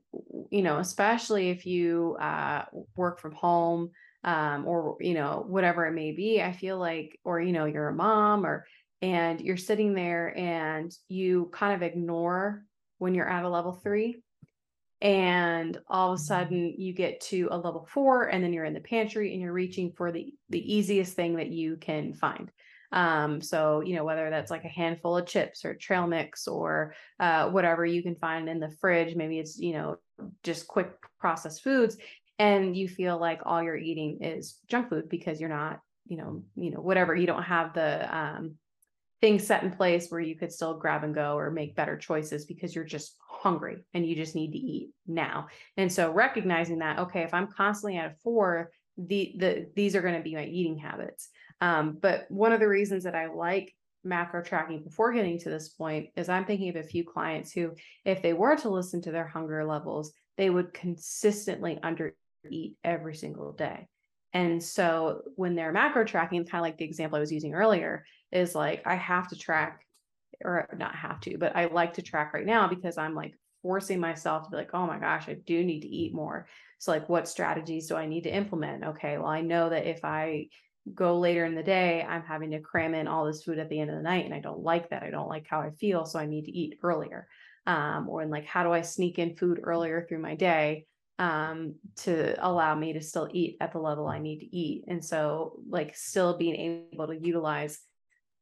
you 0.51 0.63
know 0.63 0.79
especially 0.79 1.51
if 1.51 1.67
you 1.67 2.17
uh, 2.21 2.65
work 2.97 3.19
from 3.21 3.33
home 3.33 3.91
um, 4.25 4.67
or 4.67 4.97
you 5.01 5.15
know 5.15 5.45
whatever 5.47 5.87
it 5.87 5.93
may 5.93 6.13
be 6.13 6.41
i 6.41 6.53
feel 6.53 6.79
like 6.79 7.19
or 7.25 7.41
you 7.41 7.53
know 7.53 7.65
you're 7.65 7.89
a 7.89 7.95
mom 7.95 8.47
or 8.47 8.65
and 9.01 9.41
you're 9.41 9.57
sitting 9.57 9.95
there 9.95 10.37
and 10.39 10.97
you 11.09 11.51
kind 11.53 11.75
of 11.75 11.83
ignore 11.83 12.65
when 12.99 13.15
you're 13.15 13.29
at 13.29 13.45
a 13.45 13.49
level 13.49 13.73
three 13.73 14.23
and 15.01 15.81
all 15.89 16.13
of 16.13 16.21
a 16.21 16.23
sudden 16.23 16.73
you 16.79 16.93
get 16.93 17.21
to 17.21 17.49
a 17.51 17.59
level 17.59 17.85
four 17.91 18.29
and 18.29 18.45
then 18.45 18.53
you're 18.53 18.65
in 18.65 18.75
the 18.75 18.81
pantry 18.81 19.33
and 19.33 19.43
you're 19.43 19.53
reaching 19.53 19.93
for 19.97 20.13
the 20.13 20.33
the 20.51 20.75
easiest 20.75 21.15
thing 21.15 21.37
that 21.37 21.49
you 21.49 21.77
can 21.77 22.15
find 22.15 22.53
um, 22.93 23.41
so, 23.41 23.81
you 23.81 23.95
know, 23.97 24.05
whether 24.05 24.31
that's 24.31 24.51
like 24.51 24.65
a 24.65 24.69
handful 24.69 25.17
of 25.17 25.27
chips 25.27 25.65
or 25.65 25.75
trail 25.75 26.07
mix 26.07 26.47
or 26.47 26.95
uh, 27.19 27.49
whatever 27.49 27.87
you 27.87 28.03
can 28.03 28.17
find 28.17 28.49
in 28.49 28.61
the 28.61 28.71
fridge, 28.81 29.17
maybe 29.17 29.39
it's, 29.39 29.59
you 29.59 29.73
know, 29.73 29.97
just 30.43 30.69
quick 30.69 30.93
processed 31.19 31.63
foods 31.63 31.97
and 32.39 32.77
you 32.77 32.89
feel 32.89 33.19
like 33.19 33.41
all 33.45 33.63
you're 33.63 33.77
eating 33.77 34.19
is 34.23 34.59
junk 34.69 34.89
food 34.89 35.09
because 35.09 35.41
you're 35.41 35.49
not, 35.49 35.81
you 36.07 36.17
know, 36.17 36.43
you 36.57 36.71
know, 36.71 36.81
whatever, 36.81 37.15
you 37.15 37.27
don't 37.27 37.43
have 37.43 37.73
the 37.75 38.17
um, 38.17 38.57
things 39.21 39.47
set 39.47 39.63
in 39.63 39.71
place 39.71 40.09
where 40.09 40.21
you 40.21 40.35
could 40.35 40.53
still 40.53 40.75
grab 40.75 41.05
and 41.05 41.15
go 41.15 41.37
or 41.37 41.51
make 41.51 41.77
better 41.77 41.97
choices 41.97 42.45
because 42.45 42.75
you're 42.75 42.85
just 42.85 43.17
hungry 43.21 43.79
and 43.95 44.05
you 44.05 44.17
just 44.17 44.35
need 44.35 44.53
to 44.53 44.59
eat 44.59 44.91
now. 45.07 45.47
And 45.77 45.91
so 45.93 46.11
recognizing 46.11 46.81
that, 46.81 46.99
okay, 46.99 47.23
if 47.23 47.33
I'm 47.33 47.47
constantly 47.47 47.99
at 47.99 48.11
a 48.11 48.15
four, 48.25 48.71
the 48.99 49.35
the 49.39 49.69
these 49.75 49.97
are 49.97 50.03
going 50.03 50.17
to 50.17 50.23
be 50.23 50.35
my 50.35 50.45
eating 50.45 50.77
habits. 50.77 51.31
Um, 51.63 51.97
but 52.03 52.27
one 52.29 52.53
of 52.53 52.59
the 52.59 52.67
reasons 52.67 53.05
that 53.05 53.15
I 53.15 53.29
like 53.29 53.73
macro 54.03 54.43
tracking 54.43 54.83
before 54.83 55.13
getting 55.13 55.39
to 55.39 55.49
this 55.49 55.69
point 55.69 56.09
is 56.17 56.29
I'm 56.29 56.45
thinking 56.45 56.69
of 56.71 56.77
a 56.77 56.83
few 56.83 57.05
clients 57.05 57.53
who, 57.53 57.71
if 58.05 58.21
they 58.21 58.33
were 58.33 58.57
to 58.57 58.69
listen 58.69 59.01
to 59.03 59.13
their 59.13 59.29
hunger 59.29 59.65
levels, 59.65 60.13
they 60.37 60.51
would 60.51 60.75
consistently 60.75 61.79
under 61.81 62.17
eat 62.51 62.75
every 62.83 63.15
single 63.15 63.53
day. 63.53 63.87
And 64.33 64.61
so 64.61 65.23
when 65.37 65.55
they're 65.55 65.71
macro 65.71 66.05
tracking, 66.05 66.45
kind 66.45 66.61
of 66.61 66.63
like 66.63 66.79
the 66.79 66.85
example 66.85 67.17
I 67.17 67.21
was 67.21 67.31
using 67.31 67.55
earlier, 67.55 68.05
is 68.33 68.57
like 68.57 68.83
I 68.85 68.97
have 68.97 69.29
to 69.29 69.37
track, 69.37 69.87
or 70.45 70.69
not 70.77 70.97
have 70.97 71.21
to, 71.21 71.39
but 71.39 71.55
I 71.55 71.67
like 71.67 71.95
to 71.95 72.03
track 72.03 72.35
right 72.35 72.45
now 72.45 72.67
because 72.67 72.99
I'm 72.99 73.15
like 73.15 73.35
forcing 73.63 74.01
myself 74.01 74.47
to 74.47 74.51
be 74.51 74.57
like, 74.57 74.71
oh 74.75 74.87
my 74.89 74.99
gosh, 74.99 75.29
I 75.29 75.35
do 75.35 75.63
need 75.63 75.83
to 75.83 75.89
eat 75.89 76.13
more. 76.13 76.49
So, 76.81 76.91
like, 76.91 77.09
what 77.09 77.29
strategies 77.29 77.87
do 77.87 77.95
I 77.95 78.07
need 78.07 78.25
to 78.25 78.35
implement? 78.35 78.83
Okay, 78.83 79.17
well, 79.17 79.29
I 79.29 79.43
know 79.43 79.69
that 79.69 79.87
if 79.87 80.05
I 80.05 80.49
go 80.95 81.19
later 81.19 81.45
in 81.45 81.55
the 81.55 81.63
day, 81.63 82.03
I'm 82.03 82.23
having 82.23 82.51
to 82.53 82.61
cram 82.61 82.95
in 82.95 83.07
all 83.07 83.25
this 83.25 83.45
food 83.45 83.59
at 83.59 83.69
the 83.69 83.81
end 83.81 83.91
of 83.91 83.97
the 83.97 84.03
night. 84.03 84.25
And 84.25 84.35
I 84.35 84.41
don't 84.41 84.63
like 84.63 84.91
that. 84.91 85.03
I 85.03 85.11
don't 85.11 85.29
like 85.29 85.47
how 85.49 85.61
I 85.61 85.71
feel. 85.71 86.05
So 86.05 86.19
I 86.19 86.27
need 86.27 86.45
to 86.47 86.53
eat 86.53 86.79
earlier. 86.83 87.29
Um, 87.67 88.09
or 88.09 88.23
in 88.23 88.31
like, 88.31 88.47
how 88.47 88.65
do 88.65 88.73
I 88.73 88.83
sneak 88.83 89.19
in 89.19 89.37
food 89.37 89.61
earlier 89.63 90.05
through 90.09 90.19
my 90.19 90.35
day 90.35 90.87
um, 91.19 91.77
to 91.99 92.35
allow 92.45 92.75
me 92.75 92.93
to 92.95 93.01
still 93.01 93.29
eat 93.31 93.57
at 93.61 93.73
the 93.73 93.79
level 93.79 94.09
I 94.09 94.19
need 94.19 94.41
to 94.41 94.57
eat? 94.57 94.85
And 94.89 95.05
so, 95.05 95.61
like, 95.69 95.95
still 95.95 96.37
being 96.37 96.89
able 96.93 97.07
to 97.07 97.17
utilize 97.17 97.79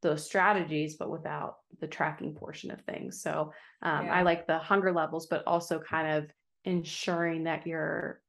those 0.00 0.24
strategies, 0.24 0.96
but 0.96 1.10
without 1.10 1.56
the 1.80 1.86
tracking 1.86 2.34
portion 2.34 2.70
of 2.70 2.80
things. 2.82 3.20
So 3.20 3.52
um, 3.82 4.06
yeah. 4.06 4.14
I 4.14 4.22
like 4.22 4.46
the 4.46 4.58
hunger 4.58 4.92
levels, 4.92 5.26
but 5.26 5.46
also 5.46 5.78
kind 5.78 6.16
of 6.16 6.30
ensuring 6.64 7.44
that 7.44 7.66
you're 7.66 8.22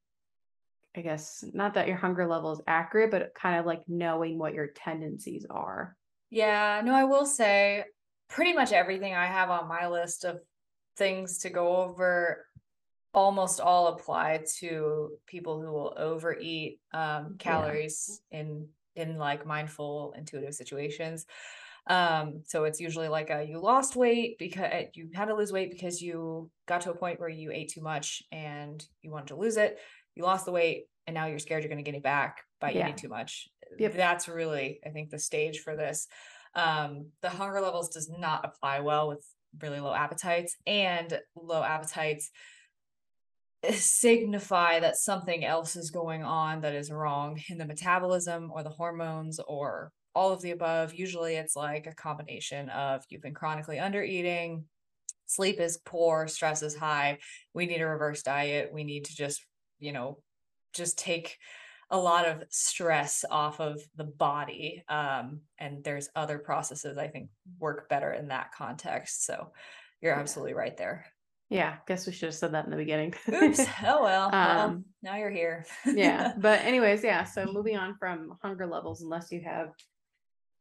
I 0.95 1.01
guess 1.01 1.43
not 1.54 1.75
that 1.75 1.88
your 1.88 1.97
hunger 1.97 2.27
level 2.27 2.51
is 2.51 2.62
accurate, 2.67 3.12
but 3.12 3.34
kind 3.34 3.60
of 3.60 3.65
like 3.65 3.82
knowing 3.88 4.38
what 4.38 4.54
your 4.54 4.67
tendencies 4.67 5.45
are. 5.49 5.95
Yeah, 6.30 6.82
no, 6.84 6.93
I 6.93 7.06
will 7.06 7.25
say 7.25 7.86
pretty 8.30 8.54
much 8.54 8.71
everything 8.71 9.13
I 9.13 9.27
have 9.27 9.49
on 9.49 9.67
my 9.67 9.88
list 9.88 10.25
of 10.25 10.39
things 10.97 11.39
to 11.39 11.49
go 11.49 11.77
over 11.77 12.45
almost 13.13 13.60
all 13.60 13.88
apply 13.88 14.43
to 14.60 15.10
people 15.27 15.62
who 15.62 15.71
will 15.71 15.93
overeat 15.97 16.80
um, 16.93 17.36
calories 17.38 18.21
yeah. 18.32 18.39
in 18.39 18.67
in 18.95 19.17
like 19.17 19.45
mindful 19.45 20.13
intuitive 20.17 20.54
situations 20.54 21.25
um 21.88 22.41
so 22.45 22.65
it's 22.65 22.80
usually 22.80 23.08
like 23.08 23.30
a 23.30 23.43
you 23.43 23.60
lost 23.60 23.95
weight 23.95 24.38
because 24.38 24.86
you 24.93 25.10
had 25.13 25.25
to 25.25 25.36
lose 25.36 25.51
weight 25.51 25.71
because 25.71 26.01
you 26.01 26.49
got 26.67 26.82
to 26.82 26.91
a 26.91 26.95
point 26.95 27.19
where 27.19 27.30
you 27.30 27.51
ate 27.51 27.69
too 27.69 27.82
much 27.82 28.21
and 28.32 28.86
you 29.01 29.10
wanted 29.10 29.27
to 29.27 29.36
lose 29.36 29.58
it 29.58 29.80
you 30.15 30.24
lost 30.24 30.45
the 30.45 30.52
weight 30.52 30.86
and 31.08 31.13
now 31.13 31.28
you're 31.28 31.39
scared 31.39 31.63
you're 31.63 31.69
going 31.69 31.84
to 31.84 31.89
get 31.89 31.97
it 31.97 32.04
back 32.04 32.41
by 32.60 32.71
yeah. 32.71 32.84
eating 32.84 32.95
too 32.95 33.10
much. 33.10 33.47
Yep. 33.78 33.95
That's 33.95 34.28
really, 34.28 34.80
I 34.86 34.89
think, 34.89 35.10
the 35.10 35.19
stage 35.19 35.60
for 35.60 35.76
this. 35.76 36.08
Um, 36.56 37.08
the 37.21 37.30
hunger 37.30 37.62
levels 37.62 37.89
does 37.89 38.10
not 38.10 38.45
apply 38.45 38.82
well 38.82 39.08
with 39.08 39.26
really 39.62 39.80
low 39.80 39.93
appetites, 39.93 40.56
and 40.65 41.19
low 41.36 41.63
appetites 41.63 42.30
signify 43.69 44.80
that 44.80 44.97
something 44.97 45.45
else 45.45 45.76
is 45.76 45.91
going 45.91 46.24
on 46.24 46.62
that 46.62 46.74
is 46.74 46.91
wrong 46.91 47.39
in 47.47 47.58
the 47.58 47.65
metabolism 47.65 48.52
or 48.54 48.63
the 48.63 48.69
hormones 48.69 49.39
or 49.47 49.91
all 50.15 50.34
of 50.34 50.41
the 50.41 50.52
above. 50.52 50.93
Usually 50.93 51.36
it's 51.36 51.56
like 51.56 51.86
a 51.86 51.95
combination 51.95 52.69
of 52.69 53.04
you've 53.10 53.21
been 53.21 53.34
chronically 53.34 53.80
under 53.80 54.04
eating, 54.04 54.65
sleep 55.28 55.60
is 55.60 55.80
poor, 55.86 56.28
stress 56.28 56.63
is 56.63 56.76
high. 56.76 57.19
We 57.54 57.65
need 57.65 57.82
a 57.82 57.88
reverse 57.88 58.24
diet. 58.24 58.71
We 58.74 58.84
need 58.84 59.06
to 59.06 59.15
just 59.15 59.45
you 59.82 59.91
know 59.91 60.17
just 60.74 60.98
take 60.98 61.38
a 61.89 61.98
lot 62.00 62.26
of 62.26 62.41
stress 62.50 63.26
off 63.30 63.60
of 63.60 63.82
the 63.98 64.06
body 64.06 64.82
um, 64.88 65.41
and 65.60 65.84
there's 65.84 66.08
other 66.15 66.39
processes 66.39 66.98
i 66.98 67.08
think 67.08 67.28
work 67.60 67.89
better 67.89 68.13
in 68.13 68.30
that 68.30 68.54
context. 68.54 69.26
So 69.26 69.52
you're 70.02 70.13
absolutely 70.13 70.54
right 70.54 70.78
there. 70.78 71.06
Yeah 71.50 71.76
guess 71.88 72.08
we 72.08 72.13
should 72.13 72.28
have 72.28 72.36
said 72.36 72.54
that 72.54 72.63
in 72.65 72.72
the 72.72 72.78
beginning. 72.78 73.13
Oops. 73.32 73.60
Oh 73.86 74.02
well, 74.04 74.26
um, 74.28 74.32
well 74.34 74.84
now 75.04 75.17
you're 75.17 75.30
here. 75.30 75.65
yeah 75.86 76.34
but 76.38 76.62
anyways 76.62 77.04
yeah 77.04 77.26
so 77.26 77.46
moving 77.46 77.76
on 77.76 77.98
from 78.00 78.38
hunger 78.41 78.65
levels 78.67 79.02
unless 79.02 79.32
you 79.32 79.41
have 79.41 79.72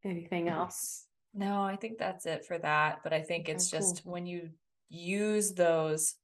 anything 0.04 0.48
else. 0.48 1.06
No 1.32 1.62
i 1.62 1.76
think 1.76 1.98
that's 1.98 2.26
it 2.26 2.44
for 2.44 2.58
that 2.58 3.00
but 3.04 3.12
i 3.12 3.22
think 3.22 3.48
it's 3.48 3.72
okay, 3.72 3.78
just 3.78 4.02
cool. 4.02 4.14
when 4.14 4.26
you 4.26 4.50
use 4.88 5.52
those 5.52 6.16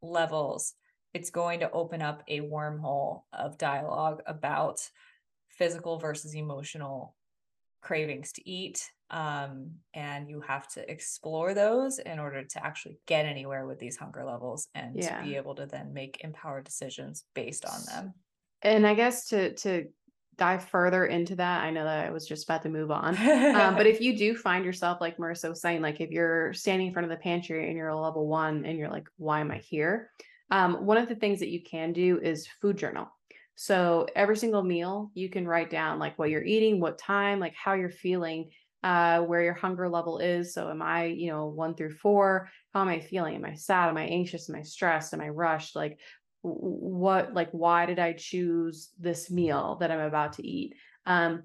levels 0.00 0.72
it's 1.14 1.30
going 1.30 1.60
to 1.60 1.70
open 1.70 2.02
up 2.02 2.22
a 2.28 2.40
wormhole 2.40 3.22
of 3.32 3.56
dialogue 3.56 4.22
about 4.26 4.80
physical 5.48 5.98
versus 5.98 6.34
emotional 6.34 7.14
cravings 7.80 8.32
to 8.32 8.48
eat 8.48 8.90
um, 9.10 9.70
and 9.92 10.28
you 10.28 10.40
have 10.40 10.66
to 10.68 10.90
explore 10.90 11.54
those 11.54 11.98
in 11.98 12.18
order 12.18 12.42
to 12.42 12.66
actually 12.66 12.98
get 13.06 13.26
anywhere 13.26 13.66
with 13.66 13.78
these 13.78 13.96
hunger 13.96 14.24
levels 14.24 14.68
and 14.74 14.96
yeah. 14.96 15.18
to 15.18 15.24
be 15.24 15.36
able 15.36 15.54
to 15.54 15.66
then 15.66 15.92
make 15.92 16.20
empowered 16.24 16.64
decisions 16.64 17.24
based 17.34 17.64
on 17.64 17.80
them 17.86 18.14
and 18.62 18.86
i 18.86 18.94
guess 18.94 19.28
to 19.28 19.54
to 19.54 19.86
dive 20.36 20.64
further 20.64 21.04
into 21.06 21.36
that 21.36 21.62
i 21.62 21.70
know 21.70 21.84
that 21.84 22.06
i 22.06 22.10
was 22.10 22.26
just 22.26 22.44
about 22.44 22.62
to 22.62 22.68
move 22.68 22.90
on 22.90 23.16
um, 23.54 23.76
but 23.76 23.86
if 23.92 24.00
you 24.00 24.16
do 24.16 24.34
find 24.34 24.64
yourself 24.64 25.00
like 25.00 25.18
marissa 25.18 25.48
was 25.48 25.60
saying 25.60 25.80
like 25.80 26.00
if 26.00 26.10
you're 26.10 26.52
standing 26.54 26.88
in 26.88 26.92
front 26.92 27.04
of 27.04 27.10
the 27.10 27.22
pantry 27.22 27.68
and 27.68 27.76
you're 27.76 27.88
a 27.88 28.00
level 28.00 28.26
one 28.26 28.64
and 28.64 28.78
you're 28.78 28.90
like 28.90 29.06
why 29.18 29.40
am 29.40 29.50
i 29.50 29.58
here 29.58 30.10
um, 30.50 30.86
one 30.86 30.96
of 30.96 31.08
the 31.08 31.14
things 31.14 31.40
that 31.40 31.50
you 31.50 31.62
can 31.62 31.92
do 31.92 32.20
is 32.22 32.48
food 32.60 32.76
journal. 32.76 33.08
So 33.56 34.06
every 34.16 34.36
single 34.36 34.62
meal, 34.62 35.10
you 35.14 35.28
can 35.28 35.46
write 35.46 35.70
down 35.70 35.98
like 35.98 36.18
what 36.18 36.30
you're 36.30 36.44
eating, 36.44 36.80
what 36.80 36.98
time, 36.98 37.38
like 37.38 37.54
how 37.54 37.74
you're 37.74 37.90
feeling, 37.90 38.50
uh, 38.82 39.20
where 39.20 39.42
your 39.42 39.54
hunger 39.54 39.88
level 39.88 40.18
is. 40.18 40.52
So 40.52 40.68
am 40.68 40.82
I, 40.82 41.06
you 41.06 41.30
know, 41.30 41.46
one 41.46 41.74
through 41.74 41.92
four? 41.92 42.50
How 42.72 42.82
am 42.82 42.88
I 42.88 43.00
feeling? 43.00 43.36
Am 43.36 43.44
I 43.44 43.54
sad? 43.54 43.88
Am 43.88 43.96
I 43.96 44.04
anxious? 44.04 44.50
Am 44.50 44.56
I 44.56 44.62
stressed? 44.62 45.14
Am 45.14 45.20
I 45.20 45.28
rushed? 45.28 45.76
Like 45.76 45.98
what 46.44 47.32
like 47.32 47.50
why 47.52 47.86
did 47.86 47.98
i 47.98 48.12
choose 48.12 48.90
this 49.00 49.30
meal 49.30 49.78
that 49.80 49.90
i'm 49.90 50.00
about 50.00 50.34
to 50.34 50.46
eat 50.46 50.74
um 51.06 51.42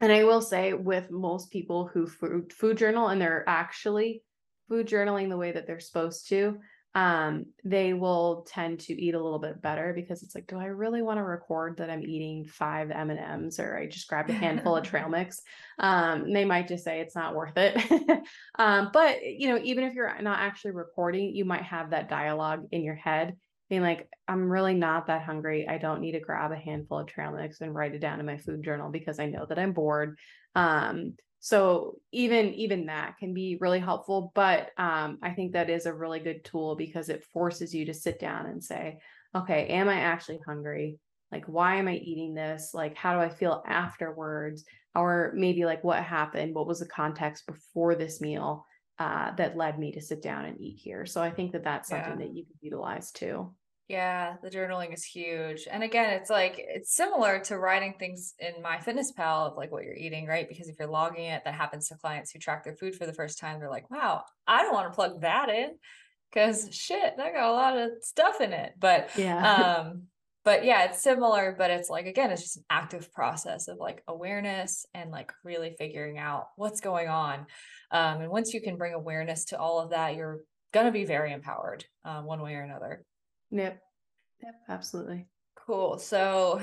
and 0.00 0.10
i 0.10 0.24
will 0.24 0.40
say 0.40 0.72
with 0.72 1.10
most 1.10 1.50
people 1.50 1.86
who 1.92 2.06
food, 2.06 2.50
food 2.50 2.78
journal 2.78 3.08
and 3.08 3.20
they're 3.20 3.44
actually 3.46 4.22
food 4.70 4.88
journaling 4.88 5.28
the 5.28 5.36
way 5.36 5.52
that 5.52 5.66
they're 5.66 5.80
supposed 5.80 6.30
to 6.30 6.58
um 6.94 7.46
they 7.64 7.94
will 7.94 8.46
tend 8.46 8.80
to 8.80 8.92
eat 8.92 9.14
a 9.14 9.22
little 9.22 9.38
bit 9.38 9.62
better 9.62 9.94
because 9.94 10.22
it's 10.22 10.34
like 10.34 10.46
do 10.46 10.58
i 10.58 10.66
really 10.66 11.00
want 11.00 11.18
to 11.18 11.22
record 11.22 11.78
that 11.78 11.88
i'm 11.88 12.02
eating 12.02 12.44
five 12.44 12.90
m&ms 12.90 13.58
or 13.58 13.78
i 13.78 13.86
just 13.86 14.08
grabbed 14.08 14.28
a 14.28 14.34
handful 14.34 14.76
of 14.76 14.84
trail 14.84 15.08
mix? 15.10 15.40
Um 15.78 16.30
they 16.32 16.44
might 16.44 16.68
just 16.68 16.84
say 16.84 17.00
it's 17.00 17.16
not 17.16 17.34
worth 17.34 17.56
it. 17.56 17.80
Um 18.58 18.90
but 18.92 19.22
you 19.24 19.48
know 19.48 19.58
even 19.62 19.84
if 19.84 19.94
you're 19.94 20.20
not 20.20 20.40
actually 20.40 20.72
recording 20.72 21.34
you 21.34 21.46
might 21.46 21.62
have 21.62 21.90
that 21.90 22.10
dialogue 22.10 22.66
in 22.72 22.82
your 22.82 22.94
head 22.94 23.36
being 23.70 23.82
like 23.82 24.06
i'm 24.28 24.50
really 24.50 24.74
not 24.74 25.06
that 25.06 25.22
hungry. 25.22 25.66
I 25.66 25.78
don't 25.78 26.02
need 26.02 26.12
to 26.12 26.20
grab 26.20 26.52
a 26.52 26.56
handful 26.56 26.98
of 26.98 27.06
trail 27.06 27.32
mix 27.32 27.62
and 27.62 27.74
write 27.74 27.94
it 27.94 28.00
down 28.00 28.20
in 28.20 28.26
my 28.26 28.36
food 28.36 28.62
journal 28.62 28.90
because 28.90 29.18
i 29.18 29.26
know 29.26 29.46
that 29.46 29.58
i'm 29.58 29.72
bored. 29.72 30.18
Um 30.54 31.14
so 31.44 31.96
even 32.12 32.54
even 32.54 32.86
that 32.86 33.18
can 33.18 33.34
be 33.34 33.58
really 33.60 33.80
helpful 33.80 34.30
but 34.32 34.70
um, 34.78 35.18
i 35.22 35.30
think 35.30 35.52
that 35.52 35.68
is 35.68 35.86
a 35.86 35.92
really 35.92 36.20
good 36.20 36.44
tool 36.44 36.76
because 36.76 37.08
it 37.08 37.24
forces 37.32 37.74
you 37.74 37.84
to 37.84 37.92
sit 37.92 38.20
down 38.20 38.46
and 38.46 38.62
say 38.62 38.96
okay 39.34 39.66
am 39.66 39.88
i 39.88 40.00
actually 40.00 40.38
hungry? 40.46 40.98
Like 41.32 41.44
why 41.46 41.76
am 41.76 41.88
i 41.88 41.94
eating 41.94 42.34
this? 42.34 42.70
Like 42.72 42.96
how 42.96 43.14
do 43.14 43.20
i 43.20 43.28
feel 43.28 43.62
afterwards? 43.66 44.64
Or 44.94 45.32
maybe 45.34 45.64
like 45.64 45.82
what 45.82 46.02
happened? 46.04 46.54
What 46.54 46.66
was 46.66 46.80
the 46.80 46.86
context 46.86 47.46
before 47.46 47.94
this 47.94 48.20
meal 48.20 48.64
uh, 48.98 49.34
that 49.36 49.56
led 49.56 49.78
me 49.78 49.90
to 49.92 50.02
sit 50.02 50.22
down 50.22 50.44
and 50.44 50.60
eat 50.60 50.78
here? 50.78 51.06
So 51.06 51.20
i 51.22 51.30
think 51.30 51.52
that 51.52 51.64
that's 51.64 51.88
something 51.88 52.20
yeah. 52.20 52.26
that 52.26 52.36
you 52.36 52.44
can 52.44 52.56
utilize 52.60 53.10
too 53.10 53.52
yeah, 53.88 54.36
the 54.42 54.50
journaling 54.50 54.94
is 54.94 55.04
huge. 55.04 55.66
And 55.70 55.82
again, 55.82 56.14
it's 56.14 56.30
like 56.30 56.54
it's 56.58 56.94
similar 56.94 57.40
to 57.40 57.58
writing 57.58 57.94
things 57.98 58.34
in 58.38 58.62
my 58.62 58.78
MyFitnessPal 58.78 59.50
of 59.50 59.56
like 59.56 59.70
what 59.70 59.84
you're 59.84 59.94
eating, 59.94 60.26
right? 60.26 60.48
Because 60.48 60.68
if 60.68 60.76
you're 60.78 60.88
logging 60.88 61.26
it, 61.26 61.42
that 61.44 61.54
happens 61.54 61.88
to 61.88 61.96
clients 61.96 62.30
who 62.30 62.38
track 62.38 62.64
their 62.64 62.76
food 62.76 62.94
for 62.94 63.06
the 63.06 63.12
first 63.12 63.38
time. 63.38 63.58
They're 63.58 63.68
like, 63.68 63.90
wow, 63.90 64.22
I 64.46 64.62
don't 64.62 64.72
want 64.72 64.90
to 64.90 64.94
plug 64.94 65.22
that 65.22 65.48
in 65.48 65.72
because 66.32 66.68
shit, 66.72 67.16
that 67.16 67.32
got 67.34 67.50
a 67.50 67.52
lot 67.52 67.76
of 67.76 67.90
stuff 68.00 68.40
in 68.40 68.52
it. 68.52 68.72
But 68.78 69.10
yeah. 69.16 69.54
um, 69.54 70.04
but 70.44 70.64
yeah, 70.64 70.84
it's 70.84 71.02
similar, 71.02 71.54
but 71.56 71.70
it's 71.70 71.90
like 71.90 72.06
again, 72.06 72.30
it's 72.30 72.42
just 72.42 72.56
an 72.58 72.64
active 72.70 73.12
process 73.12 73.68
of 73.68 73.78
like 73.78 74.02
awareness 74.08 74.86
and 74.94 75.10
like 75.10 75.32
really 75.44 75.74
figuring 75.78 76.18
out 76.18 76.46
what's 76.56 76.80
going 76.80 77.08
on. 77.08 77.46
Um, 77.90 78.22
and 78.22 78.30
once 78.30 78.54
you 78.54 78.62
can 78.62 78.76
bring 78.76 78.94
awareness 78.94 79.46
to 79.46 79.58
all 79.58 79.80
of 79.80 79.90
that, 79.90 80.14
you're 80.14 80.40
gonna 80.72 80.92
be 80.92 81.04
very 81.04 81.32
empowered 81.32 81.84
um, 82.04 82.24
one 82.24 82.40
way 82.40 82.54
or 82.54 82.62
another. 82.62 83.04
Yep. 83.52 83.80
Yep. 84.42 84.54
Absolutely. 84.68 85.26
Cool. 85.54 85.98
So 85.98 86.60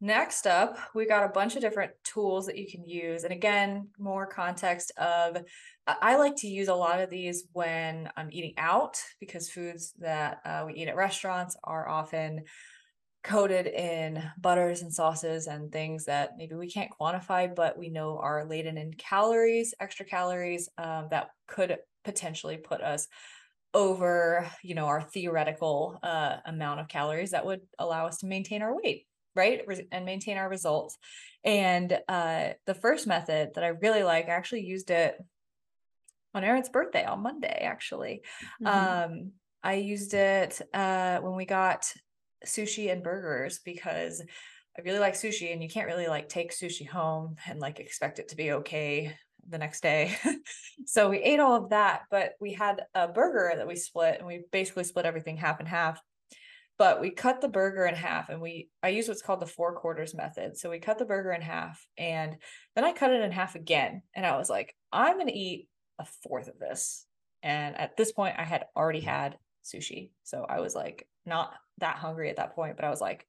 next 0.00 0.46
up, 0.46 0.78
we 0.94 1.06
got 1.06 1.24
a 1.24 1.32
bunch 1.32 1.56
of 1.56 1.62
different 1.62 1.92
tools 2.04 2.46
that 2.46 2.58
you 2.58 2.66
can 2.70 2.84
use. 2.84 3.24
And 3.24 3.32
again, 3.32 3.88
more 3.98 4.26
context 4.26 4.92
of 4.98 5.38
I 5.86 6.16
like 6.16 6.36
to 6.36 6.48
use 6.48 6.68
a 6.68 6.74
lot 6.74 7.00
of 7.00 7.10
these 7.10 7.44
when 7.52 8.10
I'm 8.16 8.28
eating 8.30 8.54
out 8.58 8.98
because 9.20 9.48
foods 9.48 9.92
that 9.98 10.40
uh, 10.44 10.64
we 10.66 10.74
eat 10.74 10.88
at 10.88 10.96
restaurants 10.96 11.56
are 11.64 11.88
often 11.88 12.42
coated 13.24 13.66
in 13.66 14.22
butters 14.38 14.82
and 14.82 14.92
sauces 14.92 15.46
and 15.48 15.72
things 15.72 16.04
that 16.04 16.32
maybe 16.36 16.54
we 16.54 16.70
can't 16.70 16.92
quantify, 17.00 17.52
but 17.52 17.76
we 17.78 17.88
know 17.88 18.18
are 18.18 18.44
laden 18.44 18.78
in 18.78 18.92
calories, 18.94 19.74
extra 19.80 20.06
calories 20.06 20.68
um, 20.78 21.08
that 21.10 21.30
could 21.48 21.76
potentially 22.04 22.56
put 22.56 22.80
us 22.80 23.08
over 23.74 24.50
you 24.62 24.74
know 24.74 24.86
our 24.86 25.02
theoretical 25.02 25.98
uh, 26.02 26.36
amount 26.46 26.80
of 26.80 26.88
calories 26.88 27.32
that 27.32 27.44
would 27.46 27.60
allow 27.78 28.06
us 28.06 28.18
to 28.18 28.26
maintain 28.26 28.62
our 28.62 28.74
weight 28.74 29.06
right? 29.36 29.60
And 29.92 30.06
maintain 30.06 30.38
our 30.38 30.48
results. 30.48 30.96
And 31.44 31.96
uh, 32.08 32.48
the 32.64 32.74
first 32.74 33.06
method 33.06 33.50
that 33.54 33.62
i 33.62 33.68
really 33.68 34.02
like 34.02 34.26
i 34.26 34.32
actually 34.32 34.64
used 34.64 34.90
it 34.90 35.16
on 36.34 36.42
erin's 36.42 36.68
birthday 36.68 37.04
on 37.04 37.22
monday 37.22 37.60
actually. 37.62 38.22
Mm-hmm. 38.62 39.12
um, 39.12 39.32
i 39.62 39.74
used 39.74 40.14
it 40.14 40.60
uh, 40.74 41.18
when 41.18 41.36
we 41.36 41.44
got 41.44 41.92
sushi 42.44 42.90
and 42.90 43.02
burgers 43.02 43.60
because 43.64 44.22
I 44.78 44.82
really 44.82 44.98
like 44.98 45.14
sushi 45.14 45.52
and 45.52 45.62
you 45.62 45.70
can't 45.70 45.86
really 45.86 46.06
like 46.06 46.28
take 46.28 46.52
sushi 46.52 46.86
home 46.86 47.36
and 47.48 47.60
like 47.60 47.80
expect 47.80 48.18
it 48.18 48.28
to 48.28 48.36
be 48.36 48.52
okay 48.52 49.16
the 49.48 49.58
next 49.58 49.82
day. 49.82 50.16
so 50.86 51.08
we 51.08 51.18
ate 51.18 51.40
all 51.40 51.54
of 51.54 51.70
that, 51.70 52.02
but 52.10 52.32
we 52.40 52.52
had 52.52 52.82
a 52.94 53.08
burger 53.08 53.52
that 53.56 53.66
we 53.66 53.76
split 53.76 54.16
and 54.18 54.26
we 54.26 54.42
basically 54.52 54.84
split 54.84 55.06
everything 55.06 55.36
half 55.36 55.60
and 55.60 55.68
half. 55.68 56.00
But 56.78 57.00
we 57.00 57.10
cut 57.10 57.40
the 57.40 57.48
burger 57.48 57.86
in 57.86 57.94
half 57.94 58.28
and 58.28 58.40
we 58.40 58.68
I 58.82 58.90
use 58.90 59.08
what's 59.08 59.22
called 59.22 59.40
the 59.40 59.46
four 59.46 59.74
quarters 59.74 60.14
method. 60.14 60.58
So 60.58 60.70
we 60.70 60.78
cut 60.78 60.98
the 60.98 61.06
burger 61.06 61.32
in 61.32 61.40
half 61.40 61.82
and 61.96 62.36
then 62.74 62.84
I 62.84 62.92
cut 62.92 63.12
it 63.12 63.22
in 63.22 63.32
half 63.32 63.54
again. 63.54 64.02
And 64.14 64.26
I 64.26 64.36
was 64.36 64.50
like, 64.50 64.74
I'm 64.92 65.16
gonna 65.16 65.32
eat 65.34 65.68
a 65.98 66.06
fourth 66.22 66.48
of 66.48 66.58
this. 66.58 67.06
And 67.42 67.76
at 67.76 67.96
this 67.96 68.12
point, 68.12 68.36
I 68.38 68.44
had 68.44 68.66
already 68.76 69.00
had 69.00 69.38
sushi. 69.64 70.10
So 70.24 70.44
I 70.46 70.60
was 70.60 70.74
like 70.74 71.08
not 71.24 71.54
that 71.78 71.96
hungry 71.96 72.28
at 72.28 72.36
that 72.36 72.54
point, 72.54 72.76
but 72.76 72.84
I 72.84 72.90
was 72.90 73.00
like, 73.00 73.26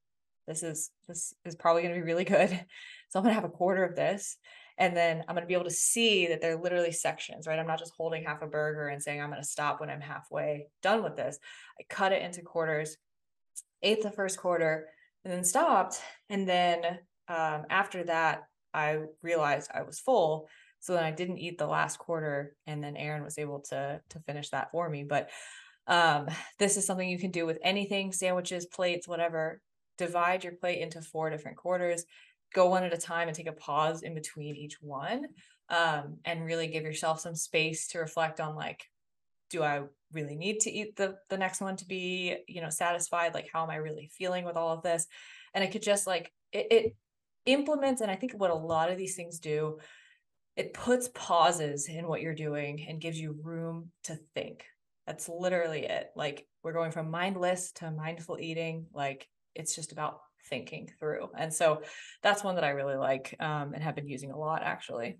this 0.47 0.63
is 0.63 0.89
this 1.07 1.33
is 1.45 1.55
probably 1.55 1.83
gonna 1.83 1.95
be 1.95 2.01
really 2.01 2.25
good. 2.25 2.49
So 3.09 3.19
I'm 3.19 3.23
gonna 3.23 3.35
have 3.35 3.45
a 3.45 3.49
quarter 3.49 3.85
of 3.85 3.95
this. 3.95 4.35
And 4.77 4.95
then 4.95 5.23
I'm 5.27 5.35
going 5.35 5.43
to 5.43 5.47
be 5.47 5.53
able 5.53 5.63
to 5.63 5.71
see 5.71 6.27
that 6.27 6.41
they're 6.41 6.61
literally 6.61 6.91
sections, 6.91 7.47
right? 7.47 7.57
I'm 7.57 7.67
not 7.67 7.79
just 7.79 7.93
holding 7.97 8.23
half 8.23 8.41
a 8.41 8.47
burger 8.47 8.87
and 8.87 9.01
saying 9.01 9.21
I'm 9.21 9.31
going 9.31 9.41
to 9.41 9.47
stop 9.47 9.79
when 9.79 9.89
I'm 9.89 10.01
halfway 10.01 10.67
done 10.83 11.03
with 11.03 11.15
this. 11.15 11.39
I 11.79 11.83
cut 11.89 12.11
it 12.11 12.21
into 12.21 12.41
quarters, 12.41 12.97
ate 13.81 14.03
the 14.03 14.11
first 14.11 14.37
quarter, 14.37 14.87
and 15.25 15.33
then 15.33 15.43
stopped. 15.43 15.99
And 16.29 16.47
then 16.47 16.83
um, 17.27 17.63
after 17.69 18.03
that, 18.03 18.43
I 18.73 18.99
realized 19.23 19.71
I 19.73 19.81
was 19.81 19.99
full. 19.99 20.47
So 20.79 20.93
then 20.93 21.03
I 21.03 21.11
didn't 21.11 21.39
eat 21.39 21.57
the 21.57 21.65
last 21.65 21.97
quarter, 21.97 22.55
and 22.67 22.83
then 22.83 22.95
Aaron 22.95 23.23
was 23.23 23.39
able 23.39 23.61
to 23.69 23.99
to 24.09 24.19
finish 24.19 24.49
that 24.49 24.69
for 24.71 24.87
me. 24.87 25.03
But 25.03 25.31
um, 25.87 26.27
this 26.59 26.77
is 26.77 26.85
something 26.85 27.09
you 27.09 27.17
can 27.17 27.31
do 27.31 27.47
with 27.47 27.57
anything, 27.63 28.11
sandwiches, 28.11 28.67
plates, 28.67 29.07
whatever. 29.07 29.59
Divide 29.97 30.43
your 30.43 30.53
plate 30.53 30.79
into 30.79 31.01
four 31.01 31.31
different 31.31 31.57
quarters 31.57 32.05
go 32.57 32.69
one 32.69 32.83
at 32.83 32.93
a 32.93 32.97
time 32.97 33.27
and 33.27 33.37
take 33.37 33.47
a 33.47 33.53
pause 33.53 34.01
in 34.01 34.15
between 34.15 34.55
each 34.55 34.77
one 34.81 35.27
um, 35.69 36.17
and 36.25 36.43
really 36.43 36.67
give 36.67 36.83
yourself 36.83 37.19
some 37.19 37.35
space 37.35 37.87
to 37.89 37.99
reflect 37.99 38.39
on 38.39 38.55
like 38.55 38.83
do 39.49 39.63
i 39.63 39.81
really 40.11 40.35
need 40.35 40.59
to 40.59 40.71
eat 40.71 40.95
the 40.95 41.15
the 41.29 41.37
next 41.37 41.61
one 41.61 41.75
to 41.75 41.85
be 41.85 42.37
you 42.47 42.61
know 42.61 42.69
satisfied? 42.69 43.33
Like 43.33 43.49
how 43.53 43.63
am 43.63 43.69
i 43.69 43.75
really 43.75 44.09
feeling 44.17 44.43
with 44.43 44.57
all 44.57 44.73
of 44.73 44.83
this? 44.83 45.07
And 45.53 45.63
it 45.63 45.71
could 45.71 45.83
just 45.83 46.07
like 46.07 46.31
it, 46.51 46.67
it 46.71 46.95
implements 47.45 48.01
and 48.01 48.11
i 48.11 48.15
think 48.15 48.33
what 48.33 48.51
a 48.51 48.55
lot 48.73 48.91
of 48.91 48.97
these 48.97 49.15
things 49.15 49.39
do 49.39 49.79
it 50.57 50.73
puts 50.73 51.07
pauses 51.13 51.87
in 51.87 52.07
what 52.07 52.19
you're 52.19 52.33
doing 52.33 52.85
and 52.89 52.99
gives 52.99 53.19
you 53.19 53.39
room 53.43 53.91
to 54.05 54.17
think. 54.33 54.65
That's 55.05 55.29
literally 55.29 55.85
it. 55.85 56.09
Like 56.15 56.47
we're 56.63 56.73
going 56.73 56.91
from 56.91 57.11
mindless 57.11 57.71
to 57.73 57.91
mindful 57.91 58.39
eating. 58.39 58.87
Like 58.91 59.27
it's 59.53 59.75
just 59.75 59.91
about 59.91 60.19
thinking 60.49 60.89
through. 60.99 61.29
And 61.37 61.53
so 61.53 61.81
that's 62.23 62.43
one 62.43 62.55
that 62.55 62.63
I 62.63 62.69
really 62.69 62.95
like 62.95 63.35
um, 63.39 63.73
and 63.73 63.83
have 63.83 63.95
been 63.95 64.07
using 64.07 64.31
a 64.31 64.37
lot 64.37 64.63
actually. 64.63 65.19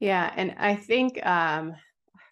Yeah. 0.00 0.32
And 0.34 0.54
I 0.58 0.74
think, 0.74 1.24
um, 1.24 1.74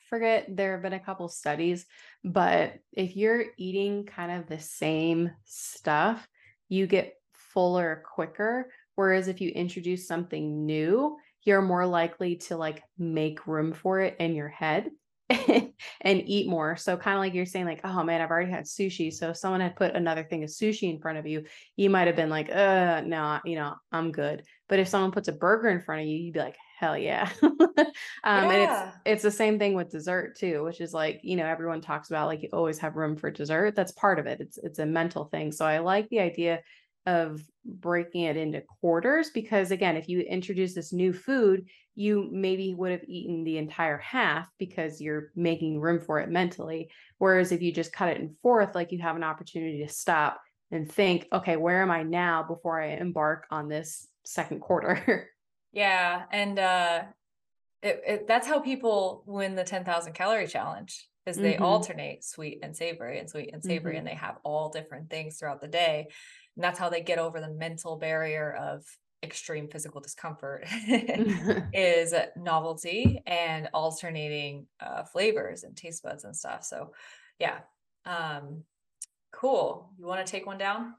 forget 0.08 0.46
there 0.48 0.72
have 0.72 0.82
been 0.82 0.92
a 0.92 0.98
couple 0.98 1.28
studies, 1.28 1.86
but 2.24 2.74
if 2.92 3.16
you're 3.16 3.44
eating 3.56 4.04
kind 4.04 4.32
of 4.32 4.48
the 4.48 4.58
same 4.58 5.30
stuff, 5.44 6.26
you 6.68 6.86
get 6.88 7.14
fuller 7.32 8.02
quicker. 8.12 8.72
Whereas 8.96 9.28
if 9.28 9.40
you 9.40 9.50
introduce 9.50 10.08
something 10.08 10.66
new, 10.66 11.16
you're 11.44 11.62
more 11.62 11.86
likely 11.86 12.36
to 12.36 12.56
like 12.56 12.82
make 12.98 13.46
room 13.46 13.72
for 13.72 14.00
it 14.00 14.16
in 14.18 14.34
your 14.34 14.48
head. 14.48 14.90
and 16.00 16.22
eat 16.26 16.48
more. 16.48 16.76
So 16.76 16.96
kind 16.96 17.16
of 17.16 17.20
like 17.20 17.34
you're 17.34 17.46
saying, 17.46 17.66
like, 17.66 17.80
oh 17.84 18.02
man, 18.02 18.20
I've 18.20 18.30
already 18.30 18.50
had 18.50 18.64
sushi. 18.64 19.12
So 19.12 19.30
if 19.30 19.36
someone 19.36 19.60
had 19.60 19.76
put 19.76 19.94
another 19.94 20.24
thing 20.24 20.42
of 20.42 20.50
sushi 20.50 20.92
in 20.92 21.00
front 21.00 21.18
of 21.18 21.26
you, 21.26 21.44
you 21.76 21.90
might 21.90 22.06
have 22.06 22.16
been 22.16 22.30
like, 22.30 22.50
uh, 22.50 23.02
no, 23.04 23.40
you 23.44 23.56
know, 23.56 23.74
I'm 23.92 24.12
good. 24.12 24.42
But 24.68 24.78
if 24.78 24.88
someone 24.88 25.12
puts 25.12 25.28
a 25.28 25.32
burger 25.32 25.68
in 25.68 25.80
front 25.80 26.02
of 26.02 26.08
you, 26.08 26.16
you'd 26.16 26.34
be 26.34 26.40
like, 26.40 26.56
hell 26.78 26.96
yeah. 26.96 27.30
um, 27.42 27.62
yeah. 28.24 28.50
and 28.50 28.62
it's 28.62 28.96
it's 29.04 29.22
the 29.22 29.30
same 29.30 29.58
thing 29.58 29.74
with 29.74 29.90
dessert 29.90 30.36
too, 30.36 30.64
which 30.64 30.80
is 30.80 30.92
like, 30.92 31.20
you 31.22 31.36
know, 31.36 31.46
everyone 31.46 31.80
talks 31.80 32.08
about 32.08 32.26
like 32.26 32.42
you 32.42 32.48
always 32.52 32.78
have 32.78 32.96
room 32.96 33.16
for 33.16 33.30
dessert. 33.30 33.76
That's 33.76 33.92
part 33.92 34.18
of 34.18 34.26
it. 34.26 34.40
It's 34.40 34.58
it's 34.58 34.78
a 34.78 34.86
mental 34.86 35.26
thing. 35.26 35.52
So 35.52 35.64
I 35.64 35.78
like 35.78 36.08
the 36.08 36.20
idea 36.20 36.60
of 37.06 37.42
breaking 37.64 38.22
it 38.24 38.36
into 38.36 38.62
quarters 38.80 39.30
because 39.32 39.70
again 39.70 39.96
if 39.96 40.08
you 40.08 40.20
introduce 40.20 40.74
this 40.74 40.92
new 40.92 41.12
food 41.12 41.66
you 41.94 42.28
maybe 42.32 42.74
would 42.74 42.92
have 42.92 43.04
eaten 43.06 43.44
the 43.44 43.58
entire 43.58 43.98
half 43.98 44.48
because 44.58 45.00
you're 45.00 45.30
making 45.34 45.80
room 45.80 46.00
for 46.00 46.20
it 46.20 46.28
mentally 46.28 46.90
whereas 47.18 47.52
if 47.52 47.60
you 47.62 47.72
just 47.72 47.92
cut 47.92 48.08
it 48.08 48.18
in 48.20 48.34
fourth 48.42 48.74
like 48.74 48.92
you 48.92 48.98
have 48.98 49.16
an 49.16 49.24
opportunity 49.24 49.84
to 49.84 49.92
stop 49.92 50.40
and 50.70 50.90
think 50.90 51.26
okay 51.32 51.56
where 51.56 51.82
am 51.82 51.90
i 51.90 52.02
now 52.02 52.42
before 52.42 52.80
i 52.80 52.88
embark 52.88 53.46
on 53.50 53.68
this 53.68 54.08
second 54.24 54.60
quarter 54.60 55.28
yeah 55.72 56.24
and 56.32 56.58
uh 56.58 57.02
it, 57.82 58.02
it, 58.06 58.26
that's 58.26 58.46
how 58.46 58.60
people 58.60 59.24
win 59.26 59.54
the 59.54 59.64
10,000 59.64 60.12
calorie 60.12 60.46
challenge 60.46 61.08
is 61.26 61.36
they 61.36 61.54
Mhm. 61.54 61.62
alternate 61.62 62.22
sweet 62.24 62.58
and 62.62 62.76
savory 62.76 63.18
and 63.18 63.28
sweet 63.28 63.50
and 63.52 63.64
savory 63.64 63.94
Mhm. 63.94 63.98
and 63.98 64.06
they 64.06 64.14
have 64.14 64.36
all 64.44 64.68
different 64.68 65.08
things 65.10 65.38
throughout 65.38 65.60
the 65.60 65.68
day 65.68 66.06
and 66.56 66.64
that's 66.64 66.78
how 66.78 66.88
they 66.90 67.00
get 67.02 67.18
over 67.18 67.40
the 67.40 67.50
mental 67.50 67.96
barrier 67.96 68.52
of 68.52 68.84
extreme 69.22 69.68
physical 69.68 70.00
discomfort 70.00 70.66
is 71.72 72.14
novelty 72.36 73.22
and 73.26 73.68
alternating 73.74 74.66
uh, 74.80 75.02
flavors 75.04 75.62
and 75.62 75.76
taste 75.76 76.02
buds 76.02 76.24
and 76.24 76.36
stuff 76.36 76.64
so 76.64 76.92
yeah 77.38 77.58
um 78.06 78.64
cool 79.32 79.92
you 79.98 80.06
want 80.06 80.24
to 80.24 80.30
take 80.30 80.46
one 80.46 80.58
down 80.58 80.94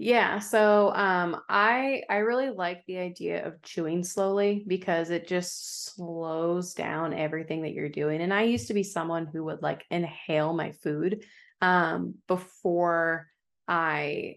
Yeah, 0.00 0.38
so 0.38 0.92
um 0.94 1.40
I 1.48 2.04
I 2.08 2.18
really 2.18 2.50
like 2.50 2.84
the 2.86 2.98
idea 2.98 3.44
of 3.44 3.60
chewing 3.62 4.04
slowly 4.04 4.64
because 4.66 5.10
it 5.10 5.26
just 5.26 5.86
slows 5.86 6.72
down 6.74 7.12
everything 7.12 7.62
that 7.62 7.72
you're 7.72 7.88
doing. 7.88 8.20
And 8.20 8.32
I 8.32 8.42
used 8.42 8.68
to 8.68 8.74
be 8.74 8.84
someone 8.84 9.26
who 9.26 9.44
would 9.44 9.60
like 9.60 9.84
inhale 9.90 10.52
my 10.52 10.70
food 10.72 11.24
um 11.60 12.14
before 12.28 13.26
I 13.66 14.36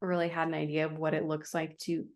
really 0.00 0.28
had 0.28 0.48
an 0.48 0.54
idea 0.54 0.86
of 0.86 0.98
what 0.98 1.14
it 1.14 1.24
looks 1.24 1.54
like 1.54 1.78
to 1.78 2.06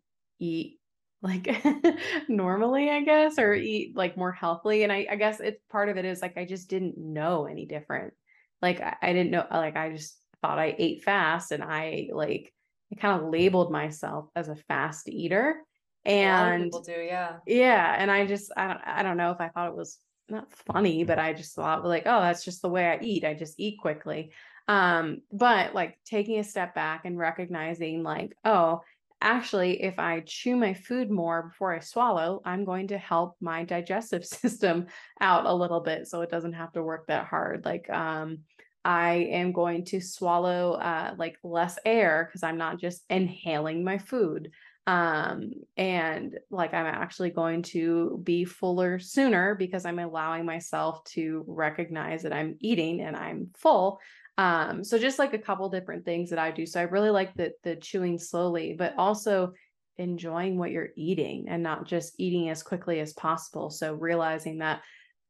eat 0.41 0.79
like 1.21 1.47
normally, 2.27 2.89
I 2.89 3.01
guess, 3.01 3.37
or 3.37 3.53
eat 3.53 3.95
like 3.95 4.17
more 4.17 4.31
healthily. 4.31 4.83
And 4.83 4.91
I, 4.91 5.07
I 5.09 5.15
guess 5.15 5.39
it's 5.39 5.61
part 5.69 5.89
of 5.89 5.97
it 5.97 6.05
is 6.05 6.21
like 6.21 6.37
I 6.37 6.45
just 6.45 6.69
didn't 6.69 6.97
know 6.97 7.45
any 7.45 7.65
different. 7.65 8.13
Like 8.61 8.81
I, 8.81 8.95
I 9.01 9.13
didn't 9.13 9.31
know 9.31 9.45
like 9.51 9.75
I 9.75 9.91
just 9.91 10.17
thought 10.41 10.59
I 10.59 10.75
ate 10.77 11.03
fast 11.03 11.51
and 11.51 11.63
I 11.63 12.09
like 12.11 12.53
I 12.91 12.95
kind 12.95 13.21
of 13.21 13.29
labeled 13.29 13.71
myself 13.71 14.29
as 14.35 14.49
a 14.49 14.55
fast 14.55 15.07
eater. 15.07 15.57
a 16.05 16.25
lot 16.25 16.47
of 16.47 16.53
And 16.53 16.63
people 16.63 16.81
do 16.81 16.93
yeah 16.93 17.37
yeah, 17.45 17.95
and 17.97 18.09
I 18.11 18.25
just 18.25 18.51
I 18.57 18.67
don't 18.67 18.81
I 18.85 19.03
don't 19.03 19.17
know 19.17 19.31
if 19.31 19.39
I 19.41 19.49
thought 19.49 19.69
it 19.69 19.77
was 19.77 19.99
not 20.29 20.51
funny, 20.53 21.03
but 21.03 21.19
I 21.19 21.33
just 21.33 21.55
thought 21.55 21.85
like, 21.85 22.03
oh, 22.05 22.21
that's 22.21 22.43
just 22.43 22.61
the 22.61 22.69
way 22.69 22.87
I 22.87 22.99
eat. 23.01 23.23
I 23.25 23.33
just 23.33 23.59
eat 23.59 23.77
quickly. 23.79 24.31
Um, 24.67 25.21
but 25.31 25.75
like 25.75 25.99
taking 26.05 26.39
a 26.39 26.43
step 26.43 26.73
back 26.73 27.05
and 27.05 27.17
recognizing 27.17 28.03
like, 28.03 28.35
oh, 28.45 28.81
actually, 29.21 29.81
if 29.83 29.99
I 29.99 30.21
chew 30.25 30.55
my 30.55 30.73
food 30.73 31.09
more 31.09 31.43
before 31.43 31.73
I 31.73 31.79
swallow, 31.79 32.41
I'm 32.45 32.65
going 32.65 32.87
to 32.89 32.97
help 32.97 33.35
my 33.39 33.63
digestive 33.63 34.25
system 34.41 34.87
out 35.19 35.45
a 35.45 35.53
little 35.53 35.79
bit 35.79 36.07
so 36.07 36.21
it 36.21 36.29
doesn't 36.29 36.53
have 36.53 36.71
to 36.73 36.83
work 36.83 37.07
that 37.07 37.27
hard. 37.27 37.65
Like 37.65 37.89
um 37.89 38.39
I 38.83 39.27
am 39.31 39.51
going 39.51 39.85
to 39.85 40.01
swallow 40.01 40.73
uh 40.73 41.13
like 41.17 41.37
less 41.43 41.77
air 41.85 42.27
because 42.27 42.43
I'm 42.43 42.57
not 42.57 42.79
just 42.79 43.03
inhaling 43.09 43.83
my 43.83 43.97
food 43.97 44.51
um 44.87 45.51
and 45.77 46.39
like 46.49 46.73
i'm 46.73 46.87
actually 46.87 47.29
going 47.29 47.61
to 47.61 48.19
be 48.23 48.43
fuller 48.43 48.97
sooner 48.97 49.53
because 49.53 49.85
i'm 49.85 49.99
allowing 49.99 50.43
myself 50.43 51.03
to 51.03 51.43
recognize 51.47 52.23
that 52.23 52.33
i'm 52.33 52.55
eating 52.59 52.99
and 53.01 53.15
i'm 53.15 53.51
full 53.55 53.99
um 54.37 54.83
so 54.83 54.97
just 54.97 55.19
like 55.19 55.33
a 55.33 55.39
couple 55.39 55.67
different 55.69 56.05
things 56.05 56.29
that 56.29 56.39
i 56.39 56.51
do. 56.51 56.65
So 56.65 56.79
i 56.79 56.83
really 56.83 57.09
like 57.09 57.33
the 57.35 57.51
the 57.63 57.75
chewing 57.75 58.17
slowly 58.17 58.75
but 58.77 58.93
also 58.97 59.53
enjoying 59.97 60.57
what 60.57 60.71
you're 60.71 60.89
eating 60.95 61.47
and 61.49 61.61
not 61.61 61.85
just 61.85 62.15
eating 62.17 62.49
as 62.49 62.63
quickly 62.63 62.99
as 62.99 63.13
possible. 63.13 63.69
So 63.69 63.93
realizing 63.93 64.59
that 64.59 64.81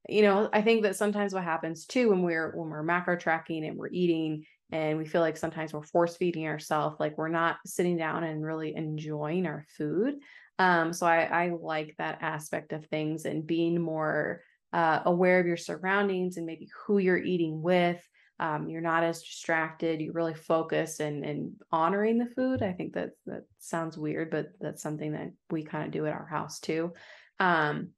you 0.10 0.24
know 0.24 0.50
i 0.52 0.62
think 0.62 0.82
that 0.82 0.96
sometimes 0.96 1.34
what 1.34 1.44
happens 1.44 1.86
too 1.86 2.10
when 2.10 2.24
we're 2.24 2.52
when 2.56 2.70
we're 2.70 2.82
macro 2.82 3.16
tracking 3.16 3.64
and 3.66 3.78
we're 3.78 3.88
eating 3.92 4.44
and 4.72 4.98
we 4.98 5.06
feel 5.06 5.22
like 5.22 5.38
sometimes 5.38 5.74
we're 5.74 5.84
force 5.84 6.16
feeding 6.16 6.48
ourselves 6.48 6.96
like 7.00 7.18
we're 7.18 7.28
not 7.28 7.58
sitting 7.66 7.98
down 7.98 8.24
and 8.24 8.44
really 8.44 8.74
enjoying 8.76 9.46
our 9.46 9.64
food. 9.78 10.16
Um 10.58 10.92
so 10.94 11.06
i 11.06 11.24
i 11.24 11.50
like 11.50 11.96
that 11.98 12.20
aspect 12.22 12.74
of 12.74 12.86
things 12.88 13.26
and 13.26 13.46
being 13.46 13.80
more 13.80 14.42
uh, 14.74 15.02
aware 15.06 15.40
of 15.40 15.46
your 15.46 15.58
surroundings 15.58 16.38
and 16.38 16.46
maybe 16.46 16.70
who 16.86 16.98
you're 16.98 17.18
eating 17.18 17.62
with 17.62 18.02
um, 18.42 18.68
you're 18.68 18.82
not 18.82 19.04
as 19.04 19.22
distracted 19.22 20.02
you 20.02 20.12
really 20.12 20.34
focus 20.34 21.00
and 21.00 21.24
and 21.24 21.54
honoring 21.72 22.18
the 22.18 22.34
food 22.36 22.62
i 22.62 22.74
think 22.74 22.94
that 22.94 23.12
that 23.26 23.44
sounds 23.60 23.98
weird 23.98 24.30
but 24.30 24.48
that's 24.60 24.84
something 24.84 25.14
that 25.14 25.32
we 25.50 25.64
kind 25.64 25.86
of 25.86 25.92
do 25.92 26.06
at 26.06 26.14
our 26.14 26.28
house 26.28 26.60
too 26.60 26.92
um 27.40 27.90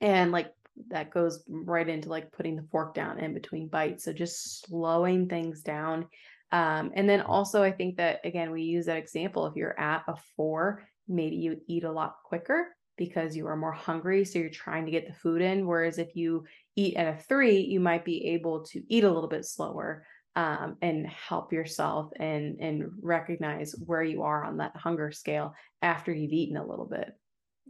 and 0.00 0.32
like 0.32 0.52
that 0.88 1.10
goes 1.10 1.42
right 1.48 1.88
into 1.88 2.08
like 2.08 2.32
putting 2.32 2.56
the 2.56 2.66
fork 2.70 2.94
down 2.94 3.18
in 3.18 3.34
between 3.34 3.68
bites. 3.68 4.04
So 4.04 4.12
just 4.12 4.66
slowing 4.66 5.28
things 5.28 5.62
down. 5.62 6.06
Um, 6.50 6.92
and 6.94 7.08
then 7.08 7.22
also, 7.22 7.62
I 7.62 7.72
think 7.72 7.96
that 7.96 8.20
again, 8.24 8.50
we 8.50 8.62
use 8.62 8.86
that 8.86 8.96
example. 8.96 9.46
If 9.46 9.56
you're 9.56 9.78
at 9.78 10.02
a 10.06 10.14
four, 10.36 10.82
maybe 11.08 11.36
you 11.36 11.60
eat 11.66 11.84
a 11.84 11.92
lot 11.92 12.16
quicker 12.24 12.68
because 12.98 13.34
you 13.34 13.46
are 13.46 13.56
more 13.56 13.72
hungry. 13.72 14.24
So 14.24 14.38
you're 14.38 14.50
trying 14.50 14.84
to 14.84 14.90
get 14.90 15.06
the 15.06 15.14
food 15.14 15.40
in. 15.40 15.66
Whereas 15.66 15.98
if 15.98 16.14
you 16.14 16.44
eat 16.76 16.96
at 16.96 17.14
a 17.14 17.18
three, 17.18 17.60
you 17.60 17.80
might 17.80 18.04
be 18.04 18.28
able 18.28 18.64
to 18.64 18.82
eat 18.88 19.04
a 19.04 19.10
little 19.10 19.28
bit 19.28 19.44
slower 19.44 20.06
um, 20.34 20.76
and 20.80 21.06
help 21.06 21.52
yourself 21.52 22.10
and 22.18 22.58
and 22.60 22.90
recognize 23.02 23.74
where 23.84 24.02
you 24.02 24.22
are 24.22 24.44
on 24.44 24.58
that 24.58 24.76
hunger 24.76 25.10
scale 25.10 25.54
after 25.82 26.12
you've 26.12 26.32
eaten 26.32 26.56
a 26.56 26.66
little 26.66 26.86
bit. 26.86 27.12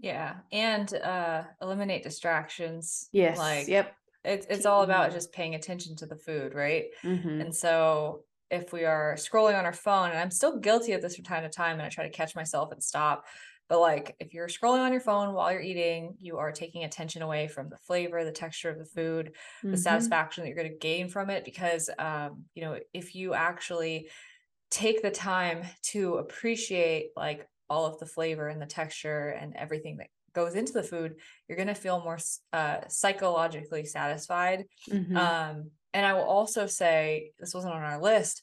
Yeah, 0.01 0.37
and 0.51 0.93
uh 0.95 1.45
eliminate 1.61 2.03
distractions. 2.03 3.09
Yes. 3.13 3.39
Like 3.39 3.69
Yep. 3.69 3.95
it's 4.25 4.47
it's 4.49 4.67
all 4.67 4.83
about 4.83 5.13
just 5.13 5.33
paying 5.33 5.55
attention 5.55 5.97
to 5.97 6.07
the 6.07 6.17
food, 6.17 6.55
right? 6.55 6.87
Mm-hmm. 7.03 7.41
And 7.41 7.55
so 7.55 8.25
if 8.51 8.73
we 8.73 8.85
are 8.85 9.15
scrolling 9.15 9.59
on 9.59 9.65
our 9.65 9.73
phone, 9.73 10.11
and 10.11 10.19
I'm 10.19 10.31
still 10.31 10.59
guilty 10.59 10.93
of 10.93 11.03
this 11.03 11.17
from 11.17 11.25
time 11.25 11.43
to 11.43 11.49
time, 11.49 11.73
and 11.75 11.83
I 11.83 11.89
try 11.89 12.05
to 12.05 12.11
catch 12.11 12.37
myself 12.37 12.71
and 12.71 12.83
stop. 12.83 13.25
But 13.73 13.81
like 13.81 14.17
if 14.21 14.35
you're 14.35 14.49
scrolling 14.49 14.81
on 14.81 14.93
your 14.93 15.01
phone 15.01 15.33
while 15.33 15.51
you're 15.51 15.63
eating, 15.63 16.15
you 16.21 16.37
are 16.37 16.53
taking 16.53 16.85
attention 16.85 17.23
away 17.23 17.49
from 17.49 17.71
the 17.71 17.79
flavor, 17.79 18.23
the 18.23 18.31
texture 18.31 18.69
of 18.69 18.77
the 18.77 18.85
food, 18.85 19.33
the 19.63 19.69
Mm-hmm. 19.69 19.77
satisfaction 19.77 20.45
that 20.45 20.49
you're 20.49 20.63
going 20.63 20.71
to 20.71 20.77
gain 20.77 21.09
from 21.09 21.31
it. 21.31 21.43
Because 21.43 21.89
um, 21.99 22.45
you 22.55 22.63
know, 22.63 22.79
if 22.93 23.15
you 23.15 23.33
actually 23.33 24.11
take 24.71 25.01
the 25.01 25.11
time 25.11 25.63
to 25.93 26.17
appreciate 26.17 27.13
like 27.17 27.49
all 27.71 27.87
of 27.87 27.99
the 27.99 28.05
flavor 28.05 28.47
and 28.47 28.61
the 28.61 28.67
texture 28.67 29.29
and 29.29 29.57
everything 29.57 29.97
that 29.97 30.09
goes 30.35 30.55
into 30.55 30.75
the 30.75 30.83
food, 30.83 31.15
you're 31.49 31.57
going 31.57 31.67
to 31.69 31.75
feel 31.75 32.05
more 32.05 32.19
uh, 32.53 32.81
psychologically 32.91 33.87
satisfied. 33.87 34.67
Mm-hmm. 34.91 35.17
Um, 35.17 35.71
and 35.95 36.05
I 36.05 36.13
will 36.13 36.25
also 36.25 36.67
say 36.67 37.33
this 37.41 37.55
wasn't 37.55 37.73
on 37.73 37.83
our 37.83 38.03
list 38.03 38.43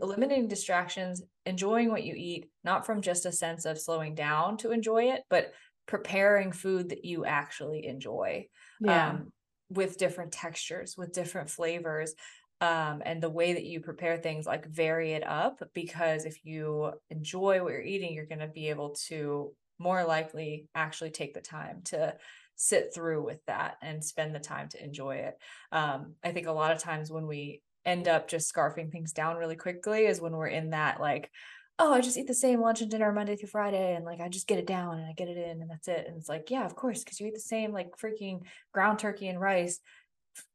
eliminating 0.00 0.48
distractions, 0.48 1.22
enjoying 1.46 1.90
what 1.90 2.04
you 2.04 2.14
eat, 2.16 2.50
not 2.64 2.86
from 2.86 3.02
just 3.02 3.26
a 3.26 3.32
sense 3.32 3.64
of 3.64 3.80
slowing 3.80 4.14
down 4.14 4.56
to 4.58 4.70
enjoy 4.70 5.10
it, 5.12 5.22
but 5.28 5.52
preparing 5.86 6.52
food 6.52 6.90
that 6.90 7.04
you 7.04 7.24
actually 7.24 7.86
enjoy 7.86 8.46
Yeah. 8.80 9.10
um, 9.10 9.32
with 9.70 9.98
different 9.98 10.32
textures, 10.32 10.96
with 10.96 11.12
different 11.12 11.50
flavors. 11.50 12.14
Um, 12.60 13.02
and 13.04 13.22
the 13.22 13.30
way 13.30 13.52
that 13.52 13.64
you 13.64 13.80
prepare 13.80 14.16
things, 14.16 14.44
like 14.44 14.66
vary 14.66 15.12
it 15.12 15.24
up, 15.24 15.62
because 15.74 16.24
if 16.24 16.44
you 16.44 16.92
enjoy 17.08 17.62
what 17.62 17.72
you're 17.72 17.80
eating, 17.80 18.12
you're 18.12 18.26
going 18.26 18.40
to 18.40 18.48
be 18.48 18.68
able 18.68 18.96
to 19.06 19.54
more 19.78 20.04
likely 20.04 20.68
actually 20.74 21.10
take 21.10 21.34
the 21.34 21.40
time 21.40 21.82
to 21.84 22.16
sit 22.56 22.92
through 22.92 23.24
with 23.24 23.38
that 23.46 23.76
and 23.80 24.04
spend 24.04 24.34
the 24.34 24.40
time 24.40 24.68
to 24.68 24.82
enjoy 24.82 25.16
it. 25.16 25.38
Um, 25.70 26.14
I 26.24 26.32
think 26.32 26.48
a 26.48 26.52
lot 26.52 26.72
of 26.72 26.80
times 26.82 27.12
when 27.12 27.28
we 27.28 27.62
end 27.88 28.06
up 28.08 28.28
just 28.28 28.52
scarfing 28.52 28.92
things 28.92 29.12
down 29.12 29.36
really 29.36 29.56
quickly 29.56 30.06
is 30.06 30.20
when 30.20 30.32
we're 30.32 30.46
in 30.46 30.70
that 30.70 31.00
like, 31.00 31.30
oh, 31.78 31.92
I 31.92 32.00
just 32.00 32.16
eat 32.16 32.26
the 32.26 32.34
same 32.34 32.60
lunch 32.60 32.80
and 32.80 32.90
dinner 32.90 33.12
Monday 33.12 33.36
through 33.36 33.48
Friday 33.48 33.94
and 33.94 34.04
like 34.04 34.20
I 34.20 34.28
just 34.28 34.48
get 34.48 34.58
it 34.58 34.66
down 34.66 34.98
and 34.98 35.06
I 35.06 35.12
get 35.12 35.28
it 35.28 35.36
in 35.36 35.62
and 35.62 35.70
that's 35.70 35.88
it. 35.88 36.06
And 36.06 36.16
it's 36.16 36.28
like, 36.28 36.50
yeah, 36.50 36.66
of 36.66 36.74
course, 36.74 37.02
because 37.02 37.20
you 37.20 37.26
eat 37.28 37.34
the 37.34 37.40
same 37.40 37.72
like 37.72 37.96
freaking 37.96 38.42
ground 38.72 38.98
turkey 38.98 39.28
and 39.28 39.40
rice 39.40 39.80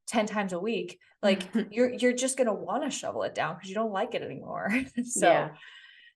10 0.07 0.25
times 0.25 0.53
a 0.53 0.59
week. 0.59 0.99
Like 1.21 1.43
you're 1.71 1.91
you're 1.93 2.13
just 2.13 2.37
gonna 2.37 2.53
want 2.53 2.83
to 2.83 2.89
shovel 2.89 3.23
it 3.23 3.35
down 3.35 3.55
because 3.55 3.69
you 3.69 3.75
don't 3.75 3.93
like 3.93 4.15
it 4.15 4.21
anymore. 4.21 4.69
so 5.05 5.27
Yeah. 5.27 5.49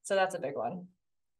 so 0.03 0.15
that's 0.15 0.35
a 0.35 0.39
big 0.39 0.55
one. 0.55 0.87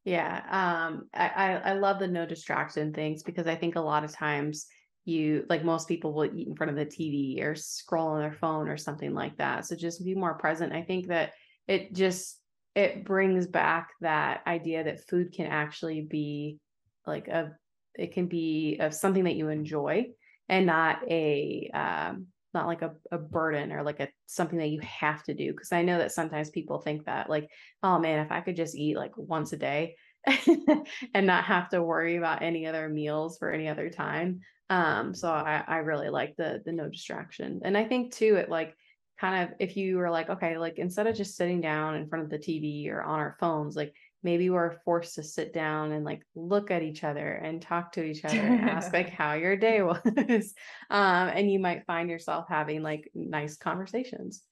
Yeah. 0.04 0.42
Um, 0.48 1.08
I, 1.12 1.28
I, 1.28 1.52
I 1.52 1.72
love 1.74 1.98
the 1.98 2.08
no 2.08 2.24
distraction 2.24 2.94
things 2.94 3.22
because 3.22 3.46
I 3.46 3.56
think 3.56 3.76
a 3.76 3.80
lot 3.80 4.04
of 4.04 4.12
times 4.12 4.66
you 5.08 5.44
like 5.48 5.64
most 5.64 5.88
people 5.88 6.12
will 6.12 6.24
eat 6.24 6.46
in 6.46 6.54
front 6.54 6.70
of 6.70 6.76
the 6.76 6.86
TV 6.86 7.42
or 7.42 7.54
scroll 7.54 8.08
on 8.08 8.20
their 8.20 8.32
phone 8.32 8.68
or 8.68 8.76
something 8.76 9.14
like 9.14 9.36
that. 9.38 9.66
So 9.66 9.74
just 9.74 10.04
be 10.04 10.14
more 10.14 10.34
present. 10.34 10.72
I 10.72 10.82
think 10.82 11.08
that 11.08 11.32
it 11.66 11.94
just 11.94 12.40
it 12.74 13.04
brings 13.04 13.46
back 13.46 13.90
that 14.00 14.42
idea 14.46 14.84
that 14.84 15.08
food 15.08 15.32
can 15.32 15.46
actually 15.46 16.02
be 16.02 16.58
like 17.06 17.28
a 17.28 17.56
it 17.94 18.12
can 18.12 18.26
be 18.26 18.78
of 18.80 18.94
something 18.94 19.24
that 19.24 19.34
you 19.34 19.48
enjoy 19.48 20.06
and 20.48 20.66
not 20.66 20.98
a 21.10 21.70
um 21.74 22.26
not 22.54 22.66
like 22.66 22.82
a, 22.82 22.92
a 23.12 23.18
burden 23.18 23.72
or 23.72 23.82
like 23.82 24.00
a 24.00 24.08
something 24.26 24.58
that 24.58 24.70
you 24.70 24.80
have 24.80 25.22
to 25.22 25.34
do 25.34 25.52
because 25.52 25.72
i 25.72 25.82
know 25.82 25.98
that 25.98 26.12
sometimes 26.12 26.50
people 26.50 26.78
think 26.78 27.04
that 27.04 27.28
like 27.28 27.48
oh 27.82 27.98
man 27.98 28.24
if 28.24 28.32
i 28.32 28.40
could 28.40 28.56
just 28.56 28.76
eat 28.76 28.96
like 28.96 29.12
once 29.16 29.52
a 29.52 29.56
day 29.56 29.96
and 31.14 31.26
not 31.26 31.44
have 31.44 31.68
to 31.68 31.82
worry 31.82 32.16
about 32.16 32.42
any 32.42 32.66
other 32.66 32.88
meals 32.88 33.38
for 33.38 33.50
any 33.50 33.68
other 33.68 33.90
time 33.90 34.40
um 34.70 35.14
so 35.14 35.28
i 35.30 35.64
i 35.66 35.76
really 35.78 36.08
like 36.08 36.36
the 36.36 36.62
the 36.64 36.72
no 36.72 36.88
distraction. 36.88 37.60
And 37.64 37.76
i 37.76 37.84
think 37.84 38.12
too 38.12 38.36
it 38.36 38.48
like 38.48 38.74
kind 39.20 39.48
of 39.48 39.56
if 39.58 39.76
you 39.76 39.96
were 39.96 40.10
like 40.10 40.30
okay 40.30 40.58
like 40.58 40.78
instead 40.78 41.06
of 41.06 41.16
just 41.16 41.36
sitting 41.36 41.60
down 41.60 41.96
in 41.96 42.08
front 42.08 42.24
of 42.24 42.30
the 42.30 42.38
tv 42.38 42.88
or 42.88 43.02
on 43.02 43.18
our 43.18 43.36
phones 43.40 43.74
like 43.74 43.92
maybe 44.22 44.50
we're 44.50 44.78
forced 44.84 45.14
to 45.14 45.22
sit 45.22 45.52
down 45.52 45.92
and 45.92 46.04
like 46.04 46.22
look 46.34 46.70
at 46.70 46.82
each 46.82 47.04
other 47.04 47.34
and 47.34 47.62
talk 47.62 47.92
to 47.92 48.02
each 48.02 48.24
other 48.24 48.38
and 48.38 48.68
ask 48.68 48.92
like 48.92 49.10
how 49.10 49.34
your 49.34 49.56
day 49.56 49.80
was. 49.82 50.54
Um 50.90 51.28
and 51.28 51.50
you 51.50 51.58
might 51.58 51.86
find 51.86 52.10
yourself 52.10 52.46
having 52.48 52.82
like 52.82 53.10
nice 53.14 53.56
conversations. 53.56 54.42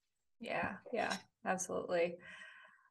Yeah 0.40 0.74
yeah 0.92 1.14
absolutely. 1.44 2.16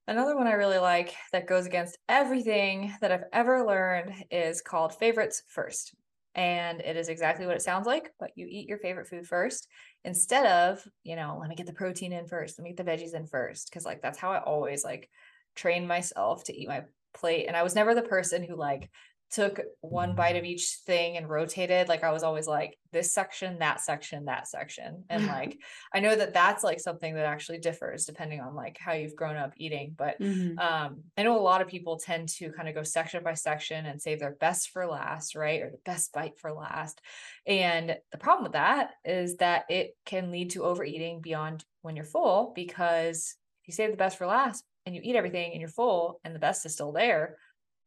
Another 0.08 0.36
one 0.36 0.48
i 0.48 0.52
really 0.52 0.78
like 0.78 1.16
that 1.32 1.48
goes 1.48 1.66
against 1.66 1.98
everything 2.08 2.94
that 3.02 3.12
i've 3.12 3.24
ever 3.34 3.66
learned 3.66 4.14
is 4.30 4.62
called 4.62 4.94
favorites 4.94 5.42
first 5.48 5.96
and 6.36 6.82
it 6.82 6.98
is 6.98 7.08
exactly 7.08 7.46
what 7.46 7.56
it 7.56 7.62
sounds 7.62 7.88
like 7.88 8.12
but 8.20 8.32
you 8.36 8.46
eat 8.50 8.68
your 8.68 8.78
favorite 8.78 9.08
food 9.08 9.26
first 9.26 9.68
instead 10.04 10.46
of 10.46 10.84
you 11.04 11.16
know 11.16 11.38
let 11.40 11.50
me 11.50 11.56
get 11.56 11.66
the 11.66 11.74
protein 11.74 12.12
in 12.12 12.28
first 12.28 12.60
let 12.60 12.64
me 12.64 12.74
get 12.74 12.86
the 12.86 12.92
veggies 12.92 13.16
in 13.16 13.26
first 13.26 13.70
because 13.70 13.86
like 13.86 14.02
that's 14.02 14.20
how 14.20 14.32
i 14.32 14.40
always 14.40 14.84
like 14.84 15.10
train 15.56 15.88
myself 15.88 16.44
to 16.44 16.56
eat 16.56 16.68
my 16.68 16.84
plate 17.14 17.46
and 17.48 17.56
i 17.56 17.64
was 17.64 17.76
never 17.76 17.96
the 17.96 18.02
person 18.02 18.44
who 18.44 18.56
like 18.56 18.90
took 19.32 19.60
one 19.82 20.16
bite 20.16 20.36
of 20.36 20.44
each 20.44 20.78
thing 20.86 21.18
and 21.18 21.30
rotated 21.30 21.88
like 21.88 22.04
i 22.04 22.12
was 22.12 22.24
always 22.24 22.48
like 22.48 22.78
this 22.92 23.14
section 23.14 23.60
that 23.60 23.82
section 23.82 24.26
that 24.26 24.48
section 24.48 25.04
and 25.10 25.26
like 25.28 25.58
i 25.94 26.00
know 26.00 26.16
that 26.16 26.34
that's 26.34 26.64
like 26.64 26.80
something 26.80 27.16
that 27.16 27.26
actually 27.26 27.58
differs 27.58 28.06
depending 28.06 28.40
on 28.40 28.56
like 28.56 28.78
how 28.80 28.94
you've 28.94 29.16
grown 29.16 29.36
up 29.36 29.54
eating 29.58 29.94
but 29.98 30.20
mm-hmm. 30.20 30.58
um 30.60 31.02
i 31.18 31.24
know 31.24 31.38
a 31.38 31.42
lot 31.42 31.62
of 31.62 31.68
people 31.68 31.98
tend 31.98 32.30
to 32.30 32.52
kind 32.52 32.70
of 32.70 32.76
go 32.76 32.84
section 32.84 33.24
by 33.24 33.34
section 33.34 33.86
and 33.86 34.02
save 34.02 34.20
their 34.20 34.36
best 34.40 34.70
for 34.70 34.86
last 34.86 35.36
right 35.36 35.62
or 35.62 35.70
the 35.70 35.80
best 35.86 36.14
bite 36.14 36.38
for 36.38 36.54
last 36.54 37.02
and 37.46 37.98
the 38.12 38.18
problem 38.18 38.44
with 38.44 38.54
that 38.54 38.92
is 39.04 39.38
that 39.38 39.66
it 39.70 39.96
can 40.06 40.32
lead 40.32 40.52
to 40.52 40.64
overeating 40.64 41.20
beyond 41.20 41.64
when 41.82 41.96
you're 41.96 42.06
full 42.06 42.54
because 42.56 43.36
if 43.62 43.68
you 43.68 43.74
save 43.74 43.92
the 43.92 43.98
best 43.98 44.18
for 44.18 44.28
last 44.28 44.64
and 44.86 44.96
you 44.96 45.02
eat 45.04 45.16
everything 45.16 45.52
and 45.52 45.60
you're 45.60 45.70
full 45.70 46.20
and 46.24 46.36
the 46.36 46.40
best 46.40 46.66
is 46.66 46.74
still 46.74 46.92
there 46.92 47.38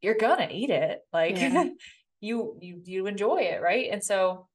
you're 0.02 0.14
gonna 0.14 0.48
eat 0.50 0.70
it. 0.70 1.00
Like 1.12 1.38
yeah. 1.38 1.68
you 2.20 2.56
you 2.60 2.82
you 2.84 3.06
enjoy 3.06 3.42
it 3.42 3.62
right? 3.62 3.88
And 3.90 4.02
so 4.02 4.48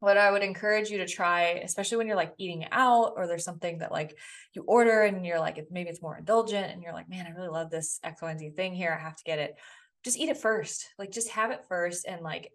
what 0.00 0.18
i 0.18 0.30
would 0.30 0.42
encourage 0.42 0.90
you 0.90 0.98
to 0.98 1.06
try 1.06 1.60
especially 1.64 1.96
when 1.96 2.06
you're 2.06 2.16
like 2.16 2.34
eating 2.38 2.66
out 2.70 3.14
or 3.16 3.26
there's 3.26 3.44
something 3.44 3.78
that 3.78 3.92
like 3.92 4.16
you 4.54 4.62
order 4.66 5.02
and 5.02 5.24
you're 5.24 5.40
like 5.40 5.64
maybe 5.70 5.88
it's 5.88 6.02
more 6.02 6.18
indulgent 6.18 6.70
and 6.70 6.82
you're 6.82 6.92
like 6.92 7.08
man 7.08 7.26
i 7.26 7.30
really 7.30 7.48
love 7.48 7.70
this 7.70 7.98
x 8.04 8.20
y 8.22 8.30
and 8.30 8.40
z 8.40 8.50
thing 8.50 8.74
here. 8.74 8.96
I 8.98 9.02
have 9.02 9.16
to 9.16 9.24
get 9.24 9.38
it. 9.38 9.56
Just 10.04 10.18
eat 10.18 10.28
it 10.28 10.36
first. 10.36 10.86
Like 10.98 11.10
just 11.10 11.30
have 11.30 11.50
it 11.50 11.64
first 11.68 12.06
and 12.06 12.20
like 12.22 12.52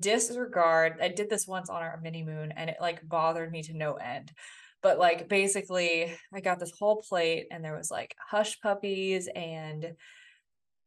disregard 0.00 0.94
i 1.02 1.08
did 1.08 1.28
this 1.28 1.46
once 1.46 1.68
on 1.68 1.82
our 1.82 2.00
mini 2.02 2.22
moon 2.24 2.52
and 2.56 2.70
it 2.70 2.76
like 2.80 3.06
bothered 3.06 3.50
me 3.50 3.62
to 3.62 3.76
no 3.76 3.94
end. 3.94 4.32
But 4.82 4.98
like 4.98 5.28
basically 5.28 6.14
i 6.34 6.40
got 6.40 6.58
this 6.58 6.72
whole 6.78 7.02
plate 7.02 7.46
and 7.50 7.64
there 7.64 7.76
was 7.76 7.90
like 7.90 8.14
hush 8.18 8.60
puppies 8.60 9.28
and 9.34 9.94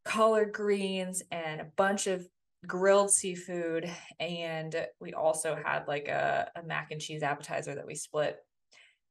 collard 0.08 0.54
greens 0.54 1.22
and 1.30 1.60
a 1.60 1.66
bunch 1.76 2.06
of 2.06 2.26
grilled 2.66 3.10
seafood. 3.10 3.88
And 4.18 4.74
we 5.00 5.12
also 5.12 5.56
had 5.62 5.86
like 5.86 6.08
a, 6.08 6.50
a, 6.56 6.62
mac 6.62 6.90
and 6.90 7.00
cheese 7.00 7.22
appetizer 7.22 7.74
that 7.74 7.86
we 7.86 7.94
split. 7.94 8.38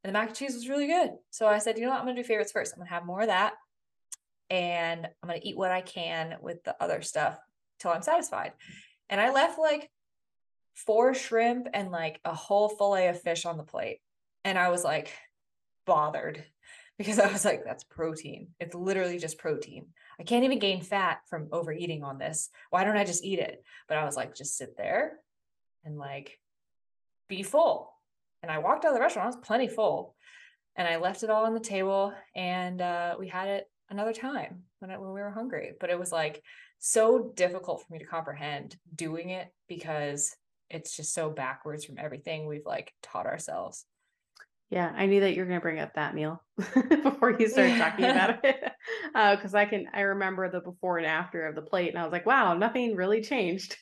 And 0.03 0.09
the 0.09 0.19
mac 0.19 0.29
and 0.29 0.35
cheese 0.35 0.55
was 0.55 0.67
really 0.67 0.87
good. 0.87 1.11
So 1.29 1.47
i 1.47 1.59
said 1.59 1.77
you 1.77 1.85
know 1.85 1.91
what? 1.91 1.99
I'm 1.99 2.05
gonna 2.05 2.15
do 2.15 2.23
favorites 2.23 2.51
first. 2.51 2.73
I'm 2.73 2.79
gonna 2.79 2.89
have 2.89 3.05
more 3.05 3.21
of 3.21 3.27
that. 3.27 3.53
And 4.49 5.05
i'm 5.05 5.29
gonna 5.29 5.39
eat 5.43 5.55
what 5.55 5.71
i 5.71 5.81
can 5.81 6.37
with 6.41 6.63
the 6.63 6.75
other 6.81 7.03
stuff 7.03 7.37
till 7.79 7.91
i'm 7.91 8.01
satisfied. 8.01 8.53
And 9.09 9.21
i 9.21 9.31
left 9.31 9.59
like 9.59 9.91
four 10.73 11.13
shrimp 11.13 11.67
and 11.73 11.91
like 11.91 12.19
a 12.25 12.33
whole 12.33 12.69
fillet 12.69 13.09
of 13.09 13.21
fish 13.21 13.45
on 13.45 13.57
the 13.57 13.63
plate. 13.63 13.99
And 14.43 14.57
i 14.57 14.69
was 14.69 14.83
like 14.83 15.13
bothered 15.85 16.43
because 16.97 17.19
i 17.19 17.31
was 17.31 17.45
like 17.45 17.63
that's 17.63 17.83
protein. 17.83 18.47
It's 18.59 18.73
literally 18.73 19.19
just 19.19 19.37
protein 19.37 19.89
I 20.19 20.23
can't 20.23 20.45
even 20.45 20.59
gain 20.59 20.81
fat 20.81 21.19
from 21.29 21.49
overeating 21.51 22.03
on 22.03 22.17
this. 22.17 22.49
Why 22.69 22.83
don't 22.83 22.97
I 22.97 23.03
just 23.03 23.23
eat 23.23 23.39
it? 23.39 23.63
But 23.87 23.97
I 23.97 24.05
was 24.05 24.15
like, 24.15 24.35
just 24.35 24.57
sit 24.57 24.75
there 24.77 25.19
and 25.85 25.97
like 25.97 26.39
be 27.27 27.43
full. 27.43 27.93
And 28.41 28.51
I 28.51 28.59
walked 28.59 28.85
out 28.85 28.89
of 28.89 28.95
the 28.95 29.01
restaurant, 29.01 29.25
I 29.25 29.37
was 29.37 29.45
plenty 29.45 29.67
full. 29.67 30.15
And 30.75 30.87
I 30.87 30.97
left 30.97 31.23
it 31.23 31.29
all 31.29 31.45
on 31.45 31.53
the 31.53 31.59
table 31.59 32.13
and 32.35 32.81
uh, 32.81 33.15
we 33.19 33.27
had 33.27 33.47
it 33.47 33.69
another 33.89 34.13
time 34.13 34.63
when, 34.79 34.91
I, 34.91 34.97
when 34.97 35.11
we 35.13 35.21
were 35.21 35.31
hungry. 35.31 35.73
But 35.79 35.89
it 35.89 35.97
was 35.97 36.11
like 36.11 36.43
so 36.79 37.31
difficult 37.35 37.81
for 37.81 37.93
me 37.93 37.99
to 37.99 38.05
comprehend 38.05 38.75
doing 38.95 39.31
it 39.31 39.47
because 39.67 40.35
it's 40.69 40.95
just 40.95 41.13
so 41.13 41.29
backwards 41.29 41.85
from 41.85 41.97
everything 41.97 42.45
we've 42.45 42.65
like 42.65 42.93
taught 43.01 43.25
ourselves. 43.25 43.85
Yeah, 44.69 44.91
I 44.95 45.05
knew 45.05 45.21
that 45.21 45.33
you 45.33 45.41
were 45.41 45.47
going 45.47 45.59
to 45.59 45.63
bring 45.63 45.79
up 45.79 45.93
that 45.95 46.13
meal 46.13 46.43
before 46.57 47.37
you 47.39 47.47
started 47.47 47.77
talking 47.77 48.05
about 48.05 48.39
it. 48.43 48.57
Because 49.13 49.53
uh, 49.55 49.59
I 49.59 49.65
can, 49.65 49.85
I 49.93 50.01
remember 50.01 50.49
the 50.49 50.59
before 50.59 50.97
and 50.97 51.07
after 51.07 51.47
of 51.47 51.55
the 51.55 51.61
plate, 51.61 51.89
and 51.89 51.97
I 51.97 52.03
was 52.03 52.11
like, 52.11 52.25
wow, 52.25 52.53
nothing 52.53 52.95
really 52.95 53.21
changed. 53.21 53.77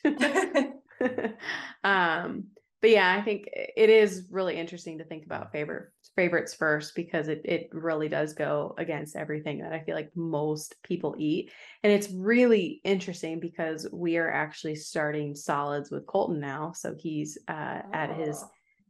um, 1.82 2.44
but 2.82 2.90
yeah, 2.90 3.16
I 3.18 3.22
think 3.22 3.48
it 3.52 3.90
is 3.90 4.28
really 4.30 4.56
interesting 4.56 4.98
to 4.98 5.04
think 5.04 5.24
about 5.24 5.50
favorite 5.50 5.88
favorites 6.14 6.54
first 6.54 6.94
because 6.94 7.28
it 7.28 7.42
it 7.44 7.68
really 7.72 8.08
does 8.08 8.32
go 8.32 8.74
against 8.78 9.16
everything 9.16 9.58
that 9.60 9.72
I 9.72 9.80
feel 9.80 9.94
like 9.94 10.10
most 10.14 10.76
people 10.82 11.16
eat, 11.18 11.50
and 11.82 11.92
it's 11.92 12.10
really 12.10 12.80
interesting 12.84 13.40
because 13.40 13.88
we 13.92 14.18
are 14.18 14.30
actually 14.30 14.76
starting 14.76 15.34
solids 15.34 15.90
with 15.90 16.06
Colton 16.06 16.38
now, 16.38 16.72
so 16.76 16.94
he's 16.96 17.38
uh, 17.48 17.80
oh. 17.84 17.90
at 17.92 18.14
his 18.16 18.44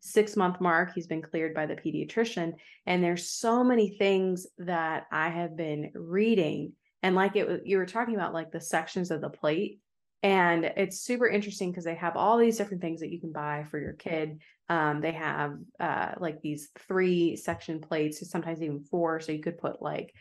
six 0.07 0.37
month 0.37 0.61
mark. 0.61 0.93
He's 0.95 1.07
been 1.07 1.23
cleared 1.23 1.55
by 1.55 1.67
the 1.67 1.77
pediatrician. 1.77 2.55
And 2.87 3.03
there's 3.03 3.29
so 3.29 3.63
many 3.65 3.97
things 3.99 4.47
that 4.59 5.07
i 5.11 5.29
have 5.29 5.57
been 5.57 5.91
reading. 5.95 6.73
And 7.03 7.15
like 7.15 7.37
it 7.37 7.47
was 7.47 7.61
you 7.65 7.79
were 7.79 7.87
talking 7.87 8.15
about 8.15 8.35
like 8.35 8.51
the 8.51 8.61
sections 8.61 9.11
of 9.11 9.21
the 9.21 9.29
plate. 9.29 9.81
And 10.23 10.65
it's 10.65 11.01
super 11.01 11.29
interesting 11.29 11.71
because 11.71 11.85
they 11.85 11.95
have 11.95 12.17
all 12.17 12.39
these 12.39 12.57
different 12.57 12.83
things 12.83 13.01
that 13.01 13.13
you 13.13 13.21
can 13.21 13.33
buy 13.33 13.65
for 13.71 13.79
your 13.79 13.93
kid. 13.93 14.41
Um, 14.69 15.01
they 15.01 15.13
have 15.13 15.59
uh, 15.79 16.13
like 16.19 16.41
these 16.41 16.71
three 16.89 17.37
section 17.37 17.81
plates 17.81 18.29
sometimes 18.29 18.63
even 18.63 18.81
four. 18.81 19.21
So 19.21 19.33
you 19.33 19.43
could 19.43 19.59
put 19.59 19.83
like 19.83 20.15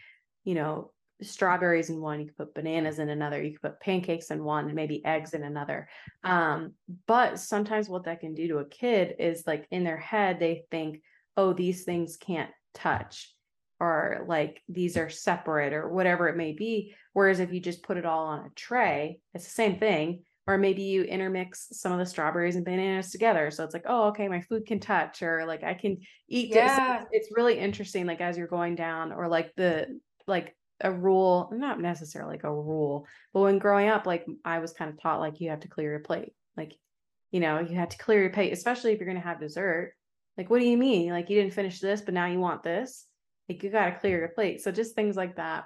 you 0.44 0.54
know 0.54 0.92
strawberries 1.22 1.90
in 1.90 2.02
one, 2.02 2.20
you 2.20 2.26
could 2.26 2.38
put 2.38 2.54
bananas 2.54 3.00
in 3.00 3.10
another, 3.10 3.42
you 3.42 3.52
could 3.52 3.62
put 3.62 3.80
pancakes 3.80 4.32
in 4.32 4.44
one, 4.44 4.66
and 4.66 4.76
maybe 4.76 5.04
eggs 5.06 5.34
in 5.34 5.44
another. 5.44 5.88
Um, 6.24 6.74
but 7.08 7.40
sometimes 7.40 7.90
what 7.90 8.04
that 8.06 8.20
can 8.20 8.34
do 8.34 8.48
to 8.50 8.58
a 8.58 8.66
kid 8.66 9.16
is 9.20 9.44
like 9.48 9.68
in 9.72 9.84
their 9.84 9.98
head, 9.98 10.40
they 10.40 10.64
think, 10.72 11.02
oh, 11.38 11.54
these 11.54 11.84
things 11.84 12.18
can't 12.18 12.52
touch, 12.74 13.34
or 13.80 14.26
like 14.28 14.62
these 14.70 14.98
are 14.98 15.10
separate, 15.10 15.74
or 15.74 15.90
whatever 15.90 16.28
it 16.28 16.38
may 16.38 16.54
be. 16.54 16.94
Whereas 17.14 17.40
if 17.40 17.54
you 17.54 17.60
just 17.60 17.84
put 17.84 17.98
it 17.98 18.06
all 18.06 18.26
on 18.26 18.46
a 18.46 18.50
tray, 18.56 19.20
it's 19.34 19.46
the 19.46 19.52
same 19.52 19.80
thing. 19.80 20.24
Or 20.48 20.60
maybe 20.60 20.84
you 20.84 21.02
intermix 21.02 21.70
some 21.72 21.92
of 21.92 21.98
the 21.98 22.06
strawberries 22.06 22.56
and 22.56 22.64
bananas 22.64 23.10
together. 23.10 23.50
So 23.50 23.64
it's 23.64 23.74
like, 23.74 23.86
oh, 23.88 24.10
okay, 24.10 24.28
my 24.28 24.42
food 24.42 24.68
can 24.68 24.80
touch, 24.80 25.24
or 25.24 25.44
like 25.48 25.64
I 25.64 25.74
can 25.74 25.98
eat. 26.28 26.50
Yeah. 26.50 27.00
So 27.00 27.08
it's 27.12 27.30
really 27.36 27.58
interesting, 27.58 28.06
like 28.06 28.22
as 28.22 28.38
you're 28.38 28.46
going 28.46 28.76
down, 28.76 29.12
or 29.12 29.28
like 29.28 29.56
the 29.56 30.00
like 30.28 30.56
a 30.82 30.92
rule, 30.92 31.50
not 31.54 31.80
necessarily 31.80 32.34
like 32.34 32.44
a 32.44 32.54
rule, 32.54 33.08
but 33.34 33.42
when 33.42 33.60
growing 33.60 33.90
up, 33.90 34.06
like 34.06 34.26
I 34.44 34.60
was 34.60 34.74
kind 34.74 34.92
of 34.92 35.02
taught 35.02 35.20
like 35.20 35.40
you 35.40 35.50
have 35.50 35.62
to 35.62 35.68
clear 35.68 35.92
your 35.92 36.00
plate. 36.00 36.34
Like, 36.58 36.74
you 37.32 37.40
know, 37.40 37.60
you 37.60 37.76
have 37.76 37.90
to 37.90 37.98
clear 37.98 38.22
your 38.22 38.32
plate, 38.32 38.54
especially 38.54 38.94
if 38.94 39.00
you're 39.00 39.08
gonna 39.08 39.20
have 39.20 39.40
dessert. 39.40 39.94
Like, 40.38 40.50
what 40.50 40.60
do 40.60 40.68
you 40.68 40.78
mean? 40.78 41.12
Like 41.12 41.30
you 41.30 41.40
didn't 41.40 41.54
finish 41.54 41.80
this, 41.80 42.02
but 42.02 42.14
now 42.14 42.26
you 42.26 42.40
want 42.40 42.64
this? 42.64 43.06
Like 43.48 43.64
you 43.64 43.70
gotta 43.70 43.98
clear 44.00 44.20
your 44.20 44.30
plate. 44.30 44.62
So 44.62 44.72
just 44.72 44.96
things 44.96 45.16
like 45.16 45.38
that. 45.38 45.66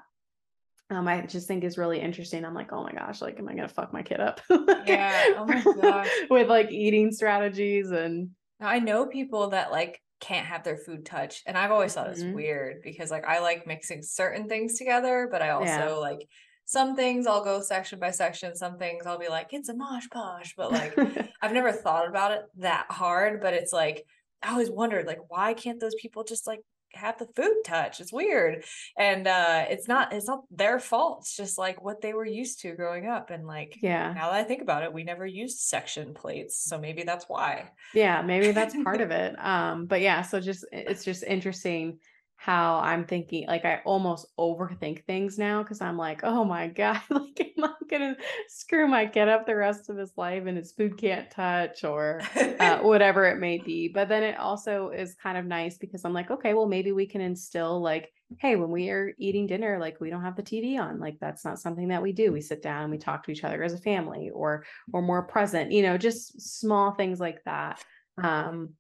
Um, 0.92 1.08
I 1.08 1.22
just 1.22 1.48
think 1.48 1.64
is 1.64 1.78
really 1.78 2.00
interesting. 2.00 2.44
I'm 2.44 2.56
like, 2.56 2.74
oh 2.74 2.84
my 2.84 2.92
gosh, 2.92 3.22
like, 3.22 3.40
am 3.40 3.48
I 3.48 3.56
gonna 3.56 3.68
fuck 3.68 3.94
my 3.94 4.02
kid 4.02 4.20
up? 4.20 4.42
yeah. 4.86 5.36
Oh 5.38 5.46
my 5.46 5.64
gosh. 5.64 6.10
With 6.30 6.50
like 6.50 6.72
eating 6.72 7.12
strategies 7.12 7.92
and 7.92 8.30
I 8.60 8.80
know 8.80 9.06
people 9.06 9.50
that 9.50 9.72
like 9.72 10.02
can't 10.20 10.46
have 10.46 10.64
their 10.64 10.78
food 10.78 11.06
touch. 11.06 11.42
And 11.46 11.58
I've 11.58 11.72
always 11.72 11.94
thought 11.94 12.10
mm-hmm. 12.10 12.28
it's 12.28 12.36
weird 12.36 12.82
because 12.84 13.12
like 13.12 13.26
I 13.26 13.40
like 13.40 13.68
mixing 13.68 14.02
certain 14.02 14.48
things 14.48 14.78
together, 14.78 15.28
but 15.32 15.42
I 15.42 15.50
also 15.50 15.66
yeah. 15.66 15.90
like 15.90 16.28
some 16.66 16.96
things 16.96 17.26
I'll 17.26 17.44
go 17.44 17.62
section 17.62 18.00
by 18.00 18.12
section. 18.12 18.56
Some 18.56 18.78
things 18.78 19.06
I'll 19.06 19.18
be 19.18 19.30
like, 19.30 19.54
it's 19.54 19.70
a 19.70 19.76
mosh 19.76 20.08
posh, 20.12 20.54
but 20.56 20.72
like 20.72 20.96
I've 21.42 21.54
never 21.54 21.72
thought 21.72 22.08
about 22.08 22.32
it 22.32 22.42
that 22.58 22.88
hard. 22.90 23.42
But 23.42 23.54
it's 23.54 23.74
like 23.74 24.06
I 24.42 24.52
always 24.52 24.70
wondered, 24.70 25.06
like, 25.06 25.20
why 25.28 25.54
can't 25.54 25.80
those 25.80 25.96
people 25.96 26.24
just 26.24 26.48
like 26.48 26.62
have 26.94 27.18
the 27.18 27.28
food 27.36 27.58
touch. 27.66 28.00
It's 28.00 28.14
weird. 28.14 28.64
And 28.98 29.28
uh 29.28 29.66
it's 29.70 29.88
not 29.88 30.14
it's 30.14 30.28
not 30.28 30.42
their 30.52 30.80
fault. 30.80 31.20
It's 31.22 31.36
just 31.36 31.58
like 31.58 31.84
what 31.84 32.02
they 32.02 32.14
were 32.14 32.26
used 32.26 32.62
to 32.62 32.76
growing 32.76 33.08
up. 33.08 33.30
And 33.30 33.46
like 33.48 33.78
yeah, 33.82 34.14
now 34.14 34.32
that 34.32 34.40
I 34.40 34.44
think 34.44 34.62
about 34.62 34.84
it, 34.84 34.94
we 34.94 35.04
never 35.04 35.26
used 35.26 35.60
section 35.60 36.14
plates. 36.14 36.64
So 36.64 36.80
maybe 36.80 37.04
that's 37.04 37.26
why. 37.28 37.72
Yeah, 37.94 38.22
maybe 38.22 38.52
that's 38.52 38.76
part 38.84 39.02
of 39.06 39.12
it. 39.12 39.36
Um, 39.44 39.86
but 39.86 40.02
yeah, 40.02 40.22
so 40.22 40.40
just 40.40 40.66
it's 40.72 41.04
just 41.04 41.24
interesting 41.24 42.00
how 42.42 42.80
I'm 42.80 43.04
thinking, 43.04 43.48
like 43.48 43.66
I 43.66 43.82
almost 43.84 44.26
overthink 44.40 45.04
things 45.04 45.38
now 45.38 45.62
because 45.62 45.82
I'm 45.82 45.98
like, 45.98 46.22
oh 46.24 46.46
my 46.46 46.68
God, 46.68 47.02
like 47.10 47.54
am 47.58 47.66
I 47.66 47.74
gonna 47.90 48.16
screw 48.48 48.88
my 48.88 49.08
kid 49.08 49.28
up 49.28 49.46
the 49.46 49.58
rest 49.58 49.90
of 49.90 49.98
his 49.98 50.14
life 50.16 50.46
and 50.46 50.56
his 50.56 50.72
food 50.72 50.98
can't 50.98 51.30
touch 51.30 51.84
or 51.84 52.22
uh, 52.62 52.78
whatever 52.82 53.26
it 53.26 53.40
may 53.40 53.58
be. 53.58 53.90
But 53.90 54.08
then 54.08 54.24
it 54.24 54.40
also 54.40 54.88
is 54.88 55.16
kind 55.16 55.38
of 55.38 55.46
nice 55.46 55.78
because 55.78 56.06
I'm 56.06 56.14
like, 56.14 56.32
okay, 56.32 56.54
well, 56.54 56.66
maybe 56.66 56.94
we 56.94 57.06
can 57.06 57.20
instill 57.20 57.82
like, 57.82 58.10
hey, 58.38 58.56
when 58.56 58.72
we 58.72 58.90
are 58.90 59.12
eating 59.18 59.46
dinner, 59.46 59.78
like 59.78 60.00
we 60.00 60.10
don't 60.10 60.24
have 60.24 60.38
the 60.38 60.42
TV 60.42 60.80
on. 60.80 61.02
Like 61.02 61.18
that's 61.20 61.44
not 61.44 61.60
something 61.60 61.90
that 61.90 62.02
we 62.02 62.14
do. 62.14 62.32
We 62.32 62.40
sit 62.40 62.64
down 62.64 62.84
and 62.84 62.92
we 62.92 63.00
talk 63.00 63.26
to 63.26 63.32
each 63.32 63.44
other 63.44 63.62
as 63.64 63.74
a 63.74 63.80
family 63.80 64.30
or 64.34 64.64
or 64.94 65.02
more 65.02 65.24
present, 65.24 65.74
you 65.74 65.82
know, 65.82 65.98
just 65.98 66.40
small 66.40 66.92
things 66.94 67.20
like 67.20 67.44
that. 67.44 67.84
Um, 68.24 68.76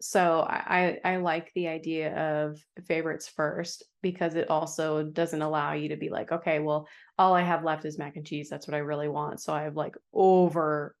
so 0.00 0.42
I 0.48 0.98
I 1.04 1.16
like 1.16 1.52
the 1.54 1.68
idea 1.68 2.14
of 2.16 2.58
favorites 2.86 3.28
first 3.28 3.82
because 4.00 4.34
it 4.34 4.48
also 4.48 5.02
doesn't 5.02 5.42
allow 5.42 5.72
you 5.72 5.88
to 5.88 5.96
be 5.96 6.08
like, 6.08 6.30
okay, 6.30 6.60
well, 6.60 6.86
all 7.18 7.34
I 7.34 7.42
have 7.42 7.64
left 7.64 7.84
is 7.84 7.98
mac 7.98 8.16
and 8.16 8.26
cheese. 8.26 8.48
That's 8.48 8.68
what 8.68 8.76
I 8.76 8.78
really 8.78 9.08
want. 9.08 9.40
So 9.40 9.52
I've 9.52 9.76
like 9.76 9.96
over 10.12 10.94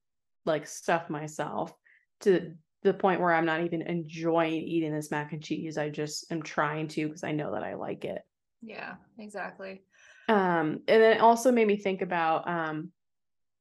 like 0.44 0.66
stuffed 0.66 1.10
myself 1.10 1.72
to 2.20 2.54
the 2.82 2.94
point 2.94 3.20
where 3.20 3.32
I'm 3.32 3.46
not 3.46 3.62
even 3.62 3.82
enjoying 3.82 4.62
eating 4.62 4.92
this 4.92 5.10
mac 5.10 5.32
and 5.32 5.42
cheese. 5.42 5.78
I 5.78 5.90
just 5.90 6.30
am 6.32 6.42
trying 6.42 6.88
to 6.88 7.06
because 7.06 7.24
I 7.24 7.32
know 7.32 7.52
that 7.52 7.62
I 7.62 7.74
like 7.74 8.04
it. 8.04 8.22
Yeah, 8.62 8.94
exactly. 9.18 9.82
Um, 10.28 10.80
and 10.88 11.02
then 11.02 11.16
it 11.16 11.20
also 11.20 11.52
made 11.52 11.68
me 11.68 11.76
think 11.76 12.02
about 12.02 12.48
um 12.48 12.90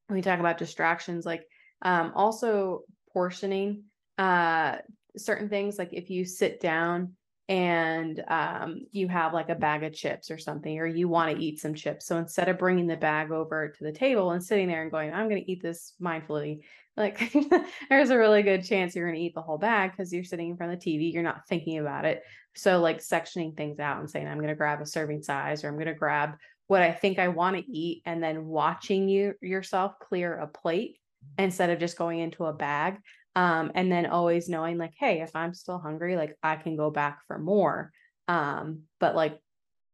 when 0.07 0.15
we 0.15 0.21
talk 0.21 0.39
about 0.39 0.57
distractions, 0.57 1.27
like 1.27 1.43
um 1.83 2.11
also 2.15 2.81
portioning 3.13 3.83
uh 4.17 4.77
certain 5.17 5.49
things 5.49 5.77
like 5.77 5.93
if 5.93 6.09
you 6.09 6.25
sit 6.25 6.59
down 6.59 7.13
and 7.49 8.23
um, 8.27 8.81
you 8.91 9.07
have 9.07 9.33
like 9.33 9.49
a 9.49 9.55
bag 9.55 9.83
of 9.83 9.93
chips 9.93 10.29
or 10.29 10.37
something 10.37 10.79
or 10.79 10.85
you 10.85 11.07
want 11.07 11.35
to 11.35 11.41
eat 11.41 11.59
some 11.59 11.73
chips. 11.73 12.05
So 12.05 12.17
instead 12.17 12.49
of 12.49 12.57
bringing 12.57 12.87
the 12.87 12.97
bag 12.97 13.31
over 13.31 13.69
to 13.69 13.83
the 13.83 13.91
table 13.91 14.31
and 14.31 14.43
sitting 14.43 14.67
there 14.67 14.81
and 14.81 14.91
going 14.91 15.13
i'm 15.13 15.29
going 15.29 15.41
to 15.41 15.51
eat 15.51 15.61
this 15.61 15.93
mindfully 16.01 16.59
like 16.97 17.31
there's 17.89 18.09
a 18.09 18.17
really 18.17 18.41
good 18.41 18.65
chance 18.65 18.95
you're 18.95 19.07
going 19.07 19.17
to 19.17 19.25
eat 19.25 19.35
the 19.35 19.41
whole 19.41 19.57
bag 19.57 19.91
because 19.91 20.11
you're 20.11 20.23
sitting 20.23 20.49
in 20.49 20.57
front 20.57 20.73
of 20.73 20.79
the 20.79 20.85
tv 20.85 21.13
you're 21.13 21.23
not 21.23 21.47
thinking 21.47 21.79
about 21.79 22.05
it. 22.05 22.21
So 22.55 22.79
like 22.79 22.99
sectioning 22.99 23.55
things 23.55 23.79
out 23.79 23.99
and 23.99 24.09
saying 24.09 24.27
i'm 24.27 24.37
going 24.37 24.49
to 24.49 24.55
grab 24.55 24.81
a 24.81 24.85
serving 24.85 25.23
size 25.23 25.63
or 25.63 25.69
i'm 25.69 25.75
going 25.75 25.87
to 25.87 25.93
grab 25.93 26.35
what 26.65 26.81
i 26.81 26.91
think 26.91 27.19
i 27.19 27.29
want 27.29 27.55
to 27.55 27.71
eat 27.71 28.01
and 28.05 28.21
then 28.21 28.45
watching 28.45 29.07
you 29.07 29.35
yourself 29.41 29.93
clear 29.99 30.37
a 30.37 30.47
plate 30.47 30.97
instead 31.37 31.69
of 31.69 31.79
just 31.79 31.97
going 31.97 32.19
into 32.19 32.45
a 32.45 32.53
bag 32.53 32.97
um, 33.37 33.71
and 33.75 33.91
then 33.91 34.07
always 34.07 34.49
knowing 34.49 34.79
like 34.79 34.93
hey 34.99 35.21
if 35.21 35.35
i'm 35.35 35.53
still 35.53 35.77
hungry 35.77 36.15
like 36.15 36.35
i 36.41 36.55
can 36.55 36.75
go 36.75 36.89
back 36.89 37.19
for 37.27 37.37
more. 37.37 37.91
Um, 38.27 38.81
but 38.99 39.15
like 39.15 39.39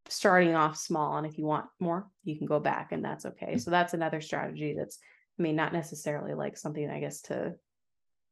starting 0.08 0.56
off 0.56 0.78
small 0.78 1.18
and 1.18 1.28
if 1.28 1.38
you 1.38 1.46
want 1.46 1.66
more 1.80 2.08
you 2.24 2.38
can 2.38 2.48
go 2.48 2.60
back 2.60 2.92
and 2.92 3.04
that's 3.04 3.26
okay. 3.26 3.58
So 3.58 3.70
that's 3.70 3.94
another 3.94 4.22
strategy 4.22 4.74
that's 4.78 4.98
i 5.38 5.44
mean 5.44 5.56
not 5.56 5.74
necessarily 5.74 6.34
like 6.34 6.58
something 6.58 6.90
i 6.90 7.00
guess 7.00 7.22
to 7.24 7.56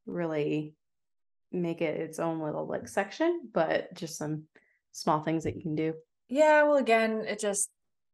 really 0.06 0.76
make 1.52 1.82
it 1.82 2.00
its 2.00 2.20
own 2.20 2.42
little 2.42 2.66
like 2.66 2.88
section 2.88 3.42
but 3.54 3.94
just 3.94 4.18
some 4.18 4.44
small 4.94 5.22
things 5.22 5.44
that 5.44 5.56
you 5.56 5.62
can 5.62 5.76
do. 5.76 5.94
Yeah 6.30 6.64
well 6.64 6.78
again 6.78 7.26
it 7.28 7.40
just 7.40 7.70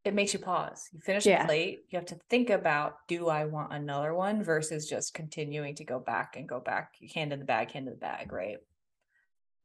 it 0.08 0.14
makes 0.14 0.34
you 0.34 0.40
pause. 0.40 0.90
You 0.92 1.00
finish 1.02 1.26
Yeah. 1.26 1.44
a 1.44 1.46
plate, 1.46 1.86
you 1.90 1.98
have 1.98 2.08
to 2.08 2.20
think 2.30 2.50
about 2.50 2.96
do 3.08 3.28
I 3.28 3.46
want 3.46 3.74
another 3.74 4.14
one 4.14 4.44
versus 4.44 4.90
just 4.90 5.14
continuing 5.14 5.76
to 5.76 5.84
go 5.86 6.00
back 6.00 6.36
and 6.36 6.48
go 6.48 6.60
back, 6.60 6.96
hand 7.14 7.34
in 7.34 7.40
the 7.40 7.46
bag, 7.46 7.72
hand 7.72 7.88
in 7.88 7.94
the 7.94 8.00
bag, 8.00 8.32
right? 8.32 8.58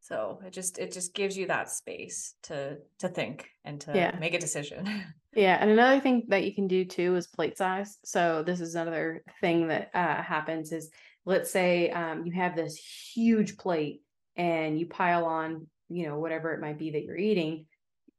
So 0.00 0.40
it 0.44 0.52
just 0.52 0.78
it 0.78 0.92
just 0.92 1.14
gives 1.14 1.36
you 1.38 1.46
that 1.46 1.70
space 1.70 2.34
to 2.44 2.78
to 2.98 3.08
think 3.08 3.48
and 3.64 3.80
to 3.82 3.92
Yeah. 3.94 4.16
make 4.18 4.34
a 4.34 4.38
decision. 4.40 4.88
Yeah, 5.34 5.56
and 5.58 5.70
another 5.70 5.98
thing 5.98 6.24
that 6.28 6.44
you 6.44 6.54
can 6.54 6.68
do 6.68 6.84
too 6.84 7.16
is 7.16 7.26
plate 7.26 7.56
size. 7.56 7.96
So 8.04 8.42
this 8.42 8.60
is 8.60 8.74
another 8.74 9.24
thing 9.40 9.68
that 9.68 9.88
uh, 9.94 10.22
happens 10.22 10.72
is 10.72 10.90
let's 11.24 11.50
say 11.50 11.88
um, 11.88 12.26
you 12.26 12.32
have 12.32 12.54
this 12.54 12.76
huge 12.76 13.56
plate 13.56 14.02
and 14.36 14.78
you 14.78 14.84
pile 14.84 15.24
on, 15.24 15.68
you 15.88 16.06
know, 16.06 16.18
whatever 16.18 16.52
it 16.52 16.60
might 16.60 16.78
be 16.78 16.90
that 16.90 17.04
you're 17.04 17.16
eating. 17.16 17.64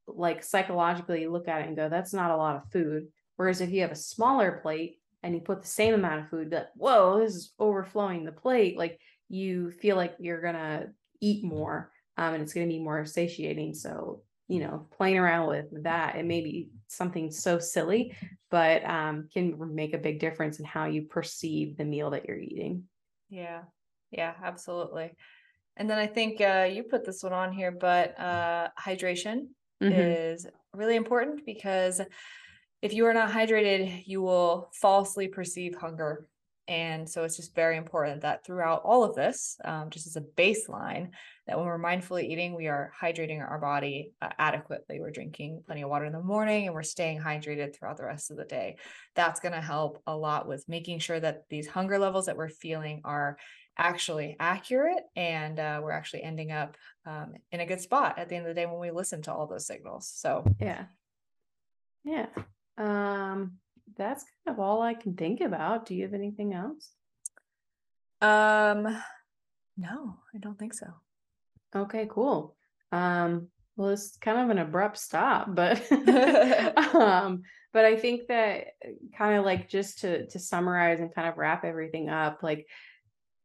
Like 0.07 0.43
psychologically, 0.43 1.27
look 1.27 1.47
at 1.47 1.61
it 1.61 1.67
and 1.67 1.75
go, 1.77 1.89
"That's 1.89 2.13
not 2.13 2.31
a 2.31 2.37
lot 2.37 2.57
of 2.57 2.71
food." 2.71 3.07
Whereas 3.37 3.61
if 3.61 3.71
you 3.71 3.81
have 3.81 3.91
a 3.91 3.95
smaller 3.95 4.59
plate 4.61 4.99
and 5.23 5.33
you 5.33 5.41
put 5.41 5.61
the 5.61 5.67
same 5.67 5.93
amount 5.93 6.21
of 6.21 6.29
food, 6.29 6.51
like, 6.51 6.67
"Whoa, 6.75 7.19
this 7.19 7.35
is 7.35 7.53
overflowing 7.59 8.25
the 8.25 8.31
plate!" 8.31 8.77
Like 8.77 8.99
you 9.29 9.71
feel 9.71 9.95
like 9.95 10.15
you're 10.19 10.41
gonna 10.41 10.87
eat 11.21 11.43
more, 11.43 11.91
um, 12.17 12.33
and 12.33 12.43
it's 12.43 12.53
gonna 12.53 12.67
be 12.67 12.79
more 12.79 13.05
satiating. 13.05 13.73
So 13.73 14.23
you 14.49 14.59
know, 14.59 14.87
playing 14.91 15.17
around 15.17 15.47
with 15.47 15.83
that. 15.83 16.15
It 16.17 16.25
may 16.25 16.41
be 16.41 16.69
something 16.87 17.31
so 17.31 17.59
silly, 17.59 18.15
but 18.51 18.83
um, 18.87 19.29
can 19.33 19.55
make 19.73 19.93
a 19.93 19.97
big 19.97 20.19
difference 20.19 20.59
in 20.59 20.65
how 20.65 20.85
you 20.85 21.03
perceive 21.03 21.77
the 21.77 21.85
meal 21.85 22.09
that 22.11 22.25
you're 22.27 22.37
eating. 22.37 22.83
yeah. 23.29 23.63
Yeah, 24.11 24.33
absolutely. 24.43 25.11
And 25.75 25.89
then 25.89 25.97
I 25.97 26.07
think 26.07 26.39
uh 26.39 26.69
you 26.71 26.83
put 26.83 27.05
this 27.05 27.23
one 27.23 27.33
on 27.33 27.51
here, 27.51 27.71
but 27.71 28.19
uh 28.19 28.69
hydration 28.79 29.47
Mhm. 29.81 30.17
is 30.23 30.47
really 30.73 30.95
important 30.95 31.45
because 31.45 32.01
if 32.81 32.93
you 32.93 33.05
are 33.05 33.13
not 33.13 33.31
hydrated, 33.31 34.03
you 34.05 34.21
will 34.21 34.69
falsely 34.73 35.27
perceive 35.27 35.75
hunger. 35.75 36.27
And 36.67 37.09
so 37.09 37.25
it's 37.25 37.35
just 37.35 37.55
very 37.55 37.75
important 37.75 38.21
that 38.21 38.45
throughout 38.45 38.83
all 38.85 39.03
of 39.03 39.15
this, 39.15 39.57
um, 39.65 39.89
just 39.89 40.07
as 40.07 40.15
a 40.15 40.21
baseline, 40.21 41.09
that 41.45 41.57
when 41.57 41.65
we're 41.65 41.77
mindfully 41.77 42.23
eating, 42.23 42.55
we 42.55 42.67
are 42.67 42.93
hydrating 42.99 43.39
our 43.41 43.59
body 43.59 44.13
uh, 44.21 44.29
adequately. 44.39 45.01
We're 45.01 45.11
drinking 45.11 45.63
plenty 45.65 45.81
of 45.81 45.89
water 45.89 46.05
in 46.05 46.13
the 46.13 46.21
morning 46.21 46.65
and 46.67 46.73
we're 46.73 46.83
staying 46.83 47.19
hydrated 47.19 47.75
throughout 47.75 47.97
the 47.97 48.05
rest 48.05 48.31
of 48.31 48.37
the 48.37 48.45
day. 48.45 48.77
That's 49.13 49.41
going 49.41 49.51
to 49.53 49.61
help 49.61 50.01
a 50.07 50.15
lot 50.15 50.47
with 50.47 50.63
making 50.69 50.99
sure 50.99 51.19
that 51.19 51.49
these 51.49 51.67
hunger 51.67 51.99
levels 51.99 52.27
that 52.27 52.37
we're 52.37 52.47
feeling 52.49 53.01
are 53.03 53.37
actually 53.77 54.35
accurate 54.39 55.03
and 55.15 55.59
uh, 55.59 55.79
we're 55.83 55.91
actually 55.91 56.23
ending 56.23 56.51
up 56.51 56.77
um, 57.05 57.33
in 57.51 57.59
a 57.59 57.65
good 57.65 57.81
spot 57.81 58.17
at 58.17 58.29
the 58.29 58.35
end 58.35 58.45
of 58.45 58.55
the 58.55 58.59
day 58.59 58.65
when 58.65 58.79
we 58.79 58.91
listen 58.91 59.21
to 59.23 59.33
all 59.33 59.47
those 59.47 59.65
signals. 59.65 60.07
So, 60.07 60.45
Yeah. 60.59 60.85
Yeah. 62.03 62.27
Um, 62.77 63.53
that's 63.97 64.23
kind 64.45 64.57
of 64.57 64.59
all 64.59 64.81
I 64.81 64.93
can 64.93 65.15
think 65.15 65.41
about. 65.41 65.85
Do 65.85 65.95
you 65.95 66.03
have 66.03 66.13
anything 66.13 66.53
else? 66.53 66.91
um, 68.21 68.83
no, 69.77 70.17
I 70.33 70.37
don't 70.39 70.57
think 70.57 70.73
so. 70.73 70.87
Okay, 71.75 72.07
cool. 72.09 72.55
Um, 72.91 73.47
well, 73.75 73.89
it's 73.89 74.17
kind 74.17 74.39
of 74.39 74.49
an 74.49 74.59
abrupt 74.59 74.97
stop, 74.97 75.53
but 75.53 75.81
um, 76.95 77.43
but 77.73 77.85
I 77.85 77.95
think 77.95 78.27
that 78.27 78.67
kind 79.17 79.37
of 79.37 79.45
like 79.45 79.67
just 79.67 79.99
to 79.99 80.27
to 80.27 80.39
summarize 80.39 80.99
and 80.99 81.13
kind 81.13 81.27
of 81.27 81.37
wrap 81.37 81.65
everything 81.65 82.09
up, 82.09 82.43
like 82.43 82.67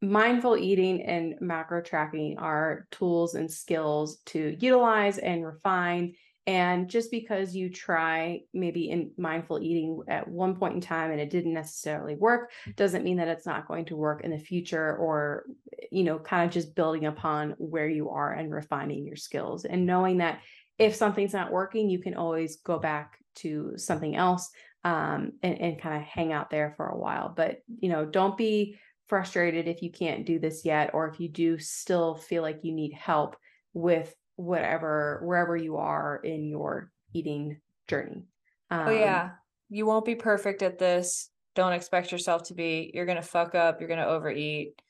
mindful 0.00 0.56
eating 0.56 1.02
and 1.02 1.34
macro 1.40 1.82
tracking 1.82 2.38
are 2.38 2.86
tools 2.90 3.34
and 3.34 3.50
skills 3.50 4.18
to 4.26 4.56
utilize 4.60 5.18
and 5.18 5.44
refine. 5.44 6.14
And 6.46 6.88
just 6.88 7.10
because 7.10 7.54
you 7.54 7.68
try 7.68 8.40
maybe 8.54 8.88
in 8.88 9.10
mindful 9.18 9.60
eating 9.60 10.00
at 10.08 10.26
one 10.26 10.56
point 10.56 10.76
in 10.76 10.80
time 10.80 11.10
and 11.10 11.20
it 11.20 11.28
didn't 11.28 11.52
necessarily 11.52 12.14
work, 12.14 12.52
doesn't 12.74 13.04
mean 13.04 13.18
that 13.18 13.28
it's 13.28 13.44
not 13.44 13.68
going 13.68 13.84
to 13.86 13.96
work 13.96 14.24
in 14.24 14.30
the 14.30 14.38
future 14.38 14.96
or, 14.96 15.44
you 15.92 16.04
know, 16.04 16.18
kind 16.18 16.46
of 16.46 16.50
just 16.50 16.74
building 16.74 17.04
upon 17.04 17.54
where 17.58 17.88
you 17.88 18.08
are 18.08 18.32
and 18.32 18.50
refining 18.50 19.04
your 19.04 19.16
skills 19.16 19.66
and 19.66 19.84
knowing 19.84 20.18
that 20.18 20.40
if 20.78 20.94
something's 20.94 21.34
not 21.34 21.52
working, 21.52 21.90
you 21.90 21.98
can 21.98 22.14
always 22.14 22.56
go 22.58 22.78
back 22.78 23.18
to 23.34 23.72
something 23.76 24.16
else 24.16 24.48
um, 24.84 25.32
and, 25.42 25.60
and 25.60 25.82
kind 25.82 25.96
of 25.96 26.02
hang 26.02 26.32
out 26.32 26.48
there 26.50 26.72
for 26.76 26.86
a 26.86 26.96
while. 26.96 27.32
But, 27.36 27.58
you 27.80 27.90
know, 27.90 28.06
don't 28.06 28.38
be 28.38 28.78
frustrated 29.08 29.66
if 29.68 29.82
you 29.82 29.90
can't 29.90 30.26
do 30.26 30.38
this 30.38 30.64
yet, 30.64 30.90
or 30.94 31.08
if 31.08 31.18
you 31.20 31.28
do 31.28 31.58
still 31.58 32.14
feel 32.14 32.42
like 32.42 32.60
you 32.62 32.72
need 32.72 32.92
help 32.92 33.36
with 33.72 34.14
whatever, 34.36 35.20
wherever 35.24 35.56
you 35.56 35.76
are 35.76 36.20
in 36.22 36.46
your 36.46 36.90
eating 37.12 37.60
journey. 37.88 38.24
Um, 38.70 38.88
Oh 38.88 38.90
yeah, 38.90 39.30
you 39.68 39.86
won't 39.86 40.04
be 40.04 40.14
perfect 40.14 40.62
at 40.62 40.78
this. 40.78 41.30
Don't 41.54 41.72
expect 41.72 42.12
yourself 42.12 42.44
to 42.44 42.54
be. 42.54 42.90
You're 42.94 43.06
gonna 43.06 43.22
fuck 43.22 43.54
up. 43.54 43.80
You're 43.80 43.88
gonna 43.88 44.06
overeat, 44.06 44.80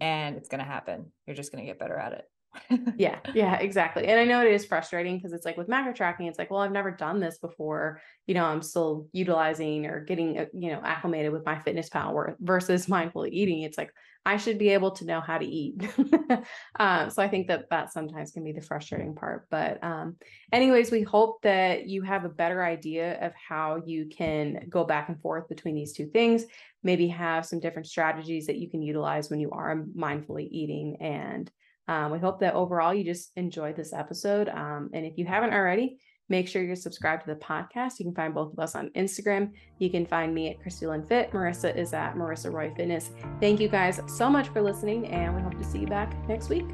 and 0.00 0.36
it's 0.36 0.48
gonna 0.48 0.64
happen. 0.64 1.12
You're 1.26 1.36
just 1.36 1.52
gonna 1.52 1.64
get 1.64 1.78
better 1.78 1.96
at 1.96 2.12
it. 2.12 2.24
Yeah, 2.96 3.18
yeah, 3.34 3.56
exactly. 3.56 4.06
And 4.06 4.18
I 4.20 4.24
know 4.24 4.40
it 4.44 4.52
is 4.52 4.64
frustrating 4.64 5.16
because 5.16 5.32
it's 5.32 5.44
like 5.44 5.56
with 5.56 5.68
macro 5.68 5.92
tracking, 5.92 6.26
it's 6.26 6.38
like, 6.38 6.50
well, 6.50 6.60
I've 6.60 6.72
never 6.72 6.90
done 6.90 7.20
this 7.20 7.38
before. 7.38 8.00
You 8.26 8.34
know, 8.34 8.44
I'm 8.44 8.62
still 8.62 9.08
utilizing 9.12 9.86
or 9.86 10.00
getting, 10.04 10.38
uh, 10.38 10.46
you 10.52 10.70
know, 10.70 10.80
acclimated 10.84 11.32
with 11.32 11.44
MyFitnessPal 11.44 12.36
versus 12.40 12.88
mindful 12.88 13.26
eating. 13.26 13.62
It's 13.62 13.78
like, 13.78 13.92
I 14.24 14.36
should 14.36 14.58
be 14.58 14.68
able 14.68 14.92
to 14.92 15.04
know 15.04 15.20
how 15.20 15.38
to 15.38 15.44
eat. 15.44 15.82
um, 16.78 17.10
so 17.10 17.22
I 17.22 17.28
think 17.28 17.48
that 17.48 17.68
that 17.70 17.92
sometimes 17.92 18.30
can 18.30 18.44
be 18.44 18.52
the 18.52 18.60
frustrating 18.60 19.16
part. 19.16 19.48
But, 19.50 19.82
um, 19.82 20.16
anyways, 20.52 20.92
we 20.92 21.02
hope 21.02 21.42
that 21.42 21.88
you 21.88 22.02
have 22.02 22.24
a 22.24 22.28
better 22.28 22.64
idea 22.64 23.18
of 23.20 23.32
how 23.34 23.82
you 23.84 24.06
can 24.06 24.66
go 24.68 24.84
back 24.84 25.08
and 25.08 25.20
forth 25.20 25.48
between 25.48 25.74
these 25.74 25.92
two 25.92 26.06
things. 26.06 26.44
Maybe 26.84 27.08
have 27.08 27.46
some 27.46 27.58
different 27.58 27.88
strategies 27.88 28.46
that 28.46 28.58
you 28.58 28.70
can 28.70 28.80
utilize 28.82 29.28
when 29.28 29.40
you 29.40 29.50
are 29.50 29.84
mindfully 29.96 30.48
eating 30.52 30.98
and 31.00 31.50
Um, 31.92 32.10
we 32.10 32.18
hope 32.18 32.40
that 32.40 32.54
overall 32.54 32.94
you 32.94 33.04
just 33.04 33.32
enjoyed 33.36 33.76
this 33.76 33.92
episode. 33.92 34.48
Um, 34.48 34.88
and 34.94 35.04
if 35.04 35.18
you 35.18 35.26
haven't 35.26 35.52
already, 35.52 35.98
make 36.30 36.48
sure 36.48 36.62
you're 36.62 36.74
subscribed 36.74 37.24
to 37.24 37.34
the 37.34 37.40
podcast. 37.40 37.98
You 37.98 38.06
can 38.06 38.14
find 38.14 38.32
both 38.32 38.54
of 38.54 38.58
us 38.58 38.74
on 38.74 38.88
Instagram. 38.96 39.50
You 39.78 39.90
can 39.90 40.06
find 40.06 40.34
me 40.34 40.48
at 40.48 40.60
Christi 40.62 40.86
Lynn 40.86 41.04
Fit. 41.04 41.30
Marissa 41.32 41.76
is 41.76 41.92
at 41.92 42.14
Marissa 42.14 42.50
Roy 42.50 42.72
Fitness. 42.74 43.10
Thank 43.40 43.60
you 43.60 43.68
guys 43.68 44.00
so 44.06 44.30
much 44.30 44.48
for 44.48 44.62
listening, 44.62 45.08
and 45.08 45.36
we 45.36 45.42
hope 45.42 45.58
to 45.58 45.64
see 45.64 45.80
you 45.80 45.86
back 45.86 46.16
next 46.28 46.48
week. 46.48 46.64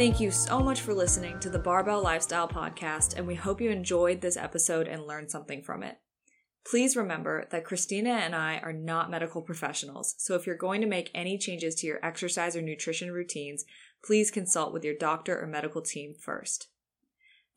Thank 0.00 0.18
you 0.18 0.30
so 0.30 0.60
much 0.60 0.80
for 0.80 0.94
listening 0.94 1.38
to 1.40 1.50
the 1.50 1.58
Barbell 1.58 2.02
Lifestyle 2.02 2.48
Podcast, 2.48 3.18
and 3.18 3.26
we 3.26 3.34
hope 3.34 3.60
you 3.60 3.68
enjoyed 3.68 4.22
this 4.22 4.38
episode 4.38 4.88
and 4.88 5.06
learned 5.06 5.30
something 5.30 5.62
from 5.62 5.82
it. 5.82 5.98
Please 6.64 6.96
remember 6.96 7.46
that 7.50 7.66
Christina 7.66 8.08
and 8.08 8.34
I 8.34 8.60
are 8.62 8.72
not 8.72 9.10
medical 9.10 9.42
professionals, 9.42 10.14
so 10.16 10.34
if 10.34 10.46
you're 10.46 10.56
going 10.56 10.80
to 10.80 10.86
make 10.86 11.10
any 11.14 11.36
changes 11.36 11.74
to 11.74 11.86
your 11.86 12.02
exercise 12.02 12.56
or 12.56 12.62
nutrition 12.62 13.12
routines, 13.12 13.66
please 14.02 14.30
consult 14.30 14.72
with 14.72 14.86
your 14.86 14.94
doctor 14.94 15.38
or 15.38 15.46
medical 15.46 15.82
team 15.82 16.14
first. 16.18 16.68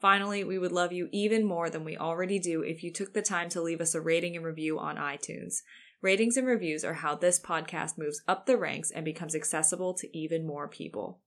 Finally, 0.01 0.43
we 0.43 0.59
would 0.59 0.73
love 0.73 0.91
you 0.91 1.07
even 1.13 1.45
more 1.45 1.69
than 1.69 1.85
we 1.85 1.95
already 1.95 2.39
do 2.39 2.61
if 2.61 2.83
you 2.83 2.91
took 2.91 3.13
the 3.13 3.21
time 3.21 3.47
to 3.47 3.61
leave 3.61 3.79
us 3.79 3.95
a 3.95 4.01
rating 4.01 4.35
and 4.35 4.43
review 4.43 4.77
on 4.77 4.97
iTunes. 4.97 5.61
Ratings 6.01 6.35
and 6.35 6.45
reviews 6.45 6.83
are 6.83 6.95
how 6.95 7.15
this 7.15 7.39
podcast 7.39 7.97
moves 7.97 8.21
up 8.27 8.45
the 8.45 8.57
ranks 8.57 8.91
and 8.91 9.05
becomes 9.05 9.33
accessible 9.33 9.93
to 9.93 10.17
even 10.17 10.45
more 10.45 10.67
people. 10.67 11.21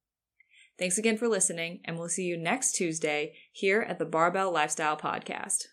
Thanks 0.79 0.99
again 0.99 1.17
for 1.17 1.29
listening, 1.29 1.81
and 1.85 1.99
we'll 1.99 2.09
see 2.09 2.25
you 2.25 2.37
next 2.37 2.73
Tuesday 2.73 3.35
here 3.51 3.81
at 3.81 3.99
the 3.99 4.05
Barbell 4.05 4.53
Lifestyle 4.53 4.97
Podcast. 4.97 5.67